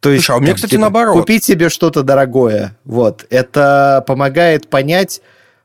То 0.02 0.10
есть, 0.10 0.26
Слушай, 0.26 0.36
а 0.36 0.40
у 0.40 0.42
меня, 0.42 0.54
кстати, 0.56 0.72
типа, 0.72 0.82
наоборот. 0.82 1.20
Купить 1.20 1.44
себе 1.44 1.70
что-то 1.70 2.04
дорогое. 2.04 2.76
Вот. 2.86 3.26
Это 3.30 4.04
помогает 4.08 4.68
понять, 4.68 5.22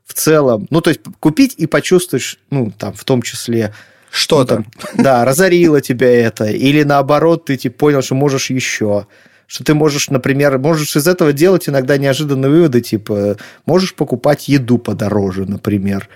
в 0.07 0.15
целом, 0.15 0.67
ну, 0.71 0.81
то 0.81 0.91
есть 0.91 1.01
купить 1.21 1.55
и 1.59 1.67
почувствуешь, 1.67 2.39
ну, 2.51 2.73
там, 2.77 2.95
в 2.95 3.05
том 3.05 3.23
числе... 3.23 3.75
Что-то. 4.09 4.65
Ну, 4.95 5.03
да, 5.03 5.27
разорило 5.27 5.83
тебя 5.83 6.09
это. 6.09 6.47
Или 6.47 6.85
наоборот, 6.85 7.45
ты 7.45 7.57
типа, 7.59 7.77
понял, 7.77 8.03
что 8.03 8.15
можешь 8.15 8.49
еще 8.49 9.07
что 9.47 9.65
ты 9.65 9.75
можешь, 9.75 10.11
например, 10.11 10.59
можешь 10.59 10.97
из 10.97 11.07
этого 11.07 11.33
делать 11.33 11.69
иногда 11.69 11.97
неожиданные 11.99 12.51
выводы, 12.51 12.81
типа, 12.81 13.37
можешь 13.65 13.95
покупать 13.95 14.49
еду 14.49 14.79
подороже, 14.79 15.45
например, 15.45 16.09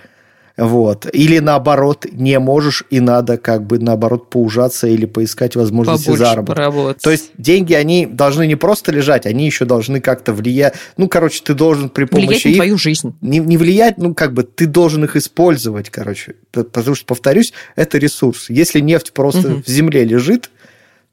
вот. 0.61 1.07
Или 1.11 1.39
наоборот, 1.39 2.05
не 2.11 2.37
можешь, 2.37 2.83
и 2.91 2.99
надо 2.99 3.39
как 3.39 3.65
бы 3.65 3.79
наоборот 3.79 4.29
поужаться 4.29 4.85
или 4.85 5.07
поискать 5.07 5.55
возможности 5.55 6.05
Побольше 6.05 6.23
заработка. 6.23 6.53
Поработать. 6.53 7.01
То 7.01 7.09
есть 7.09 7.31
деньги, 7.35 7.73
они 7.73 8.05
должны 8.05 8.45
не 8.45 8.55
просто 8.55 8.91
лежать, 8.91 9.25
они 9.25 9.47
еще 9.47 9.65
должны 9.65 10.01
как-то 10.01 10.33
влиять. 10.33 10.75
Ну, 10.97 11.07
короче, 11.07 11.41
ты 11.43 11.55
должен 11.55 11.89
при 11.89 12.03
помощи 12.03 12.27
влиять 12.27 12.45
их... 12.45 12.51
на 12.51 12.55
твою 12.57 12.77
жизнь. 12.77 13.15
Не, 13.21 13.39
не 13.39 13.57
влиять, 13.57 13.97
ну, 13.97 14.13
как 14.13 14.33
бы 14.33 14.43
ты 14.43 14.67
должен 14.67 15.03
их 15.03 15.15
использовать, 15.15 15.89
короче. 15.89 16.35
Потому 16.51 16.93
что, 16.93 17.07
повторюсь, 17.07 17.53
это 17.75 17.97
ресурс. 17.97 18.51
Если 18.51 18.81
нефть 18.81 19.13
просто 19.13 19.53
угу. 19.53 19.63
в 19.65 19.67
земле 19.67 20.05
лежит, 20.05 20.51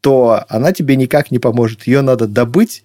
то 0.02 0.44
она 0.50 0.72
тебе 0.72 0.94
никак 0.96 1.30
не 1.30 1.38
поможет. 1.38 1.86
Ее 1.86 2.02
надо 2.02 2.26
добыть, 2.26 2.84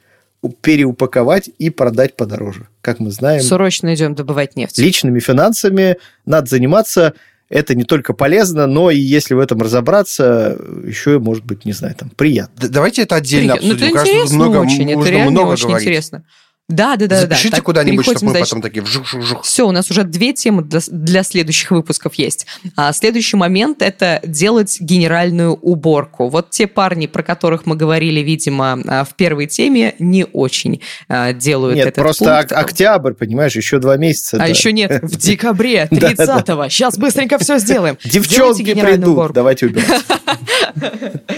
переупаковать 0.49 1.49
и 1.57 1.69
продать 1.69 2.15
подороже. 2.15 2.67
Как 2.81 2.99
мы 2.99 3.11
знаем... 3.11 3.41
Срочно 3.41 3.93
идем 3.93 4.15
добывать 4.15 4.55
нефть. 4.55 4.77
Личными 4.77 5.19
финансами 5.19 5.97
надо 6.25 6.49
заниматься. 6.49 7.13
Это 7.49 7.75
не 7.75 7.83
только 7.83 8.13
полезно, 8.13 8.67
но 8.67 8.89
и 8.89 8.97
если 8.97 9.33
в 9.35 9.39
этом 9.39 9.61
разобраться, 9.61 10.57
еще, 10.85 11.19
может 11.19 11.45
быть, 11.45 11.65
не 11.65 11.73
знаю, 11.73 11.95
там, 11.95 12.09
приятно. 12.09 12.67
Давайте 12.67 13.03
это 13.03 13.15
отдельно 13.15 13.55
При... 13.55 13.69
обсудим. 13.69 13.77
Ну, 13.77 13.85
это 13.85 14.09
интересно 14.09 14.35
много, 14.35 14.57
очень, 14.57 14.91
это 14.91 15.09
реально 15.09 15.31
много 15.31 15.49
очень 15.49 15.67
говорить. 15.67 15.87
интересно. 15.87 16.23
Да, 16.69 16.95
да, 16.95 17.07
да. 17.07 17.19
Запишите 17.19 17.57
да. 17.57 17.61
куда-нибудь, 17.61 18.05
чтобы 18.05 18.25
мы 18.25 18.31
значит, 18.31 18.49
потом 18.49 18.61
такие 18.61 18.81
вжух-вжух. 18.81 19.43
Все, 19.43 19.67
у 19.67 19.71
нас 19.71 19.91
уже 19.91 20.03
две 20.03 20.31
темы 20.31 20.63
для, 20.63 20.79
для 20.87 21.23
следующих 21.23 21.71
выпусков 21.71 22.15
есть. 22.15 22.47
А 22.77 22.93
следующий 22.93 23.35
момент– 23.35 23.81
это 23.81 24.21
делать 24.23 24.77
генеральную 24.79 25.53
уборку. 25.53 26.29
Вот 26.29 26.51
те 26.51 26.67
парни, 26.67 27.07
про 27.07 27.21
которых 27.21 27.65
мы 27.65 27.75
говорили, 27.75 28.21
видимо, 28.21 28.81
а, 28.87 29.03
в 29.03 29.13
первой 29.15 29.47
теме, 29.47 29.95
не 29.99 30.25
очень 30.25 30.81
а, 31.09 31.33
делают 31.33 31.75
нет, 31.75 31.87
этот 31.87 32.01
просто 32.01 32.37
пункт. 32.37 32.53
октябрь, 32.53 33.13
понимаешь, 33.13 33.55
еще 33.57 33.79
два 33.79 33.97
месяца. 33.97 34.37
А 34.39 34.47
еще 34.47 34.71
нет, 34.71 35.03
в 35.03 35.17
декабре 35.17 35.89
30-го. 35.91 36.69
Сейчас 36.69 36.97
быстренько 36.97 37.37
все 37.39 37.59
сделаем. 37.59 37.97
Девчонки 38.05 38.73
придут, 38.73 39.33
давайте 39.33 39.65
убирать. 39.65 40.05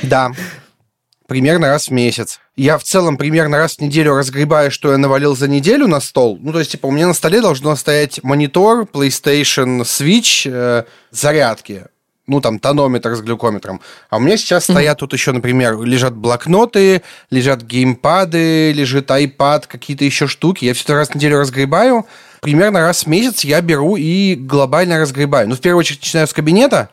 Да 0.03 0.31
примерно 1.27 1.67
раз 1.67 1.87
в 1.87 1.91
месяц. 1.91 2.39
Я 2.55 2.77
в 2.77 2.83
целом 2.83 3.17
примерно 3.17 3.57
раз 3.57 3.75
в 3.75 3.81
неделю 3.81 4.15
разгребаю, 4.15 4.71
что 4.71 4.91
я 4.91 4.97
навалил 4.97 5.35
за 5.35 5.47
неделю 5.47 5.87
на 5.87 5.99
стол. 5.99 6.37
Ну, 6.41 6.51
то 6.51 6.59
есть, 6.59 6.71
типа, 6.71 6.87
у 6.87 6.91
меня 6.91 7.07
на 7.07 7.13
столе 7.13 7.41
должно 7.41 7.75
стоять 7.75 8.23
монитор, 8.23 8.83
PlayStation, 8.83 9.81
Switch, 9.81 10.49
э, 10.49 10.83
зарядки. 11.11 11.85
Ну, 12.27 12.41
там, 12.41 12.57
тонометр 12.57 13.15
с 13.15 13.21
глюкометром. 13.21 13.81
А 14.09 14.17
у 14.17 14.19
меня 14.19 14.35
сейчас 14.37 14.63
mm-hmm. 14.63 14.71
стоят 14.71 14.97
тут 14.97 15.13
еще, 15.13 15.31
например, 15.31 15.79
лежат 15.81 16.15
блокноты, 16.15 17.03
лежат 17.29 17.61
геймпады, 17.61 18.71
лежит 18.71 19.11
iPad, 19.11 19.65
какие-то 19.67 20.05
еще 20.05 20.25
штуки. 20.25 20.65
Я 20.65 20.73
все 20.73 20.85
это 20.85 20.95
раз 20.95 21.09
в 21.09 21.15
неделю 21.15 21.39
разгребаю. 21.39 22.07
Примерно 22.41 22.79
раз 22.79 23.03
в 23.03 23.07
месяц 23.07 23.43
я 23.43 23.61
беру 23.61 23.95
и 23.95 24.35
глобально 24.35 24.99
разгребаю. 24.99 25.47
Ну, 25.49 25.55
в 25.55 25.61
первую 25.61 25.81
очередь, 25.81 26.01
начинаю 26.01 26.27
с 26.27 26.33
кабинета, 26.33 26.89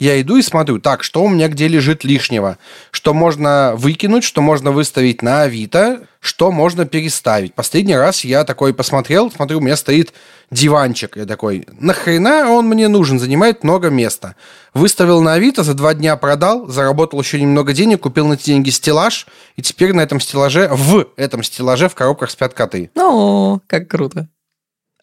я 0.00 0.20
иду 0.20 0.36
и 0.36 0.42
смотрю, 0.42 0.80
так, 0.80 1.04
что 1.04 1.22
у 1.22 1.28
меня 1.28 1.48
где 1.48 1.68
лежит 1.68 2.02
лишнего, 2.02 2.58
что 2.90 3.14
можно 3.14 3.74
выкинуть, 3.76 4.24
что 4.24 4.42
можно 4.42 4.72
выставить 4.72 5.22
на 5.22 5.42
Авито, 5.42 6.06
что 6.18 6.50
можно 6.50 6.84
переставить. 6.84 7.54
Последний 7.54 7.96
раз 7.96 8.24
я 8.24 8.44
такой 8.44 8.74
посмотрел, 8.74 9.30
смотрю, 9.30 9.58
у 9.58 9.60
меня 9.60 9.76
стоит 9.76 10.12
диванчик. 10.50 11.16
Я 11.16 11.26
такой, 11.26 11.66
нахрена 11.78 12.50
он 12.50 12.66
мне 12.66 12.88
нужен, 12.88 13.20
занимает 13.20 13.62
много 13.62 13.88
места. 13.88 14.34
Выставил 14.74 15.22
на 15.22 15.34
Авито, 15.34 15.62
за 15.62 15.74
два 15.74 15.94
дня 15.94 16.16
продал, 16.16 16.66
заработал 16.66 17.20
еще 17.20 17.40
немного 17.40 17.72
денег, 17.72 18.00
купил 18.00 18.26
на 18.26 18.34
эти 18.34 18.46
деньги 18.46 18.70
стеллаж, 18.70 19.26
и 19.54 19.62
теперь 19.62 19.92
на 19.92 20.00
этом 20.00 20.18
стеллаже, 20.18 20.68
в 20.72 21.06
этом 21.16 21.44
стеллаже 21.44 21.88
в 21.88 21.94
коробках 21.94 22.30
спят 22.30 22.52
коты. 22.52 22.90
О, 22.96 23.60
как 23.68 23.88
круто. 23.88 24.28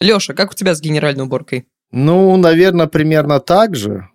Леша, 0.01 0.33
как 0.33 0.51
у 0.51 0.53
тебя 0.53 0.75
с 0.75 0.81
генеральной 0.81 1.23
уборкой? 1.23 1.67
Ну, 1.91 2.35
наверное, 2.37 2.87
примерно 2.87 3.39
так 3.39 3.75
же. 3.75 4.10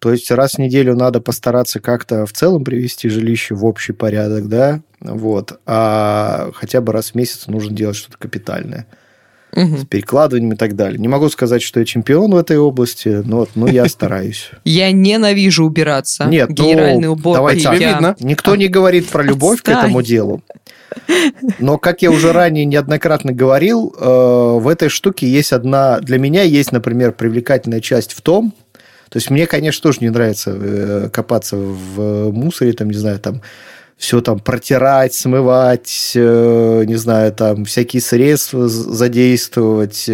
То 0.00 0.12
есть 0.12 0.30
раз 0.30 0.54
в 0.54 0.58
неделю 0.58 0.96
надо 0.96 1.20
постараться 1.20 1.78
как-то 1.78 2.24
в 2.24 2.32
целом 2.32 2.64
привести 2.64 3.10
жилище 3.10 3.54
в 3.54 3.66
общий 3.66 3.92
порядок, 3.92 4.48
да, 4.48 4.80
вот. 5.00 5.60
А 5.66 6.50
хотя 6.54 6.80
бы 6.80 6.92
раз 6.92 7.10
в 7.10 7.14
месяц 7.14 7.46
нужно 7.46 7.76
делать 7.76 7.96
что-то 7.96 8.16
капитальное. 8.18 8.86
Угу. 9.52 9.78
С 9.78 9.84
перекладыванием 9.84 10.52
и 10.52 10.56
так 10.56 10.74
далее. 10.76 10.98
Не 10.98 11.08
могу 11.08 11.28
сказать, 11.28 11.60
что 11.60 11.80
я 11.80 11.86
чемпион 11.86 12.30
в 12.30 12.36
этой 12.36 12.56
области, 12.56 13.08
но 13.08 13.38
вот, 13.38 13.50
ну, 13.56 13.66
я 13.66 13.84
стараюсь. 13.88 14.50
Я 14.64 14.90
ненавижу 14.92 15.64
убираться. 15.64 16.24
Нет, 16.24 16.48
ну, 16.50 16.54
Генеральный 16.54 17.08
убор. 17.08 17.36
Давай 17.36 17.60
так. 17.60 17.78
Видно. 17.78 18.16
Никто 18.20 18.56
не 18.56 18.68
говорит 18.68 19.08
про 19.08 19.22
любовь 19.22 19.60
к 19.62 19.68
этому 19.68 20.02
делу. 20.02 20.42
Но, 21.58 21.78
как 21.78 22.00
я 22.00 22.10
уже 22.10 22.32
ранее 22.32 22.64
неоднократно 22.64 23.32
говорил, 23.32 23.94
э, 23.98 24.04
в 24.04 24.66
этой 24.66 24.88
штуке 24.88 25.28
есть 25.28 25.52
одна... 25.52 26.00
Для 26.00 26.18
меня 26.18 26.42
есть, 26.42 26.72
например, 26.72 27.12
привлекательная 27.12 27.80
часть 27.80 28.12
в 28.12 28.22
том, 28.22 28.54
то 29.10 29.16
есть 29.16 29.28
мне, 29.28 29.46
конечно, 29.46 29.82
тоже 29.82 29.98
не 30.00 30.10
нравится 30.10 30.52
э, 30.54 31.10
копаться 31.12 31.56
в 31.56 32.30
мусоре, 32.32 32.72
там, 32.72 32.88
не 32.88 32.96
знаю, 32.96 33.18
там 33.18 33.42
все 33.96 34.20
там 34.22 34.38
протирать, 34.38 35.12
смывать, 35.12 36.12
э, 36.14 36.84
не 36.86 36.94
знаю, 36.96 37.32
там 37.32 37.66
всякие 37.66 38.00
средства 38.00 38.68
задействовать 38.68 40.08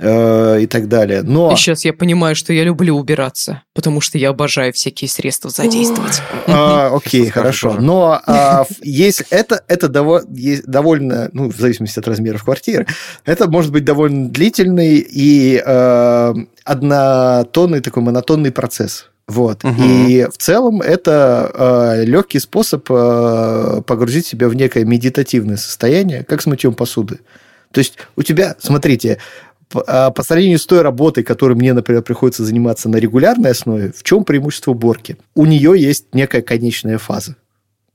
э, 0.00 0.62
и 0.62 0.66
так 0.66 0.88
далее. 0.88 1.22
Но... 1.22 1.52
И 1.52 1.56
сейчас 1.56 1.84
я 1.84 1.92
понимаю, 1.92 2.34
что 2.34 2.52
я 2.52 2.64
люблю 2.64 2.96
убираться, 2.96 3.62
потому 3.74 4.00
что 4.00 4.18
я 4.18 4.30
обожаю 4.30 4.72
всякие 4.72 5.08
средства 5.08 5.50
задействовать. 5.50 6.22
А, 6.46 6.90
окей, 6.92 7.28
хорошо. 7.28 7.76
Но 7.78 8.20
а, 8.26 8.64
есть 8.82 9.24
это, 9.30 9.62
это 9.68 9.88
довольно, 9.88 11.30
ну, 11.32 11.50
в 11.50 11.56
зависимости 11.56 11.98
от 11.98 12.08
размеров 12.08 12.44
квартиры, 12.44 12.86
это 13.24 13.48
может 13.48 13.70
быть 13.70 13.84
довольно 13.84 14.28
длительный 14.28 14.98
и 14.98 15.58
однотонный 16.64 17.80
такой 17.80 18.02
монотонный 18.02 18.52
процесс. 18.52 19.10
Вот. 19.30 19.64
Угу. 19.64 19.74
И 19.80 20.26
в 20.32 20.38
целом 20.38 20.82
это 20.82 21.50
э, 21.54 22.04
легкий 22.04 22.40
способ 22.40 22.84
э, 22.90 23.80
погрузить 23.86 24.26
себя 24.26 24.48
в 24.48 24.56
некое 24.56 24.84
медитативное 24.84 25.56
состояние, 25.56 26.24
как 26.24 26.42
с 26.42 26.46
мытьем 26.46 26.74
посуды. 26.74 27.20
То 27.70 27.78
есть 27.78 27.94
у 28.16 28.24
тебя, 28.24 28.56
смотрите, 28.58 29.18
по, 29.70 29.84
э, 29.86 30.10
по 30.10 30.22
сравнению 30.22 30.58
с 30.58 30.66
той 30.66 30.82
работой, 30.82 31.22
которой 31.22 31.54
мне, 31.54 31.72
например, 31.72 32.02
приходится 32.02 32.44
заниматься 32.44 32.88
на 32.88 32.96
регулярной 32.96 33.52
основе, 33.52 33.92
в 33.96 34.02
чем 34.02 34.24
преимущество 34.24 34.72
уборки? 34.72 35.16
У 35.34 35.46
нее 35.46 35.74
есть 35.76 36.06
некая 36.12 36.42
конечная 36.42 36.98
фаза. 36.98 37.36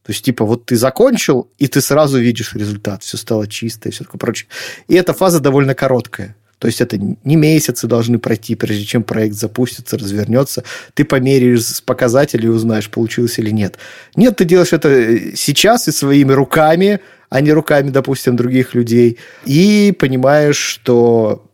То 0.03 0.11
есть, 0.11 0.23
типа, 0.23 0.45
вот 0.45 0.65
ты 0.65 0.75
закончил, 0.75 1.49
и 1.57 1.67
ты 1.67 1.81
сразу 1.81 2.19
видишь 2.19 2.53
результат, 2.53 3.03
все 3.03 3.17
стало 3.17 3.47
чисто 3.47 3.89
и 3.89 3.91
все 3.91 4.03
такое 4.03 4.19
прочее. 4.19 4.47
И 4.87 4.95
эта 4.95 5.13
фаза 5.13 5.39
довольно 5.39 5.75
короткая. 5.75 6.35
То 6.59 6.67
есть 6.67 6.79
это 6.79 6.97
не 6.97 7.35
месяцы 7.35 7.85
должны 7.87 8.17
пройти, 8.17 8.55
прежде 8.55 8.85
чем 8.85 9.03
проект 9.03 9.35
запустится, 9.35 9.97
развернется. 9.97 10.63
Ты 10.93 11.03
померяешь 11.03 11.65
с 11.65 11.81
показателей 11.81 12.45
и 12.45 12.51
узнаешь, 12.51 12.89
получилось 12.89 13.37
или 13.39 13.49
нет. 13.49 13.77
Нет, 14.15 14.37
ты 14.37 14.45
делаешь 14.45 14.73
это 14.73 14.87
э, 14.89 15.35
сейчас 15.35 15.87
и 15.87 15.91
своими 15.91 16.31
руками, 16.31 17.01
а 17.29 17.41
не 17.41 17.51
руками, 17.51 17.89
допустим, 17.89 18.35
других 18.35 18.73
людей. 18.73 19.17
И 19.45 19.93
понимаешь, 19.99 20.57
что 20.57 21.44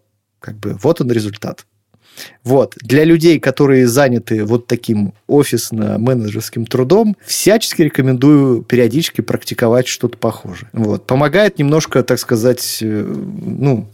как 0.41 0.57
бы 0.57 0.77
вот 0.81 0.99
он 0.99 1.09
результат. 1.11 1.65
Вот. 2.43 2.75
Для 2.81 3.05
людей, 3.05 3.39
которые 3.39 3.87
заняты 3.87 4.43
вот 4.43 4.67
таким 4.67 5.13
офисно-менеджерским 5.27 6.65
трудом, 6.65 7.15
всячески 7.25 7.83
рекомендую 7.83 8.63
периодически 8.63 9.21
практиковать 9.21 9.87
что-то 9.87 10.17
похожее. 10.17 10.69
Вот. 10.73 11.07
Помогает 11.07 11.57
немножко, 11.57 12.03
так 12.03 12.19
сказать, 12.19 12.79
э, 12.81 12.85
ну, 12.85 13.87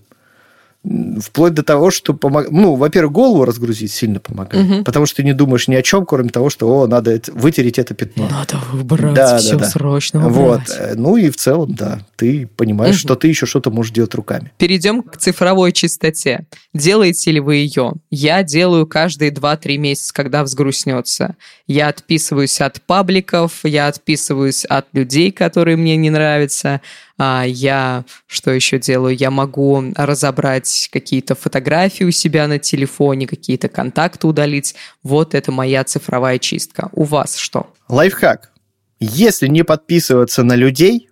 Вплоть 1.19 1.53
до 1.53 1.63
того, 1.63 1.91
что 1.91 2.13
помог... 2.13 2.49
ну, 2.49 2.75
во-первых, 2.75 3.11
голову 3.11 3.45
разгрузить 3.45 3.91
сильно 3.91 4.19
помогает, 4.19 4.65
угу. 4.65 4.83
потому 4.83 5.05
что 5.05 5.17
ты 5.17 5.23
не 5.23 5.33
думаешь 5.33 5.67
ни 5.67 5.75
о 5.75 5.81
чем, 5.81 6.05
кроме 6.05 6.29
того, 6.29 6.49
что 6.49 6.67
о, 6.67 6.87
надо 6.87 7.11
это, 7.11 7.31
вытереть 7.33 7.79
это 7.79 7.93
пятно. 7.93 8.27
Надо 8.29 8.57
выбрать 8.71 9.13
да, 9.13 9.37
все 9.37 9.53
да, 9.53 9.59
да. 9.59 9.65
срочно. 9.65 10.29
Вот. 10.29 10.61
Ну 10.95 11.17
и 11.17 11.29
в 11.29 11.35
целом, 11.35 11.73
да, 11.73 11.99
ты 12.15 12.47
понимаешь, 12.55 12.95
угу. 12.95 12.99
что 13.01 13.15
ты 13.15 13.27
еще 13.27 13.45
что-то 13.45 13.71
можешь 13.71 13.91
делать 13.91 14.13
руками. 14.15 14.51
Перейдем 14.57 15.03
к 15.03 15.17
цифровой 15.17 15.71
чистоте. 15.71 16.45
Делаете 16.73 17.31
ли 17.31 17.39
вы 17.39 17.55
ее? 17.55 17.93
Я 18.09 18.43
делаю 18.43 18.87
каждые 18.87 19.31
2-3 19.31 19.77
месяца, 19.77 20.13
когда 20.13 20.43
взгрустнется. 20.43 21.35
Я 21.67 21.89
отписываюсь 21.89 22.61
от 22.61 22.81
пабликов, 22.81 23.59
я 23.63 23.87
отписываюсь 23.87 24.65
от 24.65 24.87
людей, 24.93 25.31
которые 25.31 25.77
мне 25.77 25.97
не 25.97 26.09
нравятся 26.09 26.81
я 27.19 28.05
что 28.27 28.51
еще 28.51 28.79
делаю? 28.79 29.15
Я 29.15 29.31
могу 29.31 29.83
разобрать 29.95 30.89
какие-то 30.91 31.35
фотографии 31.35 32.03
у 32.03 32.11
себя 32.11 32.47
на 32.47 32.59
телефоне, 32.59 33.27
какие-то 33.27 33.69
контакты 33.69 34.27
удалить. 34.27 34.75
Вот 35.03 35.33
это 35.33 35.51
моя 35.51 35.83
цифровая 35.83 36.39
чистка. 36.39 36.89
У 36.93 37.03
вас 37.03 37.37
что? 37.37 37.73
Лайфхак. 37.89 38.51
Если 38.99 39.47
не 39.47 39.63
подписываться 39.63 40.43
на 40.43 40.55
людей, 40.55 41.09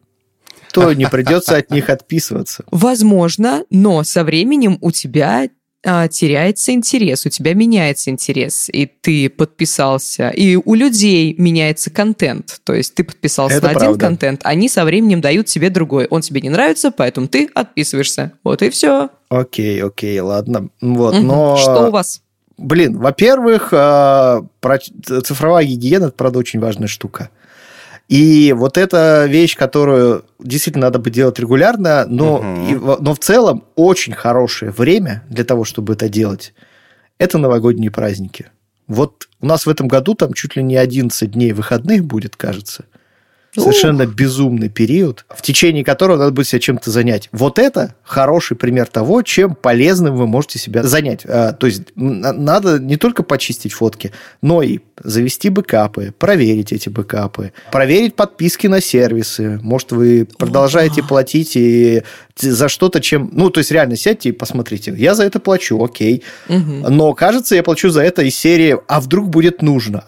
то 0.71 0.93
не 0.93 1.07
придется 1.07 1.57
от 1.57 1.71
них 1.71 1.89
отписываться. 1.89 2.65
Возможно, 2.69 3.63
но 3.69 4.03
со 4.03 4.23
временем 4.23 4.77
у 4.81 4.91
тебя 4.91 5.49
а, 5.85 6.07
теряется 6.07 6.71
интерес, 6.73 7.25
у 7.25 7.29
тебя 7.29 7.53
меняется 7.53 8.09
интерес, 8.09 8.69
и 8.73 8.85
ты 8.87 9.29
подписался, 9.29 10.29
и 10.29 10.55
у 10.55 10.73
людей 10.73 11.35
меняется 11.37 11.91
контент. 11.91 12.59
То 12.63 12.73
есть 12.73 12.95
ты 12.95 13.03
подписался 13.03 13.57
Это 13.57 13.67
на 13.67 13.71
правда. 13.73 13.89
один 13.89 13.99
контент, 13.99 14.41
они 14.43 14.67
со 14.67 14.83
временем 14.83 15.21
дают 15.21 15.45
тебе 15.45 15.69
другой. 15.69 16.07
Он 16.07 16.21
тебе 16.21 16.41
не 16.41 16.49
нравится, 16.49 16.91
поэтому 16.91 17.27
ты 17.27 17.49
отписываешься. 17.53 18.31
Вот 18.43 18.63
и 18.63 18.69
все. 18.69 19.09
Окей, 19.29 19.81
окей, 19.83 20.19
ладно. 20.19 20.69
Вот, 20.81 21.15
угу. 21.15 21.23
но... 21.23 21.57
Что 21.57 21.87
у 21.87 21.91
вас? 21.91 22.21
Блин, 22.57 22.97
во-первых, 22.97 23.69
а, 23.71 24.41
цифровая 25.23 25.65
гигиена– 25.65 26.05
это, 26.05 26.13
правда, 26.13 26.39
очень 26.39 26.59
важная 26.59 26.87
штука. 26.87 27.29
И 28.07 28.53
вот 28.53 28.77
эта 28.77 29.25
вещь, 29.25 29.57
которую 29.57 30.25
действительно 30.39 30.87
надо 30.87 30.99
бы 30.99 31.09
делать 31.09 31.39
регулярно, 31.39 32.05
но, 32.07 32.35
угу. 32.35 32.45
и, 32.45 32.75
но 33.01 33.15
в 33.15 33.19
целом 33.19 33.63
очень 33.75 34.13
хорошее 34.13 34.71
время 34.71 35.23
для 35.29 35.43
того, 35.43 35.63
чтобы 35.63 35.93
это 35.93 36.07
делать, 36.07 36.53
это 37.17 37.37
новогодние 37.37 37.89
праздники. 37.89 38.51
Вот 38.87 39.27
у 39.41 39.47
нас 39.47 39.65
в 39.65 39.69
этом 39.69 39.87
году 39.87 40.13
там 40.13 40.33
чуть 40.33 40.55
ли 40.55 40.61
не 40.61 40.77
11 40.77 41.31
дней 41.31 41.53
выходных 41.53 42.05
будет, 42.05 42.35
кажется. 42.35 42.85
Совершенно 43.61 44.05
безумный 44.05 44.69
период, 44.69 45.25
в 45.29 45.41
течение 45.41 45.83
которого 45.83 46.17
надо 46.17 46.31
будет 46.31 46.47
себя 46.47 46.59
чем-то 46.59 46.91
занять. 46.91 47.29
Вот 47.31 47.59
это 47.59 47.95
хороший 48.03 48.57
пример 48.57 48.87
того, 48.87 49.21
чем 49.21 49.55
полезным 49.55 50.15
вы 50.15 50.27
можете 50.27 50.59
себя 50.59 50.83
занять. 50.83 51.21
А, 51.25 51.53
то 51.53 51.67
есть 51.67 51.83
надо 51.95 52.79
не 52.79 52.97
только 52.97 53.23
почистить 53.23 53.73
фотки, 53.73 54.11
но 54.41 54.61
и 54.61 54.79
завести 55.03 55.49
бэкапы, 55.49 56.13
проверить 56.17 56.73
эти 56.73 56.89
бэкапы, 56.89 57.51
проверить 57.71 58.15
подписки 58.15 58.67
на 58.67 58.81
сервисы. 58.81 59.59
Может, 59.61 59.91
вы 59.91 60.27
продолжаете 60.37 61.03
платить 61.03 61.55
и 61.55 62.03
за 62.37 62.67
что-то, 62.69 62.99
чем... 63.01 63.29
Ну, 63.33 63.49
то 63.49 63.59
есть 63.59 63.71
реально 63.71 63.95
сядьте 63.95 64.29
и 64.29 64.31
посмотрите. 64.31 64.93
Я 64.97 65.15
за 65.15 65.23
это 65.23 65.39
плачу, 65.39 65.81
окей. 65.83 66.23
Угу. 66.49 66.89
Но, 66.89 67.13
кажется, 67.13 67.55
я 67.55 67.63
плачу 67.63 67.89
за 67.89 68.01
это 68.01 68.21
из 68.23 68.35
серии 68.35 68.77
«А 68.87 68.99
вдруг 68.99 69.29
будет 69.29 69.61
нужно?» 69.61 70.03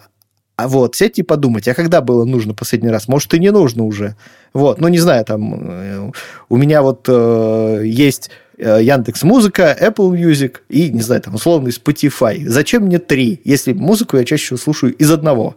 А 0.58 0.66
вот, 0.66 0.96
сядьте 0.96 1.22
и 1.22 1.24
подумайте, 1.24 1.70
а 1.70 1.74
когда 1.74 2.00
было 2.00 2.24
нужно 2.24 2.52
последний 2.52 2.88
раз? 2.90 3.06
Может, 3.06 3.32
и 3.32 3.38
не 3.38 3.52
нужно 3.52 3.84
уже. 3.84 4.16
Вот, 4.52 4.80
ну, 4.80 4.88
не 4.88 4.98
знаю, 4.98 5.24
там, 5.24 5.54
э, 5.54 6.10
у 6.48 6.56
меня 6.56 6.82
вот 6.82 7.04
э, 7.08 7.82
есть 7.84 8.30
э, 8.58 8.80
Яндекс 8.82 9.22
Музыка, 9.22 9.76
Apple 9.80 10.10
Music 10.10 10.56
и, 10.68 10.90
не 10.90 11.00
знаю, 11.00 11.22
там, 11.22 11.36
условный 11.36 11.70
Spotify. 11.70 12.44
Зачем 12.44 12.86
мне 12.86 12.98
три, 12.98 13.40
если 13.44 13.72
музыку 13.72 14.16
я 14.16 14.24
чаще 14.24 14.56
слушаю 14.56 14.92
из 14.96 15.12
одного? 15.12 15.54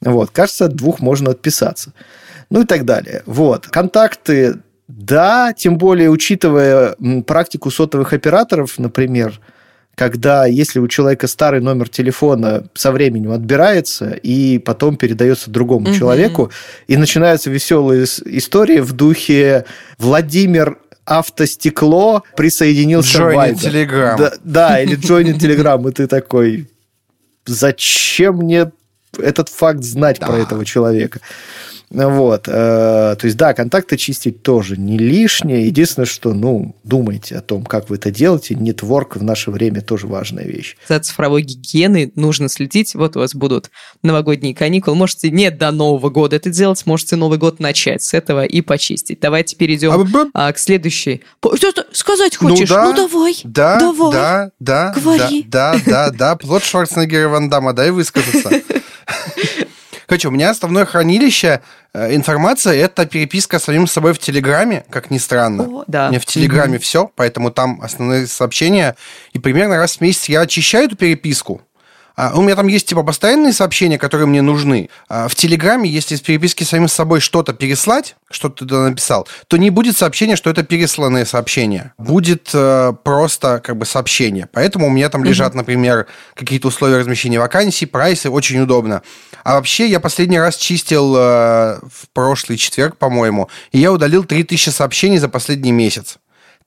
Вот, 0.00 0.30
кажется, 0.30 0.64
от 0.64 0.72
двух 0.72 1.00
можно 1.00 1.32
отписаться. 1.32 1.92
Ну 2.48 2.62
и 2.62 2.64
так 2.64 2.86
далее. 2.86 3.22
Вот, 3.26 3.66
контакты, 3.66 4.60
да, 4.88 5.52
тем 5.52 5.76
более, 5.76 6.08
учитывая 6.08 6.96
практику 7.26 7.70
сотовых 7.70 8.14
операторов, 8.14 8.78
например, 8.78 9.38
когда 9.96 10.44
если 10.44 10.78
у 10.78 10.86
человека 10.86 11.26
старый 11.26 11.60
номер 11.60 11.88
телефона 11.88 12.68
со 12.74 12.92
временем 12.92 13.32
отбирается 13.32 14.10
и 14.10 14.58
потом 14.58 14.96
передается 14.96 15.50
другому 15.50 15.88
угу. 15.88 15.96
человеку, 15.96 16.52
и 16.86 16.96
начинаются 16.96 17.50
веселые 17.50 18.04
истории 18.04 18.78
в 18.80 18.92
духе 18.92 19.64
Владимир 19.98 20.78
автостекло 21.06 22.22
присоединился 22.36 23.18
Джойни 23.18 23.54
Телеграм. 23.54 24.18
Да, 24.18 24.32
да, 24.44 24.80
или 24.82 24.96
Джойни 25.00 25.32
Телеграм, 25.32 25.88
и 25.88 25.92
ты 25.92 26.06
такой, 26.06 26.68
зачем 27.46 28.38
мне 28.38 28.70
этот 29.18 29.48
факт 29.48 29.82
знать 29.82 30.18
про 30.20 30.36
этого 30.36 30.64
человека? 30.66 31.20
Вот. 31.90 32.44
То 32.44 33.18
есть, 33.22 33.36
да, 33.36 33.54
контакты 33.54 33.96
чистить 33.96 34.42
тоже 34.42 34.76
не 34.76 34.98
лишнее. 34.98 35.66
Единственное, 35.66 36.06
что, 36.06 36.32
ну, 36.32 36.74
думайте 36.84 37.36
о 37.36 37.40
том, 37.40 37.64
как 37.64 37.90
вы 37.90 37.96
это 37.96 38.10
делаете. 38.10 38.54
Нетворк 38.54 39.16
в 39.16 39.22
наше 39.22 39.50
время 39.50 39.80
тоже 39.82 40.06
важная 40.06 40.44
вещь. 40.44 40.76
За 40.88 40.98
цифровой 41.00 41.42
гигиеной 41.42 42.12
нужно 42.14 42.48
следить. 42.48 42.94
Вот 42.94 43.16
у 43.16 43.20
вас 43.20 43.34
будут 43.34 43.70
новогодние 44.02 44.54
каникулы. 44.54 44.96
Можете 44.96 45.30
не 45.30 45.50
до 45.50 45.70
Нового 45.70 46.10
года 46.10 46.36
это 46.36 46.50
делать, 46.50 46.84
можете 46.86 47.16
Новый 47.16 47.38
год 47.38 47.60
начать 47.60 48.02
с 48.02 48.14
этого 48.14 48.44
и 48.44 48.60
почистить. 48.60 49.20
Давайте 49.20 49.56
перейдем 49.56 50.30
а, 50.34 50.52
к 50.52 50.58
следующей. 50.58 51.22
Что 51.40 51.72
сказать 51.92 52.36
ну 52.40 52.50
хочешь? 52.50 52.68
Ну, 52.68 52.76
да, 52.76 52.84
ну 52.84 52.94
давай. 52.94 53.36
Да, 53.44 53.78
давай. 53.80 54.12
да, 54.12 54.50
да. 54.60 54.94
Говори. 54.96 55.44
Да, 55.48 55.76
да, 55.86 56.10
да, 56.10 56.10
да. 56.10 56.36
Плод 56.36 56.64
Шварценеггера 56.64 57.22
и 57.22 57.26
Ван 57.26 57.48
Дамма, 57.48 57.72
дай 57.72 57.90
высказаться. 57.90 58.50
Короче, 60.06 60.28
у 60.28 60.30
меня 60.30 60.50
основное 60.50 60.84
хранилище 60.84 61.60
э, 61.92 62.14
информации 62.14 62.78
это 62.78 63.06
переписка 63.06 63.58
с 63.58 63.64
самим 63.64 63.86
собой 63.86 64.12
в 64.12 64.18
Телеграме, 64.18 64.84
как 64.90 65.10
ни 65.10 65.18
странно. 65.18 65.64
О, 65.64 65.84
да. 65.86 66.06
У 66.06 66.10
меня 66.10 66.20
в 66.20 66.26
Телеграме 66.26 66.76
mm-hmm. 66.76 66.80
все, 66.80 67.10
поэтому 67.14 67.50
там 67.50 67.80
основные 67.82 68.26
сообщения. 68.26 68.96
И 69.32 69.38
примерно 69.38 69.76
раз 69.78 69.96
в 69.96 70.00
месяц 70.00 70.28
я 70.28 70.40
очищаю 70.40 70.86
эту 70.86 70.96
переписку. 70.96 71.60
А, 72.16 72.32
у 72.34 72.42
меня 72.42 72.56
там 72.56 72.66
есть 72.66 72.88
типа 72.88 73.02
постоянные 73.02 73.52
сообщения, 73.52 73.98
которые 73.98 74.26
мне 74.26 74.40
нужны. 74.40 74.88
А, 75.08 75.28
в 75.28 75.34
Телеграме, 75.34 75.88
если 75.88 76.14
из 76.14 76.22
переписки 76.22 76.64
с 76.64 76.70
самим 76.70 76.88
собой 76.88 77.20
что-то 77.20 77.52
переслать, 77.52 78.16
что 78.30 78.48
ты 78.48 78.64
туда 78.64 78.88
написал, 78.88 79.28
то 79.48 79.58
не 79.58 79.68
будет 79.68 79.98
сообщения, 79.98 80.34
что 80.34 80.48
это 80.48 80.62
пересланное 80.62 81.26
сообщение. 81.26 81.92
Будет 81.98 82.50
э, 82.54 82.94
просто 83.04 83.60
как 83.62 83.76
бы 83.76 83.84
сообщение. 83.84 84.48
Поэтому 84.50 84.86
у 84.86 84.90
меня 84.90 85.10
там 85.10 85.24
лежат, 85.24 85.54
например, 85.54 86.06
какие-то 86.34 86.68
условия 86.68 86.96
размещения 86.96 87.38
вакансий, 87.38 87.84
прайсы, 87.84 88.30
очень 88.30 88.60
удобно. 88.60 89.02
А 89.44 89.56
вообще 89.56 89.86
я 89.86 90.00
последний 90.00 90.40
раз 90.40 90.56
чистил 90.56 91.14
э, 91.16 91.78
в 91.82 92.08
прошлый 92.14 92.56
четверг, 92.56 92.96
по-моему, 92.96 93.50
и 93.72 93.78
я 93.78 93.92
удалил 93.92 94.24
3000 94.24 94.70
сообщений 94.70 95.18
за 95.18 95.28
последний 95.28 95.72
месяц. 95.72 96.16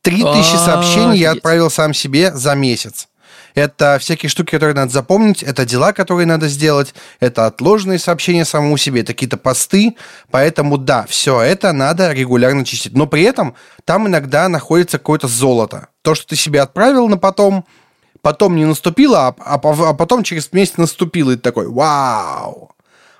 3000 0.03 0.55
сообщений 0.63 1.17
я 1.17 1.31
отправил 1.31 1.71
сам 1.71 1.93
себе 1.93 2.31
за 2.33 2.53
месяц. 2.53 3.07
Это 3.55 3.97
всякие 3.99 4.29
штуки, 4.29 4.51
которые 4.51 4.75
надо 4.75 4.91
запомнить, 4.91 5.43
это 5.43 5.65
дела, 5.65 5.93
которые 5.93 6.25
надо 6.25 6.47
сделать, 6.47 6.93
это 7.19 7.45
отложенные 7.45 7.99
сообщения 7.99 8.45
самому 8.45 8.77
себе, 8.77 9.01
это 9.01 9.13
какие-то 9.13 9.37
посты. 9.37 9.95
Поэтому 10.31 10.77
да, 10.77 11.05
все 11.07 11.41
это 11.41 11.73
надо 11.73 12.11
регулярно 12.11 12.65
чистить. 12.65 12.93
Но 12.93 13.07
при 13.07 13.23
этом 13.23 13.55
там 13.85 14.07
иногда 14.07 14.47
находится 14.47 14.97
какое-то 14.97 15.27
золото. 15.27 15.87
То, 16.01 16.15
что 16.15 16.27
ты 16.27 16.35
себе 16.35 16.61
отправил 16.61 17.07
на 17.07 17.17
потом, 17.17 17.65
потом 18.21 18.55
не 18.55 18.65
наступило, 18.65 19.27
а, 19.27 19.35
а, 19.39 19.59
а 19.61 19.93
потом 19.93 20.23
через 20.23 20.51
месяц 20.53 20.77
наступило, 20.77 21.31
и 21.31 21.35
ты 21.35 21.41
такой, 21.41 21.67
вау, 21.67 22.71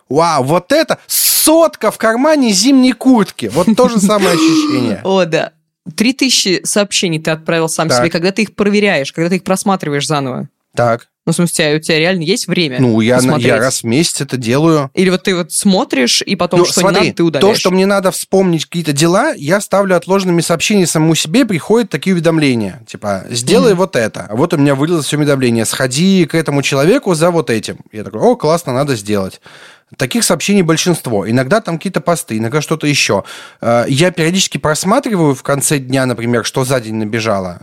вау, 0.10 0.44
вот 0.44 0.72
это 0.72 1.00
сотка 1.08 1.92
в 1.92 1.98
кармане 1.98 2.52
зимней 2.52 2.92
куртки. 2.92 3.50
Вот 3.54 3.68
то 3.76 3.90
же 3.90 4.00
самое 4.00 4.32
ощущение. 4.32 5.02
О, 5.04 5.26
да. 5.26 5.54
Три 5.96 6.14
тысячи 6.14 6.62
сообщений 6.64 7.20
ты 7.20 7.32
отправил 7.32 7.70
сам 7.70 7.90
так. 7.90 8.00
себе, 8.00 8.10
когда 8.10 8.32
ты 8.32 8.44
их 8.44 8.56
проверяешь, 8.56 9.12
когда 9.12 9.30
ты 9.30 9.38
их 9.38 9.44
просматриваешь 9.44 10.08
заново. 10.08 10.50
Так. 10.76 11.10
Ну, 11.26 11.34
в 11.34 11.36
смысле, 11.36 11.76
у 11.76 11.80
тебя 11.80 12.00
реально 12.00 12.24
есть 12.24 12.48
время? 12.48 12.80
Ну, 12.80 13.02
я, 13.02 13.20
я 13.38 13.60
раз 13.60 13.82
в 13.82 13.84
месяц 13.84 14.22
это 14.22 14.36
делаю. 14.36 14.90
Или 14.96 15.12
вот 15.12 15.24
ты 15.24 15.36
вот 15.36 15.52
смотришь, 15.52 16.24
и 16.24 16.36
потом, 16.36 16.62
ну, 16.62 16.66
что 16.66 16.80
смотри, 16.80 17.02
не 17.02 17.06
надо, 17.08 17.18
ты 17.18 17.24
удаляешь? 17.24 17.56
То, 17.56 17.60
что 17.60 17.70
мне 17.70 17.86
надо 17.86 18.10
вспомнить 18.10 18.66
какие-то 18.66 18.94
дела, 18.94 19.34
я 19.34 19.62
ставлю 19.62 19.96
отложенными 19.96 20.42
сообщениями 20.42 20.88
самому 20.88 21.14
себе, 21.14 21.46
приходят 21.46 21.92
такие 21.92 22.16
уведомления. 22.16 22.82
Типа, 22.88 23.26
сделай 23.30 23.74
mm-hmm. 23.74 23.76
вот 23.76 23.96
это. 23.96 24.26
А 24.28 24.36
вот 24.36 24.56
у 24.56 24.58
меня 24.58 24.74
вылилось 24.74 25.06
все 25.06 25.18
уведомление. 25.18 25.66
Сходи 25.66 26.26
к 26.26 26.34
этому 26.34 26.64
человеку 26.64 27.14
за 27.14 27.30
вот 27.30 27.52
этим. 27.52 27.78
Я 27.92 28.04
такой, 28.04 28.22
о, 28.22 28.36
классно, 28.36 28.74
надо 28.74 28.96
сделать. 28.96 29.40
Таких 29.98 30.24
сообщений 30.24 30.62
большинство. 30.62 31.30
Иногда 31.30 31.62
там 31.62 31.78
какие-то 31.78 32.02
посты, 32.02 32.38
иногда 32.38 32.62
что-то 32.62 32.88
еще. 32.88 33.24
Э, 33.62 33.86
я 33.88 34.12
периодически 34.12 34.58
просматриваю 34.58 35.34
в 35.34 35.44
конце 35.44 35.80
дня, 35.80 36.06
например, 36.06 36.46
что 36.46 36.64
за 36.64 36.80
день 36.80 36.96
набежало. 36.96 37.62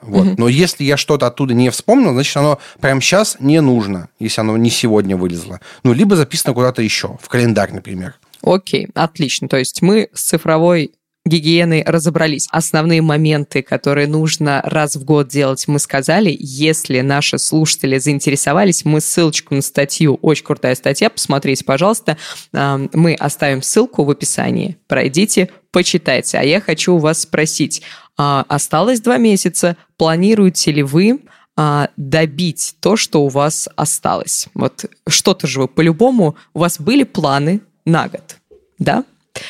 Вот. 0.00 0.26
Mm-hmm. 0.26 0.34
Но 0.38 0.48
если 0.48 0.84
я 0.84 0.96
что-то 0.96 1.26
оттуда 1.26 1.54
не 1.54 1.70
вспомнил, 1.70 2.12
значит, 2.12 2.36
оно 2.36 2.58
прямо 2.80 3.00
сейчас 3.00 3.36
не 3.40 3.60
нужно, 3.60 4.08
если 4.18 4.40
оно 4.40 4.56
не 4.56 4.70
сегодня 4.70 5.16
вылезло. 5.16 5.60
Ну, 5.84 5.92
либо 5.92 6.16
записано 6.16 6.54
куда-то 6.54 6.82
еще, 6.82 7.18
в 7.22 7.28
календарь, 7.28 7.72
например. 7.72 8.14
Окей, 8.42 8.88
отлично. 8.94 9.48
То 9.48 9.58
есть 9.58 9.82
мы 9.82 10.08
с 10.14 10.22
цифровой 10.22 10.94
гигиены 11.30 11.82
разобрались. 11.86 12.48
Основные 12.50 13.00
моменты, 13.00 13.62
которые 13.62 14.06
нужно 14.06 14.60
раз 14.64 14.96
в 14.96 15.04
год 15.04 15.28
делать, 15.28 15.66
мы 15.68 15.78
сказали. 15.78 16.36
Если 16.38 17.00
наши 17.00 17.38
слушатели 17.38 17.98
заинтересовались, 17.98 18.84
мы 18.84 19.00
ссылочку 19.00 19.54
на 19.54 19.62
статью, 19.62 20.18
очень 20.20 20.44
крутая 20.44 20.74
статья, 20.74 21.08
посмотрите, 21.08 21.64
пожалуйста. 21.64 22.18
Мы 22.52 23.14
оставим 23.14 23.62
ссылку 23.62 24.04
в 24.04 24.10
описании. 24.10 24.76
Пройдите, 24.88 25.50
почитайте. 25.70 26.38
А 26.38 26.42
я 26.42 26.60
хочу 26.60 26.94
у 26.94 26.98
вас 26.98 27.22
спросить, 27.22 27.82
а, 28.16 28.44
осталось 28.48 29.00
два 29.00 29.16
месяца, 29.16 29.76
планируете 29.96 30.72
ли 30.72 30.82
вы 30.82 31.20
а, 31.56 31.88
добить 31.96 32.74
то, 32.80 32.96
что 32.96 33.22
у 33.22 33.28
вас 33.28 33.68
осталось? 33.76 34.48
Вот 34.54 34.84
что-то 35.08 35.46
же 35.46 35.60
вы 35.60 35.68
по-любому, 35.68 36.36
у 36.52 36.58
вас 36.58 36.80
были 36.80 37.04
планы 37.04 37.60
на 37.84 38.08
год, 38.08 38.36
да? 38.78 39.04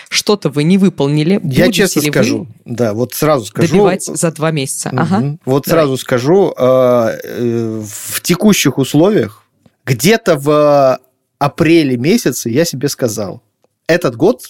Что-то 0.08 0.50
вы 0.50 0.64
не 0.64 0.78
выполнили, 0.78 1.40
Я 1.44 1.70
честно 1.72 2.02
скажу, 2.02 2.46
да, 2.64 2.92
вот 2.94 3.14
сразу 3.14 3.46
скажу. 3.46 3.68
Добивать 3.68 4.04
за 4.04 4.30
два 4.32 4.50
месяца. 4.50 4.90
Угу. 4.90 4.98
Ага. 4.98 5.38
Вот 5.44 5.64
Давай. 5.64 5.82
сразу 5.82 5.96
скажу, 5.96 6.54
э, 6.56 7.18
э, 7.24 7.82
в 7.86 8.20
текущих 8.20 8.78
условиях 8.78 9.44
где-то 9.86 10.36
в 10.36 10.98
апреле 11.38 11.96
месяце 11.96 12.50
я 12.50 12.64
себе 12.64 12.88
сказал, 12.88 13.42
этот 13.86 14.16
год 14.16 14.42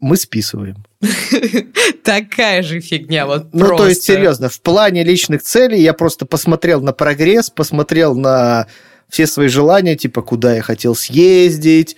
мы 0.00 0.16
списываем. 0.16 0.76
Такая 2.04 2.62
же 2.62 2.80
фигня, 2.80 3.26
вот 3.26 3.48
Ну, 3.52 3.66
просто. 3.66 3.76
то 3.84 3.88
есть, 3.88 4.02
серьезно, 4.02 4.48
в 4.48 4.60
плане 4.60 5.04
личных 5.04 5.42
целей 5.42 5.82
я 5.82 5.92
просто 5.92 6.24
посмотрел 6.24 6.80
на 6.80 6.92
прогресс, 6.92 7.50
посмотрел 7.50 8.14
на 8.14 8.66
все 9.08 9.26
свои 9.26 9.48
желания, 9.48 9.96
типа, 9.96 10.22
куда 10.22 10.54
я 10.54 10.62
хотел 10.62 10.94
съездить, 10.94 11.96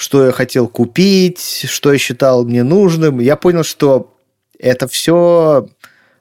что 0.00 0.24
я 0.24 0.32
хотел 0.32 0.66
купить, 0.66 1.66
что 1.68 1.92
я 1.92 1.98
считал 1.98 2.46
мне 2.46 2.62
нужным. 2.62 3.20
Я 3.20 3.36
понял, 3.36 3.62
что 3.62 4.16
это 4.58 4.88
все 4.88 5.68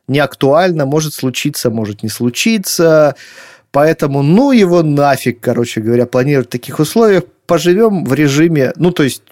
не 0.06 0.20
актуально, 0.20 0.86
может 0.86 1.14
случиться, 1.14 1.70
может 1.70 2.04
не 2.04 2.10
случиться. 2.10 3.16
Поэтому, 3.72 4.22
ну, 4.22 4.52
его 4.52 4.84
нафиг, 4.84 5.40
короче 5.40 5.80
говоря, 5.80 6.06
планировать 6.06 6.48
в 6.48 6.52
таких 6.52 6.80
условиях. 6.80 7.24
Поживем 7.46 8.04
в 8.04 8.14
режиме, 8.14 8.74
ну, 8.76 8.92
то 8.92 9.04
есть, 9.04 9.24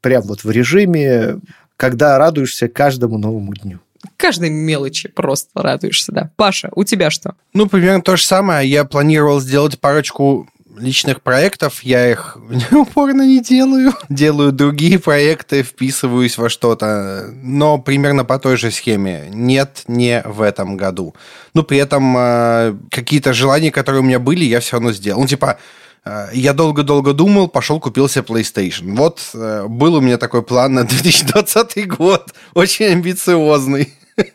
прям 0.00 0.22
вот 0.22 0.42
в 0.42 0.50
режиме, 0.50 1.38
когда 1.76 2.18
радуешься 2.18 2.66
каждому 2.66 3.16
новому 3.16 3.54
дню. 3.54 3.78
Каждой 4.16 4.50
мелочи 4.50 5.08
просто 5.08 5.50
радуешься, 5.54 6.10
да. 6.10 6.32
Паша, 6.34 6.70
у 6.74 6.82
тебя 6.82 7.10
что? 7.10 7.36
Ну, 7.54 7.68
примерно 7.68 8.02
то 8.02 8.16
же 8.16 8.24
самое. 8.24 8.68
Я 8.68 8.84
планировал 8.84 9.40
сделать 9.40 9.78
парочку 9.78 10.48
личных 10.78 11.22
проектов, 11.22 11.82
я 11.82 12.10
их 12.10 12.38
упорно 12.70 13.22
не 13.26 13.40
делаю. 13.40 13.92
Делаю 14.08 14.52
другие 14.52 14.98
проекты, 14.98 15.62
вписываюсь 15.62 16.38
во 16.38 16.48
что-то, 16.48 17.30
но 17.42 17.78
примерно 17.78 18.24
по 18.24 18.38
той 18.38 18.56
же 18.56 18.70
схеме. 18.70 19.28
Нет, 19.32 19.84
не 19.88 20.22
в 20.24 20.42
этом 20.42 20.76
году. 20.76 21.14
Но 21.54 21.62
при 21.62 21.78
этом 21.78 22.14
э, 22.16 22.76
какие-то 22.90 23.32
желания, 23.32 23.70
которые 23.70 24.00
у 24.00 24.04
меня 24.04 24.18
были, 24.18 24.44
я 24.44 24.60
все 24.60 24.76
равно 24.76 24.92
сделал. 24.92 25.20
Ну, 25.20 25.26
типа, 25.26 25.58
э, 26.04 26.28
я 26.32 26.52
долго-долго 26.52 27.12
думал, 27.12 27.48
пошел 27.48 27.80
купил 27.80 28.08
себе 28.08 28.24
PlayStation. 28.24 28.94
Вот 28.94 29.20
э, 29.34 29.66
был 29.68 29.94
у 29.94 30.00
меня 30.00 30.18
такой 30.18 30.42
план 30.42 30.74
на 30.74 30.84
2020 30.84 31.88
год, 31.88 32.32
очень 32.54 32.86
амбициозный. 32.86 33.92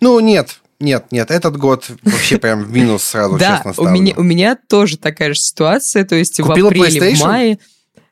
Ну, 0.00 0.20
нет, 0.20 0.60
нет, 0.80 1.06
нет, 1.10 1.30
этот 1.30 1.56
год 1.56 1.90
вообще 2.04 2.38
прям 2.38 2.62
в 2.64 2.70
минус 2.70 3.02
сразу, 3.02 3.38
честно 3.38 3.72
ставлю. 3.72 4.14
у 4.16 4.22
меня, 4.22 4.56
тоже 4.68 4.96
такая 4.96 5.34
же 5.34 5.40
ситуация, 5.40 6.04
то 6.04 6.14
есть 6.14 6.38
в 6.40 6.50
апреле, 6.50 7.14
в 7.14 7.20
мае... 7.20 7.58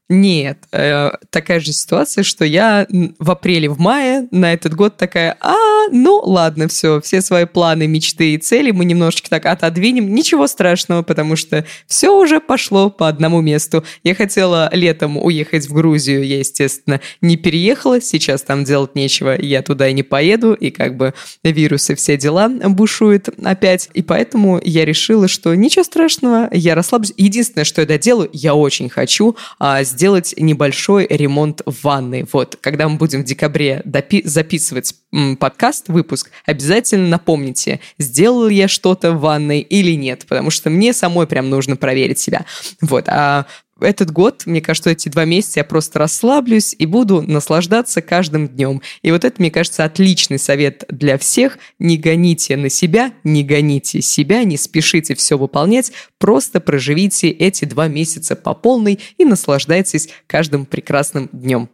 Нет, 0.09 0.59
э, 0.71 1.11
такая 1.31 1.59
же 1.59 1.73
ситуация, 1.73 2.23
что 2.23 2.45
я 2.45 2.87
в 3.19 3.29
апреле, 3.29 3.69
в 3.69 3.81
мае 3.81 4.29
на 4.31 4.53
этот 4.53 4.73
год 4.73 4.97
такая, 4.97 5.37
а, 5.41 5.89
ну 5.91 6.21
ладно, 6.25 6.69
все, 6.69 7.01
все 7.01 7.21
свои 7.21 7.45
планы, 7.45 7.89
мечты 7.89 8.35
и 8.35 8.39
цели 8.39 8.71
мы 8.71 8.85
немножечко 8.85 9.29
так 9.29 9.47
отодвинем. 9.47 10.15
Ничего 10.15 10.47
страшного, 10.47 11.03
потому 11.03 11.35
что 11.35 11.67
все 11.89 12.17
уже 12.17 12.39
пошло 12.39 12.89
по 12.89 13.09
одному 13.09 13.41
месту. 13.41 13.83
Я 14.05 14.15
хотела 14.15 14.71
летом 14.73 15.17
уехать 15.17 15.67
в 15.69 15.73
Грузию, 15.73 16.25
я, 16.25 16.39
естественно, 16.39 17.01
не 17.21 17.37
переехала, 17.37 18.01
сейчас 18.01 18.43
там 18.43 18.63
делать 18.63 18.95
нечего, 18.95 19.37
я 19.37 19.61
туда 19.63 19.89
и 19.89 19.93
не 19.93 20.05
поеду, 20.05 20.55
и 20.55 20.71
как 20.71 20.97
бы 20.97 21.15
вирусы, 21.43 21.97
все 21.97 22.17
дела 22.17 22.49
бушуют 22.49 23.29
опять. 23.43 23.91
И 23.93 24.03
поэтому 24.03 24.61
я 24.63 24.85
решила, 24.85 25.27
что 25.27 25.53
ничего 25.57 25.83
страшного, 25.83 26.49
я 26.53 26.77
расслаблюсь. 26.77 27.13
Единственное, 27.17 27.65
что 27.65 27.81
я 27.81 27.89
доделаю, 27.89 28.31
я 28.33 28.55
очень 28.55 28.89
хочу 28.89 29.37
а, 29.59 29.83
сделать 29.83 29.96
небольшой 30.37 31.07
ремонт 31.09 31.63
в 31.65 31.85
ванной. 31.85 32.27
Вот, 32.33 32.57
когда 32.61 32.89
мы 32.89 32.97
будем 32.97 33.23
в 33.23 33.25
декабре 33.25 33.83
допи- 33.85 34.27
записывать 34.27 34.95
подкаст, 35.39 35.89
выпуск, 35.89 36.31
обязательно 36.45 37.09
напомните, 37.09 37.81
сделал 37.99 38.49
я 38.49 38.69
что-то 38.69 39.13
в 39.13 39.21
ванной 39.21 39.61
или 39.61 39.93
нет, 39.93 40.27
потому 40.29 40.51
что 40.51 40.71
мне 40.71 40.93
самой 40.93 41.27
прям 41.27 41.49
нужно 41.51 41.77
проверить 41.77 42.19
себя. 42.19 42.45
Вот, 42.81 43.05
а 43.09 43.47
этот 43.81 44.11
год, 44.11 44.45
мне 44.47 44.61
кажется, 44.61 44.91
эти 44.91 45.09
два 45.09 45.25
месяца 45.25 45.61
я 45.61 45.65
просто 45.65 45.99
расслаблюсь 45.99 46.75
и 46.79 46.87
буду 46.87 47.23
наслаждаться 47.23 48.01
каждым 48.01 48.49
днем. 48.49 48.81
И 49.03 49.11
вот 49.11 49.25
это, 49.25 49.37
мне 49.39 49.51
кажется, 49.51 49.85
отличный 49.85 50.39
совет 50.39 50.85
для 50.89 51.19
всех. 51.19 51.59
Не 51.79 51.99
гоните 51.99 52.57
на 52.57 52.71
себя, 52.71 53.13
не 53.23 53.45
гоните 53.45 54.01
себя, 54.01 54.45
не 54.45 54.57
спешите 54.57 55.15
все 55.15 55.37
выполнять, 55.37 55.93
просто 56.19 56.61
проживите 56.61 57.29
эти 57.29 57.65
два 57.67 57.89
месяца 57.89 58.35
по 58.35 58.55
полной 58.55 58.99
и 59.19 59.25
наслаждайтесь 59.25 60.09
каждым 60.27 60.65
прекрасным 60.65 61.29
днем. 61.33 61.69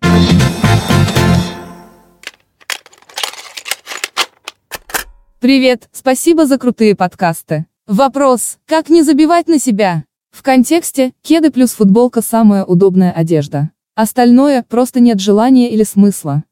Привет, 5.41 5.89
спасибо 5.93 6.47
за 6.47 6.59
крутые 6.59 6.95
подкасты. 6.95 7.67
Вопрос, 7.87 8.59
как 8.67 8.89
не 8.89 9.03
забивать 9.03 9.49
на 9.49 9.59
себя? 9.59 10.05
В 10.33 10.43
контексте, 10.43 11.13
кеды 11.23 11.51
плюс 11.51 11.73
футболка 11.73 12.23
самая 12.23 12.65
удобная 12.65 13.13
одежда. 13.13 13.71
Остальное 13.95 14.65
просто 14.67 14.99
нет 14.99 15.21
желания 15.21 15.71
или 15.71 15.85
смысла. 15.85 16.45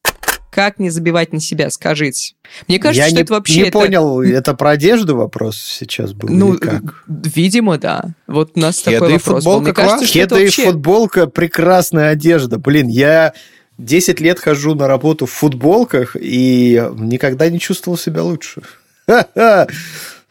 Как 0.50 0.78
не 0.78 0.90
забивать 0.90 1.32
на 1.32 1.40
себя, 1.40 1.70
скажите. 1.70 2.34
Мне 2.68 2.78
кажется, 2.78 3.02
Я 3.02 3.06
что 3.06 3.16
не, 3.16 3.22
это 3.22 3.32
вообще... 3.32 3.54
не 3.54 3.68
это... 3.68 3.72
понял, 3.72 4.20
это 4.20 4.52
про 4.54 4.70
одежду 4.70 5.16
вопрос 5.16 5.56
сейчас 5.56 6.12
был 6.12 6.28
Ну, 6.28 6.54
или 6.54 6.58
как? 6.58 7.04
видимо, 7.06 7.78
да. 7.78 8.04
Вот 8.26 8.52
у 8.56 8.60
нас 8.60 8.80
Кеды 8.80 8.96
такой 8.98 9.10
и 9.10 9.12
вопрос 9.14 9.44
был. 9.44 9.60
Мне 9.60 9.68
футболка 9.68 9.82
кажется, 9.82 10.06
что 10.06 10.18
это 10.18 10.28
Кеды 10.28 10.42
и 10.42 10.44
вообще... 10.44 10.64
футболка– 10.64 11.26
прекрасная 11.28 12.10
одежда. 12.10 12.58
Блин, 12.58 12.88
я 12.88 13.32
10 13.78 14.20
лет 14.20 14.38
хожу 14.38 14.74
на 14.74 14.88
работу 14.88 15.24
в 15.24 15.30
футболках 15.30 16.16
и 16.20 16.84
никогда 16.96 17.48
не 17.48 17.58
чувствовал 17.58 17.96
себя 17.96 18.22
лучше. 18.22 18.60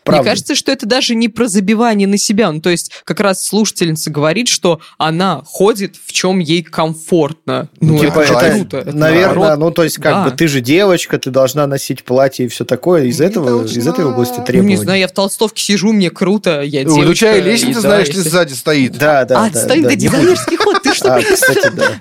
Ха-ха. 0.06 0.12
Мне 0.12 0.16
Правда. 0.24 0.30
кажется, 0.32 0.56
что 0.56 0.72
это 0.72 0.86
даже 0.88 1.14
не 1.14 1.28
про 1.28 1.48
забивание 1.48 2.08
на 2.08 2.18
себя. 2.18 2.52
Ну, 2.52 2.62
то 2.62 2.70
есть, 2.70 2.92
как 3.04 3.20
раз 3.20 3.46
слушательница 3.46 4.10
говорит, 4.10 4.48
что 4.48 4.80
она 4.98 5.42
ходит, 5.46 5.96
в 6.04 6.12
чем 6.12 6.40
ей 6.40 6.64
комфортно. 6.64 7.70
Ну, 7.80 8.00
типа, 8.00 8.22
это, 8.22 8.34
это, 8.34 8.52
круто. 8.56 8.78
Это 8.78 8.96
наверное, 8.98 9.36
наоборот. 9.36 9.60
ну, 9.60 9.72
то 9.72 9.84
есть, 9.84 9.98
как 9.98 10.06
Да. 10.14 10.24
бы, 10.26 10.32
ты 10.32 10.48
же 10.48 10.62
девочка, 10.62 11.20
ты 11.20 11.30
должна 11.30 11.68
носить 11.68 12.04
платье 12.04 12.46
и 12.46 12.50
все 12.50 12.66
такое. 12.66 13.04
Из, 13.04 13.20
Не 13.20 13.26
этого, 13.28 13.66
из 13.66 13.74
должна. 13.76 13.92
этой 13.92 14.06
области 14.06 14.40
Ну, 14.40 14.46
требований. 14.46 14.76
не 14.76 14.82
знаю, 14.82 15.00
я 15.00 15.08
в 15.08 15.12
толстовке 15.12 15.62
сижу, 15.62 15.92
мне 15.94 16.10
круто, 16.10 16.62
я 16.62 16.82
У 16.88 16.96
девочка. 16.96 17.38
лестница, 17.38 17.82
да, 17.82 17.90
знаешь 17.90 18.08
ли, 18.08 18.16
если- 18.16 18.30
сзади 18.30 18.54
стоит. 18.54 18.98
Да, 18.98 19.26
да, 19.26 19.46
А, 19.46 19.50
да. 19.52 19.62
стоит, 19.62 19.84
да, 19.84 19.90
да, 19.90 19.96
дизайнерский 19.96 20.58
ход, 20.58 20.82
ты 20.82 20.94
что? 20.96 21.14
А, 21.16 21.22
кстати, 21.22 21.70
да. 21.76 22.00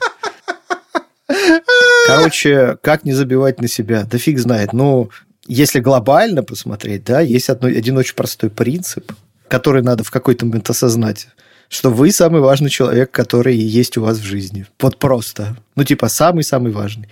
Короче, 2.07 2.79
как 2.83 3.05
не 3.05 3.13
забивать 3.13 3.61
на 3.61 3.69
себя? 3.69 4.07
Да 4.11 4.19
фиг 4.19 4.39
знает. 4.39 4.73
Ну, 4.73 5.11
если 5.49 5.81
глобально 5.81 6.43
посмотреть, 6.43 7.05
да, 7.05 7.21
есть 7.21 7.49
одно- 7.49 7.69
один 7.69 7.97
очень 7.97 8.15
простой 8.15 8.51
принцип, 8.51 9.13
который 9.49 9.83
надо 9.83 10.05
в 10.05 10.11
какой-то 10.11 10.47
момент 10.47 10.71
осознать, 10.71 11.29
что 11.69 11.91
вы 11.91 12.13
самый 12.13 12.41
важный 12.41 12.71
человек, 12.71 13.11
который 13.11 13.57
есть 13.57 13.97
у 13.97 14.03
вас 14.03 14.19
в 14.19 14.25
жизни. 14.25 14.67
Вот 14.81 14.99
просто. 14.99 15.57
Ну, 15.75 15.85
типа, 15.85 16.09
самый-самый 16.09 16.73
важный. 16.73 17.09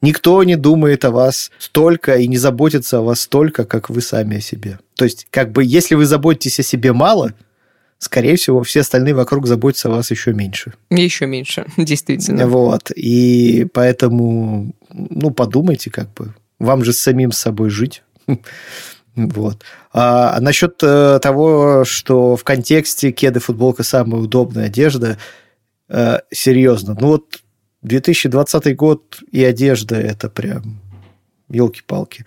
Никто 0.00 0.42
не 0.42 0.56
думает 0.56 1.04
о 1.04 1.10
вас 1.10 1.50
столько 1.58 2.16
и 2.16 2.26
не 2.26 2.36
заботится 2.36 2.98
о 2.98 3.02
вас 3.02 3.20
столько, 3.20 3.64
как 3.64 3.90
вы 3.90 4.00
сами 4.00 4.38
о 4.38 4.40
себе. 4.40 4.78
То 4.96 5.04
есть, 5.04 5.26
как 5.30 5.52
бы, 5.52 5.64
если 5.64 5.94
вы 5.94 6.06
заботитесь 6.06 6.58
о 6.58 6.64
себе 6.64 6.92
мало, 6.92 7.34
скорее 7.98 8.36
всего, 8.36 8.62
все 8.64 8.80
остальные 8.80 9.14
вокруг 9.14 9.46
заботятся 9.46 9.88
о 9.88 9.92
вас 9.92 10.10
еще 10.10 10.32
меньше. 10.32 10.74
Еще 10.90 11.26
меньше, 11.26 11.66
действительно. 11.76 12.48
Вот. 12.48 12.90
И 12.96 13.66
поэтому, 13.72 14.74
ну, 14.90 15.30
подумайте, 15.30 15.90
как 15.90 16.12
бы. 16.14 16.34
Вам 16.62 16.84
же 16.84 16.92
с 16.92 17.00
самим 17.00 17.32
собой 17.32 17.68
жить. 17.70 18.02
Вот. 19.14 19.62
А 19.92 20.40
насчет 20.40 20.76
э, 20.82 21.18
того, 21.20 21.84
что 21.84 22.34
в 22.34 22.44
контексте 22.44 23.12
кеды, 23.12 23.40
футболка 23.40 23.82
самая 23.82 24.22
удобная 24.22 24.66
одежда, 24.68 25.18
э, 25.90 26.20
серьезно. 26.30 26.96
Ну 26.98 27.08
вот 27.08 27.42
2020 27.82 28.74
год 28.74 29.18
и 29.30 29.44
одежда 29.44 29.96
это 29.96 30.30
прям 30.30 30.80
елки-палки. 31.50 32.24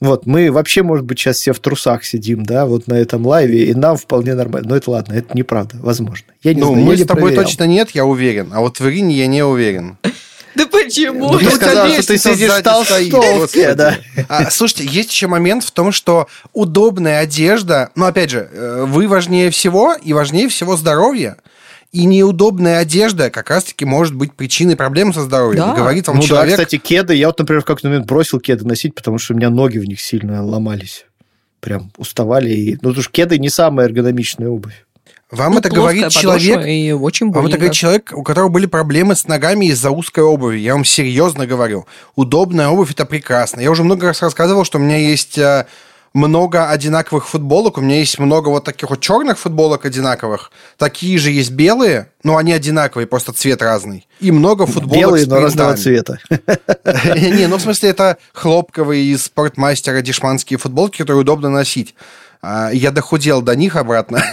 Вот, 0.00 0.24
мы 0.24 0.52
вообще, 0.52 0.84
может 0.84 1.04
быть, 1.04 1.18
сейчас 1.18 1.38
все 1.38 1.52
в 1.52 1.58
трусах 1.58 2.04
сидим, 2.04 2.44
да, 2.44 2.64
вот 2.64 2.86
на 2.86 2.94
этом 2.94 3.26
лайве, 3.26 3.64
и 3.64 3.74
нам 3.74 3.96
вполне 3.96 4.34
нормально. 4.34 4.68
Но 4.68 4.76
это 4.76 4.88
ладно, 4.92 5.14
это 5.14 5.36
неправда, 5.36 5.78
возможно. 5.80 6.28
Я 6.44 6.54
не 6.54 6.60
Ну, 6.60 6.68
знаю, 6.74 6.86
мы 6.86 6.96
с 6.96 7.04
тобой 7.04 7.22
проверял. 7.22 7.44
точно 7.44 7.64
нет, 7.64 7.90
я 7.90 8.04
уверен. 8.06 8.50
А 8.52 8.60
вот 8.60 8.78
в 8.78 8.88
Ирине 8.88 9.16
я 9.16 9.26
не 9.26 9.44
уверен. 9.44 9.98
Почему? 10.90 11.32
Ну, 11.32 11.38
ты 11.38 11.44
Ну, 11.44 11.50
сказал, 11.52 11.88
что 11.88 12.06
ты 12.06 12.18
сидишь 12.18 12.50
в 12.50 12.62
толстовке, 12.62 13.74
да. 13.74 13.98
А, 14.28 14.50
слушайте, 14.50 14.86
есть 14.86 15.10
еще 15.10 15.26
момент 15.26 15.64
в 15.64 15.70
том, 15.70 15.92
что 15.92 16.26
удобная 16.52 17.20
одежда, 17.20 17.90
ну, 17.94 18.06
опять 18.06 18.30
же, 18.30 18.48
э, 18.52 18.84
вы 18.86 19.08
важнее 19.08 19.50
всего, 19.50 19.94
и 19.94 20.12
важнее 20.12 20.48
всего 20.48 20.76
здоровье. 20.76 21.36
И 21.92 22.04
неудобная 22.04 22.78
одежда 22.78 23.30
как 23.30 23.50
раз-таки 23.50 23.84
может 23.84 24.14
быть 24.14 24.32
причиной 24.34 24.76
проблем 24.76 25.12
со 25.12 25.22
здоровьем. 25.22 25.62
Да. 25.62 25.74
Говорит 25.74 26.06
вам 26.06 26.18
ну 26.18 26.22
человек... 26.22 26.56
да, 26.56 26.64
кстати, 26.64 26.80
кеды. 26.80 27.14
Я 27.16 27.26
вот, 27.28 27.38
например, 27.38 27.62
в 27.62 27.64
какой-то 27.64 27.88
момент 27.88 28.06
бросил 28.06 28.38
кеды 28.38 28.64
носить, 28.64 28.94
потому 28.94 29.18
что 29.18 29.34
у 29.34 29.36
меня 29.36 29.50
ноги 29.50 29.78
в 29.78 29.84
них 29.84 30.00
сильно 30.00 30.44
ломались. 30.44 31.06
Прям 31.58 31.90
уставали. 31.96 32.50
И... 32.50 32.72
Ну, 32.74 32.90
потому 32.90 33.02
что 33.02 33.10
кеды 33.10 33.38
не 33.38 33.48
самая 33.48 33.86
эргономичная 33.86 34.48
обувь. 34.48 34.86
Вам 35.30 35.52
Ну, 35.52 35.58
это 35.60 35.68
плоская 35.68 35.94
говорит 36.00 36.12
человек, 36.12 36.66
И 36.66 36.92
очень 36.92 37.30
Вам 37.30 37.46
это 37.46 37.56
говорит 37.56 37.74
человек, 37.74 38.12
у 38.14 38.22
которого 38.22 38.48
были 38.48 38.66
проблемы 38.66 39.14
с 39.14 39.28
ногами 39.28 39.66
из-за 39.66 39.90
узкой 39.90 40.24
обуви. 40.24 40.58
Я 40.58 40.74
вам 40.74 40.84
серьезно 40.84 41.46
говорю. 41.46 41.86
Удобная 42.16 42.68
обувь– 42.68 42.90
это 42.92 43.04
прекрасно. 43.04 43.60
Я 43.60 43.70
уже 43.70 43.84
много 43.84 44.08
раз 44.08 44.22
рассказывал, 44.22 44.64
что 44.64 44.78
у 44.78 44.80
меня 44.80 44.96
есть 44.96 45.38
э, 45.38 45.66
много 46.14 46.68
одинаковых 46.68 47.28
футболок. 47.28 47.78
У 47.78 47.80
меня 47.80 47.98
есть 47.98 48.18
много 48.18 48.48
вот 48.48 48.64
таких 48.64 48.90
вот 48.90 49.00
черных 49.00 49.38
футболок 49.38 49.84
одинаковых. 49.84 50.50
Такие 50.76 51.16
же 51.18 51.30
есть 51.30 51.52
белые, 51.52 52.10
но 52.24 52.36
они 52.36 52.52
одинаковые, 52.52 53.06
просто 53.06 53.32
цвет 53.32 53.62
разный. 53.62 54.08
И 54.18 54.32
много 54.32 54.66
футболок 54.66 54.98
Белые, 54.98 55.24
с 55.24 55.28
но 55.28 55.36
разного 55.36 55.76
цвета. 55.76 56.18
Не, 56.28 57.46
ну 57.46 57.58
в 57.58 57.62
смысле 57.62 57.90
это 57.90 58.18
хлопковые 58.32 59.04
из 59.04 59.26
спортмастера 59.26 60.00
дешманские 60.00 60.58
футболки, 60.58 60.98
которые 60.98 61.20
удобно 61.20 61.50
носить. 61.50 61.94
А, 62.42 62.70
Я 62.72 62.90
дохудел 62.90 63.42
до 63.42 63.54
них 63.54 63.76
обратно. 63.76 64.24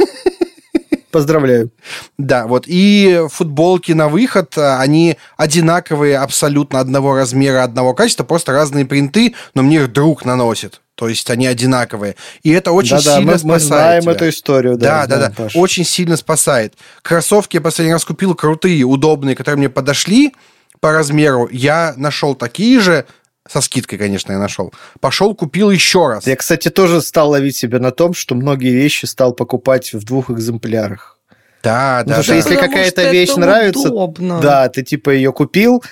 Поздравляю. 1.17 1.71
Да, 2.19 2.45
вот. 2.45 2.65
И 2.67 3.23
футболки 3.31 3.91
на 3.91 4.07
выход, 4.07 4.55
а, 4.55 4.79
они 4.79 5.17
одинаковые, 5.35 6.19
абсолютно 6.19 6.79
одного 6.79 7.15
размера, 7.15 7.63
одного 7.63 7.95
качества, 7.95 8.23
просто 8.23 8.51
разные 8.51 8.85
принты, 8.85 9.33
но 9.55 9.63
мне 9.63 9.77
их 9.77 9.91
друг 9.91 10.25
наносит. 10.25 10.81
То 10.93 11.09
есть 11.09 11.27
они 11.31 11.47
одинаковые. 11.47 12.15
И 12.43 12.51
это 12.51 12.71
очень 12.71 12.97
Да-да, 12.97 13.17
сильно 13.17 13.31
мы, 13.31 13.37
спасает 13.39 13.61
мы 13.61 13.67
знаем 13.67 14.01
тебя. 14.03 14.11
эту 14.11 14.29
историю. 14.29 14.77
Да, 14.77 15.07
да, 15.07 15.15
знаем, 15.17 15.33
да. 15.35 15.43
Паш. 15.43 15.55
Очень 15.55 15.85
сильно 15.85 16.17
спасает. 16.17 16.75
Кроссовки 17.01 17.57
я 17.57 17.61
последний 17.61 17.93
раз 17.93 18.05
купил 18.05 18.35
крутые, 18.35 18.83
удобные, 18.83 19.35
которые 19.35 19.57
мне 19.57 19.69
подошли 19.69 20.35
по 20.79 20.91
размеру. 20.91 21.49
Я 21.51 21.95
нашел 21.97 22.35
такие 22.35 22.79
же, 22.79 23.05
со 23.49 23.61
скидкой, 23.61 23.97
конечно, 23.97 24.31
я 24.31 24.37
нашел. 24.39 24.73
Пошел, 24.99 25.33
купил 25.35 25.71
еще 25.71 26.07
раз. 26.07 26.27
Я, 26.27 26.35
кстати, 26.35 26.69
тоже 26.69 27.01
стал 27.01 27.29
ловить 27.31 27.55
себя 27.55 27.79
на 27.79 27.91
том, 27.91 28.13
что 28.13 28.35
многие 28.35 28.73
вещи 28.73 29.05
стал 29.05 29.33
покупать 29.33 29.93
в 29.93 30.03
двух 30.03 30.29
экземплярах. 30.29 31.17
Да, 31.63 32.03
Ну, 32.05 32.09
да, 32.09 32.15
потому 32.15 32.23
что 32.23 32.31
да. 32.31 32.35
если 32.37 32.55
Потому 32.55 32.71
какая-то 32.71 33.01
что 33.01 33.11
вещь 33.11 33.35
нравится, 33.35 33.87
удобно. 33.89 34.39
да, 34.39 34.69
ты 34.69 34.83
типа 34.83 35.09
ее 35.09 35.33
купил, 35.33 35.83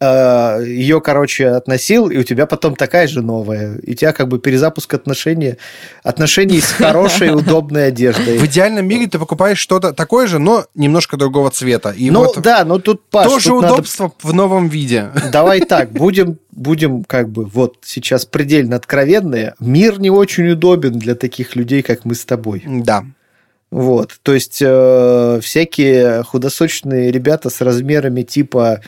э, 0.00 0.62
ее, 0.64 1.00
короче, 1.00 1.48
относил, 1.48 2.08
и 2.08 2.16
у 2.16 2.22
тебя 2.22 2.46
потом 2.46 2.74
такая 2.74 3.06
же 3.06 3.22
новая. 3.22 3.76
И 3.78 3.92
у 3.92 3.94
тебя 3.94 4.12
как 4.12 4.28
бы 4.28 4.38
перезапуск 4.38 4.94
отношений, 4.94 5.56
отношений 6.02 6.60
с 6.60 6.72
хорошей, 6.72 7.30
удобной 7.34 7.88
одеждой. 7.88 8.38
В 8.38 8.46
идеальном 8.46 8.86
мире 8.86 9.06
ты 9.06 9.18
покупаешь 9.18 9.58
что-то 9.58 9.92
такое 9.92 10.26
же, 10.26 10.38
но 10.38 10.64
немножко 10.74 11.16
другого 11.16 11.50
цвета. 11.50 11.90
И 11.90 12.10
Ну 12.10 12.24
вот 12.24 12.40
да, 12.40 12.64
но 12.64 12.78
тут, 12.78 13.02
Паш, 13.10 13.28
тоже 13.28 13.50
тут 13.50 13.62
надо- 13.62 13.74
удобство 13.74 14.12
в 14.22 14.32
новом 14.32 14.68
виде. 14.68 15.10
Давай 15.32 15.60
так, 15.66 15.90
будем, 15.92 16.38
будем 16.50 17.04
как 17.04 17.28
бы 17.28 17.44
вот 17.44 17.76
сейчас 17.82 18.24
предельно 18.24 18.76
откровенные. 18.76 19.54
Мир 19.60 20.00
не 20.00 20.10
очень 20.10 20.48
удобен 20.50 20.98
для 20.98 21.14
таких 21.14 21.56
людей, 21.56 21.82
как 21.82 22.04
мы 22.04 22.14
с 22.14 22.24
тобой. 22.24 22.64
Да. 22.66 23.04
Вот, 23.70 24.18
то 24.24 24.34
есть 24.34 24.58
э, 24.60 25.38
всякие 25.42 26.24
худосочные 26.24 27.12
ребята 27.12 27.50
с 27.50 27.60
размерами 27.60 28.22
типа 28.22 28.80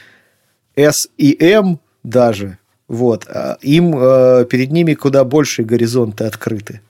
S 0.76 1.08
и 1.18 1.36
M 1.40 1.78
даже, 2.02 2.58
вот, 2.88 3.26
а 3.28 3.58
им 3.62 3.96
э, 3.96 4.44
перед 4.46 4.70
ними 4.70 4.94
куда 4.94 5.24
больше 5.24 5.62
горизонты 5.62 6.24
открыты. 6.24 6.80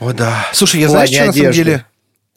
О, 0.00 0.12
да. 0.12 0.46
Слушай, 0.52 0.80
я 0.80 0.88
плане 0.88 1.06
что 1.06 1.26
на 1.26 1.32
самом 1.32 1.46
одежды. 1.46 1.64
деле... 1.64 1.86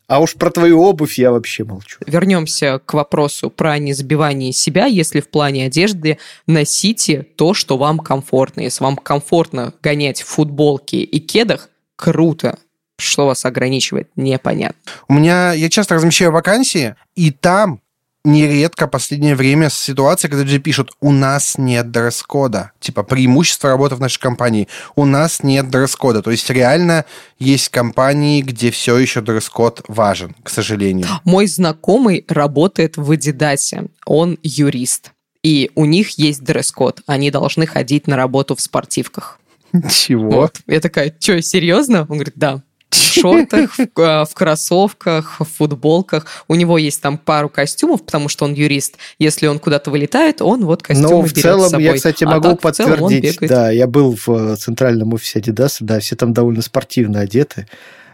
А 0.07 0.19
уж 0.19 0.35
про 0.35 0.51
твою 0.51 0.81
обувь 0.83 1.17
я 1.17 1.31
вообще 1.31 1.63
молчу. 1.63 1.97
Вернемся 2.05 2.79
к 2.85 2.93
вопросу 2.93 3.49
про 3.49 3.79
незабивание 3.79 4.53
себя. 4.53 4.85
Если 4.85 5.19
в 5.19 5.29
плане 5.29 5.65
одежды 5.65 6.19
носите 6.45 7.23
то, 7.23 7.55
что 7.55 7.75
вам 7.77 7.97
комфортно. 7.97 8.61
Если 8.61 8.83
вам 8.83 8.97
комфортно 8.97 9.73
гонять 9.81 10.21
в 10.21 10.27
футболке 10.27 10.97
и 10.97 11.19
кедах, 11.19 11.69
круто. 11.95 12.59
Что 12.99 13.25
вас 13.25 13.45
ограничивает, 13.45 14.09
непонятно. 14.15 14.79
У 15.07 15.13
меня... 15.15 15.53
Я 15.53 15.69
часто 15.69 15.95
размещаю 15.95 16.31
вакансии, 16.31 16.95
и 17.15 17.31
там 17.31 17.81
нередко 18.25 18.87
последнее 18.87 19.35
время 19.35 19.69
ситуация, 19.69 20.29
когда 20.29 20.43
люди 20.43 20.57
пишут, 20.57 20.91
у 20.99 21.11
нас 21.11 21.57
нет 21.57 21.91
дресс-кода. 21.91 22.71
Типа, 22.79 23.03
преимущество 23.03 23.69
работы 23.69 23.95
в 23.95 23.99
нашей 23.99 24.19
компании. 24.19 24.67
У 24.95 25.05
нас 25.05 25.43
нет 25.43 25.69
дресс-кода. 25.69 26.21
То 26.21 26.31
есть 26.31 26.49
реально 26.49 27.05
есть 27.39 27.69
компании, 27.69 28.41
где 28.41 28.71
все 28.71 28.97
еще 28.97 29.21
дресс-код 29.21 29.83
важен, 29.87 30.35
к 30.43 30.49
сожалению. 30.49 31.07
Мой 31.23 31.47
знакомый 31.47 32.25
работает 32.27 32.97
в 32.97 33.11
Адидасе. 33.11 33.85
Он 34.05 34.37
юрист. 34.43 35.11
И 35.43 35.71
у 35.75 35.85
них 35.85 36.17
есть 36.17 36.43
дресс-код. 36.43 37.01
Они 37.05 37.29
должны 37.31 37.67
ходить 37.67 38.07
на 38.07 38.15
работу 38.15 38.55
в 38.55 38.61
спортивках. 38.61 39.39
Чего? 39.91 40.29
Вот. 40.31 40.57
Я 40.67 40.79
такая, 40.79 41.15
что, 41.19 41.41
серьезно? 41.41 42.01
Он 42.01 42.17
говорит, 42.17 42.33
да 42.35 42.61
шортах, 42.95 43.77
в, 43.77 43.99
э, 43.99 44.25
в 44.25 44.33
кроссовках, 44.33 45.39
в 45.39 45.45
футболках. 45.45 46.25
У 46.47 46.55
него 46.55 46.77
есть 46.77 47.01
там 47.01 47.17
пару 47.17 47.49
костюмов, 47.49 48.03
потому 48.03 48.29
что 48.29 48.45
он 48.45 48.53
юрист. 48.53 48.97
Если 49.19 49.47
он 49.47 49.59
куда-то 49.59 49.91
вылетает, 49.91 50.41
он 50.41 50.65
вот 50.65 50.83
костюмы 50.83 51.09
Но 51.09 51.21
в 51.21 51.31
целом, 51.33 51.79
я, 51.79 51.93
кстати, 51.93 52.23
а 52.23 52.29
могу 52.29 52.55
подтвердить, 52.55 53.37
да, 53.41 53.71
я 53.71 53.87
был 53.87 54.15
в 54.15 54.29
э, 54.29 54.55
центральном 54.55 55.13
офисе 55.13 55.39
Adidas, 55.39 55.77
да, 55.79 55.99
все 55.99 56.15
там 56.15 56.33
довольно 56.33 56.61
спортивно 56.61 57.21
одеты. 57.21 57.67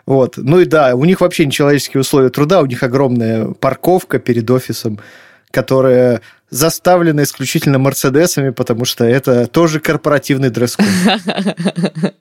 Вот. 0.05 0.37
Ну 0.37 0.59
и 0.59 0.65
да, 0.65 0.95
у 0.95 1.05
них 1.05 1.21
вообще 1.21 1.45
нечеловеческие 1.45 2.01
условия 2.01 2.29
труда, 2.29 2.61
у 2.61 2.65
них 2.65 2.83
огромная 2.83 3.45
парковка 3.45 4.19
перед 4.19 4.49
офисом, 4.49 4.99
которая 5.51 6.21
заставлена 6.49 7.23
исключительно 7.23 7.79
Мерседесами, 7.79 8.49
потому 8.49 8.85
что 8.85 9.05
это 9.05 9.47
тоже 9.47 9.79
корпоративный 9.79 10.49
дресс-код. 10.49 10.85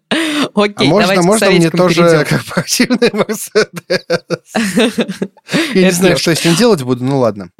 Окей, 0.54 0.88
а 0.88 0.90
можно, 0.90 1.22
можно 1.22 1.50
мне 1.50 1.70
тоже 1.70 2.24
корпоративный 2.28 3.10
Мерседес? 3.12 3.68
Я 5.74 5.82
не 5.82 5.90
знаю, 5.90 6.16
что 6.16 6.30
я 6.30 6.36
с 6.36 6.44
ним 6.44 6.54
делать 6.54 6.82
буду, 6.82 7.04
ну 7.04 7.18
ладно. 7.18 7.50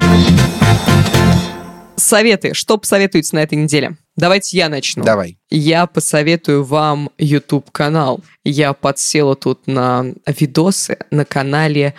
Советы. 1.97 2.53
Что 2.53 2.77
посоветуете 2.77 3.35
на 3.35 3.39
этой 3.43 3.55
неделе? 3.55 3.97
Давайте 4.15 4.57
я 4.57 4.69
начну. 4.69 5.03
Давай. 5.03 5.37
Я 5.49 5.85
посоветую 5.85 6.63
вам 6.63 7.09
YouTube-канал. 7.17 8.21
Я 8.43 8.73
подсела 8.73 9.35
тут 9.35 9.67
на 9.67 10.05
видосы 10.25 10.97
на 11.11 11.25
канале 11.25 11.93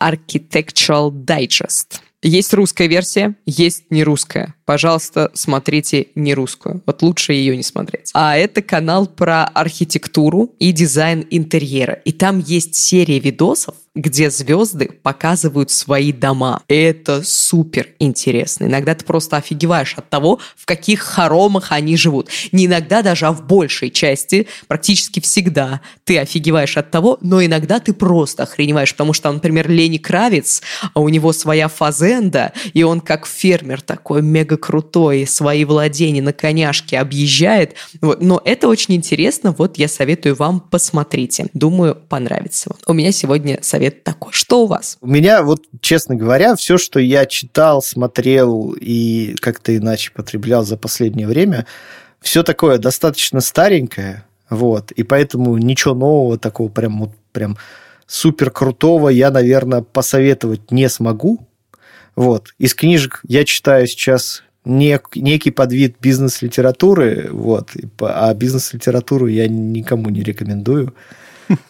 Architectural 0.00 1.10
Digest. 1.10 2.00
Есть 2.26 2.54
русская 2.54 2.86
версия, 2.88 3.36
есть 3.44 3.90
не 3.90 4.02
русская. 4.02 4.54
Пожалуйста, 4.64 5.30
смотрите 5.34 6.08
не 6.14 6.34
русскую. 6.34 6.82
Вот 6.86 7.02
лучше 7.02 7.34
ее 7.34 7.56
не 7.56 7.62
смотреть. 7.62 8.10
А 8.14 8.36
это 8.36 8.62
канал 8.62 9.06
про 9.06 9.44
архитектуру 9.44 10.54
и 10.58 10.72
дизайн 10.72 11.26
интерьера. 11.30 11.94
И 12.04 12.12
там 12.12 12.38
есть 12.38 12.74
серия 12.74 13.18
видосов, 13.18 13.74
где 13.94 14.28
звезды 14.28 14.90
показывают 15.02 15.70
свои 15.70 16.12
дома. 16.12 16.62
Это 16.66 17.22
супер 17.22 17.88
интересно. 18.00 18.64
Иногда 18.64 18.94
ты 18.94 19.04
просто 19.04 19.36
офигеваешь 19.36 19.94
от 19.96 20.10
того, 20.10 20.40
в 20.56 20.66
каких 20.66 21.00
хоромах 21.00 21.70
они 21.70 21.96
живут. 21.96 22.28
Не 22.50 22.66
иногда 22.66 23.02
даже, 23.02 23.26
а 23.26 23.32
в 23.32 23.46
большей 23.46 23.90
части, 23.90 24.48
практически 24.66 25.20
всегда 25.20 25.80
ты 26.02 26.18
офигеваешь 26.18 26.76
от 26.76 26.90
того, 26.90 27.18
но 27.20 27.44
иногда 27.44 27.78
ты 27.78 27.92
просто 27.92 28.42
охреневаешь, 28.42 28.92
потому 28.92 29.12
что, 29.12 29.30
например, 29.30 29.70
Лени 29.70 29.98
Кравец, 29.98 30.62
а 30.92 31.00
у 31.00 31.08
него 31.08 31.32
своя 31.32 31.68
фазенда, 31.68 32.52
и 32.72 32.82
он 32.82 33.00
как 33.00 33.26
фермер 33.26 33.80
такой 33.80 34.22
мега 34.22 34.53
крутой, 34.58 35.26
свои 35.26 35.64
владения 35.64 36.22
на 36.22 36.32
коняшке 36.32 36.98
объезжает. 36.98 37.74
Вот. 38.00 38.22
Но 38.22 38.40
это 38.44 38.68
очень 38.68 38.94
интересно, 38.94 39.54
вот 39.56 39.78
я 39.78 39.88
советую 39.88 40.34
вам, 40.34 40.60
посмотрите. 40.60 41.46
Думаю, 41.54 41.96
понравится 42.08 42.70
вам. 42.70 42.78
У 42.86 42.92
меня 42.92 43.12
сегодня 43.12 43.58
совет 43.62 44.04
такой. 44.04 44.32
Что 44.32 44.64
у 44.64 44.66
вас? 44.66 44.98
У 45.00 45.06
меня, 45.06 45.42
вот, 45.42 45.62
честно 45.80 46.16
говоря, 46.16 46.56
все, 46.56 46.78
что 46.78 47.00
я 47.00 47.26
читал, 47.26 47.82
смотрел 47.82 48.76
и 48.80 49.34
как-то 49.40 49.76
иначе 49.76 50.10
потреблял 50.12 50.64
за 50.64 50.76
последнее 50.76 51.26
время, 51.26 51.66
все 52.20 52.42
такое 52.42 52.78
достаточно 52.78 53.40
старенькое, 53.40 54.24
вот, 54.48 54.92
и 54.92 55.02
поэтому 55.02 55.56
ничего 55.58 55.94
нового 55.94 56.38
такого 56.38 56.68
прям, 56.68 57.00
вот, 57.00 57.10
прям 57.32 57.56
супер 58.06 58.50
крутого 58.50 59.08
я, 59.08 59.30
наверное, 59.30 59.82
посоветовать 59.82 60.70
не 60.70 60.88
смогу. 60.88 61.46
Вот. 62.16 62.54
Из 62.58 62.74
книжек 62.74 63.20
я 63.26 63.44
читаю 63.44 63.86
сейчас 63.86 64.42
нек, 64.64 65.10
некий 65.14 65.50
подвид 65.50 65.96
бизнес-литературы, 66.00 67.28
вот, 67.30 67.70
а 68.00 68.32
бизнес-литературу 68.34 69.26
я 69.26 69.48
никому 69.48 70.10
не 70.10 70.22
рекомендую. 70.22 70.94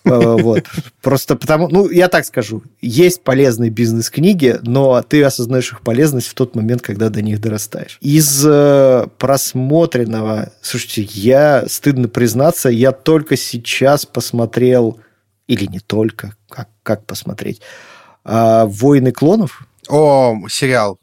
Э, 0.05 0.36
вот. 0.38 0.62
Просто 1.03 1.34
потому, 1.34 1.68
ну, 1.68 1.90
я 1.90 2.09
так 2.09 2.24
скажу, 2.24 2.62
есть 2.80 3.24
полезные 3.24 3.70
бизнес-книги, 3.70 4.61
но 4.62 5.03
ты 5.03 5.24
осознаешь 5.24 5.72
их 5.72 5.80
полезность 5.80 6.28
в 6.28 6.34
тот 6.34 6.55
момент, 6.55 6.80
когда 6.80 7.09
до 7.09 7.22
них 7.22 7.40
дорастаешь. 7.40 7.99
Из 8.01 8.45
э, 8.47 9.07
просмотренного, 9.18 10.53
слушайте, 10.61 11.03
я, 11.03 11.64
стыдно 11.66 12.07
признаться, 12.07 12.68
я 12.68 12.92
только 12.92 13.36
сейчас 13.36 14.07
посмотрел, 14.07 15.01
или 15.49 15.66
не 15.66 15.80
только, 15.80 16.36
как, 16.49 16.68
как 16.84 17.05
посмотреть, 17.05 17.61
а, 18.24 18.66
«Войны 18.66 19.12
клонов». 19.12 19.66
О, 19.89 20.37
сериал. 20.49 20.99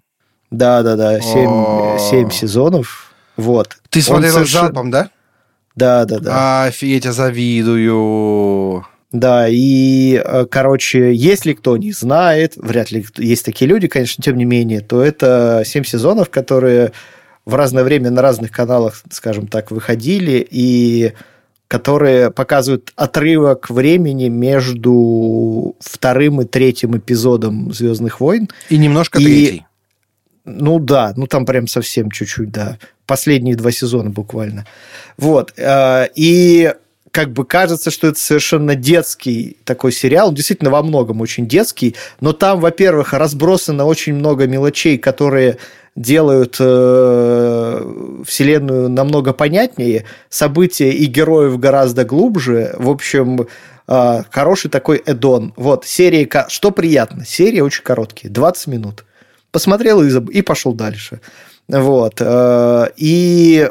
Да-да-да, 0.50 1.22
семь, 1.22 1.98
семь 1.98 2.30
сезонов. 2.30 3.14
Вот. 3.38 3.78
Ты 3.90 4.02
смотрел 4.02 4.34
совершенно... 4.34 4.64
залпом, 4.66 4.92
да? 4.92 5.10
Да, 5.76 6.06
да, 6.06 6.20
да. 6.20 6.64
Офигеть, 6.66 7.06
я 7.06 7.14
завидую. 7.14 8.86
Да, 9.12 9.48
и, 9.50 10.22
э, 10.24 10.46
короче, 10.50 11.14
если 11.14 11.54
кто 11.54 11.76
не 11.78 11.92
знает, 11.92 12.54
вряд 12.56 12.92
ли 12.92 13.06
есть 13.18 13.44
такие 13.46 13.68
люди, 13.68 13.88
конечно, 13.88 14.24
тем 14.24 14.38
не 14.38 14.46
менее, 14.46 14.80
то 14.82 15.02
это 15.02 15.64
семь 15.66 15.84
сезонов, 15.84 16.30
которые 16.30 16.94
в 17.46 17.56
разное 17.56 17.84
время 17.84 18.10
на 18.10 18.22
разных 18.22 18.52
каналах, 18.52 19.02
скажем 19.10 19.48
так, 19.48 19.72
выходили, 19.72 20.46
и 20.50 21.14
которые 21.72 22.32
показывают 22.32 22.91
отрывок 22.97 23.69
времени 23.69 24.28
между 24.28 25.78
вторым 25.80 26.41
и 26.41 26.45
третьим 26.45 26.97
эпизодом 26.97 27.72
Звездных 27.72 28.19
войн. 28.19 28.49
И 28.67 28.78
немножко 28.78 29.19
и, 29.19 29.24
третий. 29.24 29.65
Ну 30.43 30.80
да, 30.80 31.13
ну 31.15 31.28
там 31.28 31.45
прям 31.45 31.67
совсем 31.67 32.11
чуть-чуть, 32.11 32.51
да. 32.51 32.78
Последние 33.05 33.55
два 33.55 33.72
сезона 33.72 34.09
буквально. 34.09 34.65
Вот. 35.15 35.53
Э, 35.55 36.07
и 36.13 36.74
как 37.11 37.32
бы 37.32 37.45
кажется, 37.45 37.89
что 37.89 38.07
это 38.07 38.19
совершенно 38.19 38.76
детский 38.76 39.55
такой 39.63 39.93
сериал. 39.93 40.28
Он 40.28 40.36
действительно 40.36 40.72
во 40.72 40.84
многом 40.84 41.22
очень 41.22 41.47
детский, 41.47 41.95
но 42.19 42.34
там, 42.34 42.59
во-первых, 42.59 43.13
разбросано 43.13 43.86
очень 43.86 44.15
много 44.15 44.45
мелочей, 44.45 44.97
которые 44.97 45.57
делают 45.96 46.56
э, 46.60 48.22
вселенную 48.26 48.89
намного 48.89 49.34
понятнее, 49.34 50.06
события 50.30 50.92
и 50.92 51.06
героев 51.06 51.60
гораздо 51.60 52.06
глубже. 52.06 52.74
В 52.78 52.89
общем, 52.89 53.48
э, 53.88 54.24
хороший 54.32 54.70
такой 54.72 55.02
эдон. 55.06 55.54
Вот, 55.58 55.86
серии... 55.86 56.30
Что 56.48 56.72
приятно? 56.72 57.26
Серии 57.26 57.60
очень 57.60 57.84
короткие, 57.84 58.30
20 58.30 58.68
минут 58.68 59.06
посмотрел 59.52 60.02
и, 60.02 60.32
и 60.32 60.42
пошел 60.42 60.74
дальше. 60.74 61.22
Вот. 61.68 62.16
Э, 62.20 62.88
и 62.98 63.70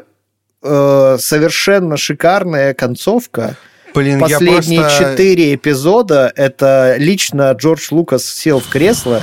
э, 0.62 1.16
совершенно 1.18 1.97
шикарная 1.97 2.75
концовка. 2.75 3.57
Блин, 3.93 4.21
Последние 4.21 4.89
четыре 4.91 5.45
просто... 5.45 5.55
эпизода 5.55 6.33
это 6.37 6.95
лично 6.99 7.51
Джордж 7.53 7.89
Лукас 7.91 8.25
сел 8.25 8.61
в 8.61 8.68
кресло 8.68 9.23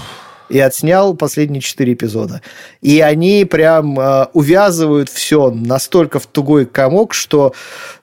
и 0.50 0.60
отснял 0.60 1.16
последние 1.16 1.62
четыре 1.62 1.94
эпизода. 1.94 2.42
И 2.82 3.00
они 3.02 3.46
прям 3.46 4.00
э, 4.00 4.28
увязывают 4.34 5.10
все 5.10 5.52
настолько 5.52 6.20
в 6.20 6.28
тугой 6.28 6.66
комок, 6.66 7.14
что 7.14 7.54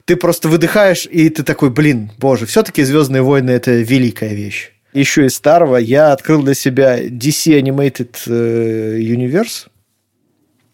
ты 0.05 0.17
просто 0.17 0.49
выдыхаешь, 0.49 1.07
и 1.11 1.29
ты 1.29 1.43
такой, 1.43 1.71
блин, 1.71 2.11
боже, 2.19 2.47
все-таки 2.47 2.83
Звездные 2.83 3.23
войны 3.23 3.51
это 3.51 3.73
великая 3.73 4.35
вещь 4.35 4.75
еще 4.95 5.27
из 5.27 5.35
старого, 5.35 5.77
я 5.77 6.13
открыл 6.13 6.43
для 6.43 6.55
себя 6.55 7.05
DC 7.05 7.61
Animated 7.61 8.17
э, 8.27 8.99
Universe. 9.01 9.67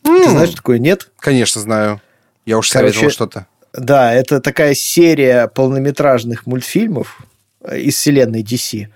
Mm. 0.04 0.24
Ты 0.24 0.30
знаешь, 0.30 0.50
такое 0.50 0.78
нет? 0.78 1.10
Конечно, 1.18 1.60
знаю. 1.60 2.00
Я 2.44 2.58
уж 2.58 2.68
советовал 2.68 3.10
что-то. 3.10 3.46
Да, 3.72 4.12
это 4.12 4.40
такая 4.40 4.74
серия 4.74 5.48
полнометражных 5.48 6.46
мультфильмов 6.46 7.18
э, 7.62 7.80
из 7.80 7.96
вселенной 7.96 8.42
DC. 8.42 8.88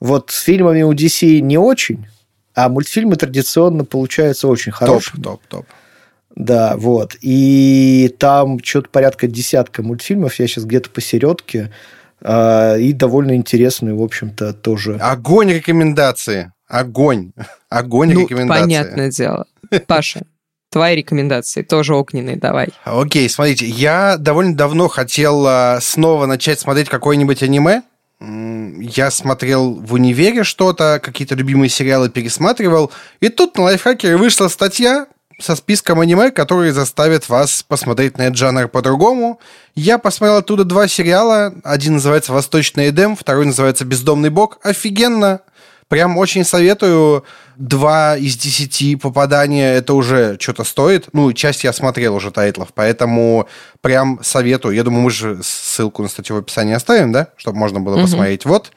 Вот 0.00 0.30
с 0.30 0.40
фильмами 0.40 0.82
у 0.82 0.92
DC 0.92 1.40
не 1.40 1.56
очень, 1.56 2.06
а 2.54 2.68
мультфильмы 2.68 3.16
традиционно 3.16 3.84
получаются 3.84 4.48
очень 4.48 4.72
хорошие. 4.72 5.22
Топ, 5.22 5.40
топ, 5.42 5.46
топ. 5.48 5.66
Да, 6.36 6.76
вот. 6.76 7.16
И 7.20 8.14
там 8.18 8.62
что-то 8.62 8.88
порядка 8.90 9.26
десятка 9.26 9.82
мультфильмов. 9.82 10.38
Я 10.38 10.46
сейчас 10.46 10.64
где-то 10.64 10.90
посередке. 10.90 11.70
А, 12.20 12.76
и 12.76 12.92
довольно 12.92 13.36
интересный, 13.36 13.94
в 13.94 14.02
общем-то, 14.02 14.52
тоже. 14.54 14.96
Огонь 14.96 15.52
рекомендации. 15.52 16.52
Огонь. 16.66 17.32
Огонь 17.68 18.14
ну, 18.14 18.22
рекомендации. 18.22 18.62
Понятное 18.62 19.10
дело. 19.10 19.46
Паша, 19.86 20.22
твои 20.70 20.96
рекомендации 20.96 21.62
тоже 21.62 21.94
огненные, 21.94 22.36
давай. 22.36 22.68
Окей, 22.84 23.28
смотрите, 23.28 23.66
я 23.66 24.16
довольно 24.16 24.56
давно 24.56 24.88
хотел 24.88 25.44
а, 25.46 25.78
снова 25.80 26.26
начать 26.26 26.58
смотреть 26.58 26.88
какое-нибудь 26.88 27.42
аниме. 27.42 27.82
Я 28.80 29.10
смотрел 29.10 29.74
в 29.74 29.92
универе 29.92 30.44
что-то, 30.44 31.00
какие-то 31.02 31.34
любимые 31.34 31.68
сериалы 31.68 32.08
пересматривал, 32.08 32.92
и 33.20 33.28
тут 33.28 33.56
на 33.56 33.64
лайфхакере 33.64 34.16
вышла 34.16 34.48
статья 34.48 35.06
со 35.40 35.56
списком 35.56 36.00
аниме, 36.00 36.30
которые 36.30 36.72
заставят 36.72 37.28
вас 37.28 37.62
посмотреть 37.62 38.18
на 38.18 38.22
этот 38.22 38.36
жанр 38.36 38.68
по-другому. 38.68 39.40
Я 39.74 39.98
посмотрел 39.98 40.38
оттуда 40.38 40.64
два 40.64 40.86
сериала. 40.88 41.54
Один 41.64 41.94
называется 41.94 42.32
«Восточный 42.32 42.90
Эдем», 42.90 43.16
второй 43.16 43.46
называется 43.46 43.84
«Бездомный 43.84 44.30
бог». 44.30 44.58
Офигенно! 44.62 45.40
Прям 45.88 46.16
очень 46.16 46.44
советую. 46.44 47.24
Два 47.56 48.16
из 48.16 48.36
десяти 48.36 48.96
попадания 48.96 49.74
это 49.74 49.94
уже 49.94 50.36
что-то 50.40 50.64
стоит. 50.64 51.08
Ну, 51.12 51.32
часть 51.32 51.64
я 51.64 51.72
смотрел 51.72 52.14
уже 52.14 52.30
тайтлов, 52.30 52.68
поэтому 52.74 53.48
прям 53.80 54.20
советую. 54.22 54.74
Я 54.74 54.82
думаю, 54.82 55.02
мы 55.02 55.10
же 55.10 55.40
ссылку 55.42 56.02
на 56.02 56.08
статью 56.08 56.36
в 56.36 56.38
описании 56.40 56.74
оставим, 56.74 57.12
да? 57.12 57.28
Чтобы 57.36 57.58
можно 57.58 57.80
было 57.80 57.94
угу. 57.94 58.02
посмотреть. 58.02 58.44
Вот. 58.44 58.72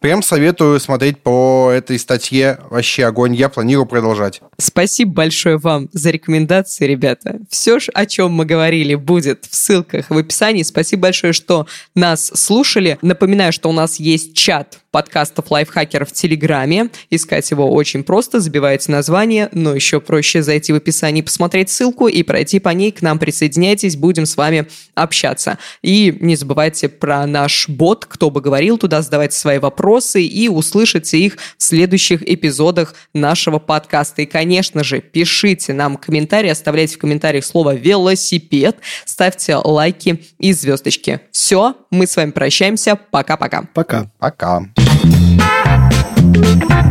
Прям 0.00 0.22
советую 0.22 0.78
смотреть 0.78 1.22
по 1.22 1.70
этой 1.72 1.98
статье. 1.98 2.58
Вообще 2.70 3.04
огонь. 3.04 3.34
Я 3.34 3.48
планирую 3.48 3.86
продолжать. 3.86 4.40
Спасибо 4.56 5.12
большое 5.12 5.58
вам 5.58 5.88
за 5.92 6.10
рекомендации, 6.10 6.86
ребята. 6.86 7.40
Все, 7.50 7.78
о 7.94 8.06
чем 8.06 8.32
мы 8.32 8.44
говорили, 8.44 8.94
будет 8.94 9.46
в 9.50 9.54
ссылках 9.56 10.10
в 10.10 10.16
описании. 10.16 10.62
Спасибо 10.62 11.02
большое, 11.02 11.32
что 11.32 11.66
нас 11.96 12.30
слушали. 12.34 12.98
Напоминаю, 13.02 13.52
что 13.52 13.68
у 13.68 13.72
нас 13.72 13.98
есть 13.98 14.34
чат 14.34 14.78
подкастов 14.90 15.50
лайфхакеров 15.50 16.08
в 16.08 16.12
Телеграме. 16.12 16.90
Искать 17.10 17.50
его 17.50 17.70
очень 17.70 18.02
просто, 18.02 18.40
забиваете 18.40 18.90
название, 18.92 19.48
но 19.52 19.74
еще 19.74 20.00
проще 20.00 20.42
зайти 20.42 20.72
в 20.72 20.76
описание, 20.76 21.22
посмотреть 21.22 21.70
ссылку 21.70 22.08
и 22.08 22.22
пройти 22.22 22.58
по 22.58 22.70
ней. 22.70 22.92
К 22.92 23.02
нам 23.02 23.18
присоединяйтесь, 23.18 23.96
будем 23.96 24.26
с 24.26 24.36
вами 24.36 24.68
общаться. 24.94 25.58
И 25.82 26.16
не 26.20 26.36
забывайте 26.36 26.88
про 26.88 27.26
наш 27.26 27.68
бот, 27.68 28.06
кто 28.06 28.30
бы 28.30 28.40
говорил, 28.40 28.78
туда 28.78 29.02
задавайте 29.02 29.36
свои 29.36 29.58
вопросы 29.58 30.22
и 30.22 30.48
услышите 30.48 31.18
их 31.18 31.36
в 31.56 31.62
следующих 31.62 32.22
эпизодах 32.22 32.94
нашего 33.12 33.58
подкаста. 33.58 34.22
И, 34.22 34.26
конечно 34.26 34.84
же, 34.84 35.00
пишите 35.00 35.72
нам 35.72 35.96
комментарии, 35.96 36.48
оставляйте 36.48 36.96
в 36.96 36.98
комментариях 36.98 37.44
слово 37.44 37.74
«велосипед», 37.74 38.76
ставьте 39.04 39.56
лайки 39.56 40.24
и 40.38 40.52
звездочки. 40.52 41.20
Все, 41.30 41.76
мы 41.90 42.06
с 42.06 42.16
вами 42.16 42.30
прощаемся. 42.30 42.96
Пока-пока. 42.96 43.68
Пока. 43.74 44.10
Пока. 44.18 44.62
Thank 46.60 46.72
you. 46.72 46.87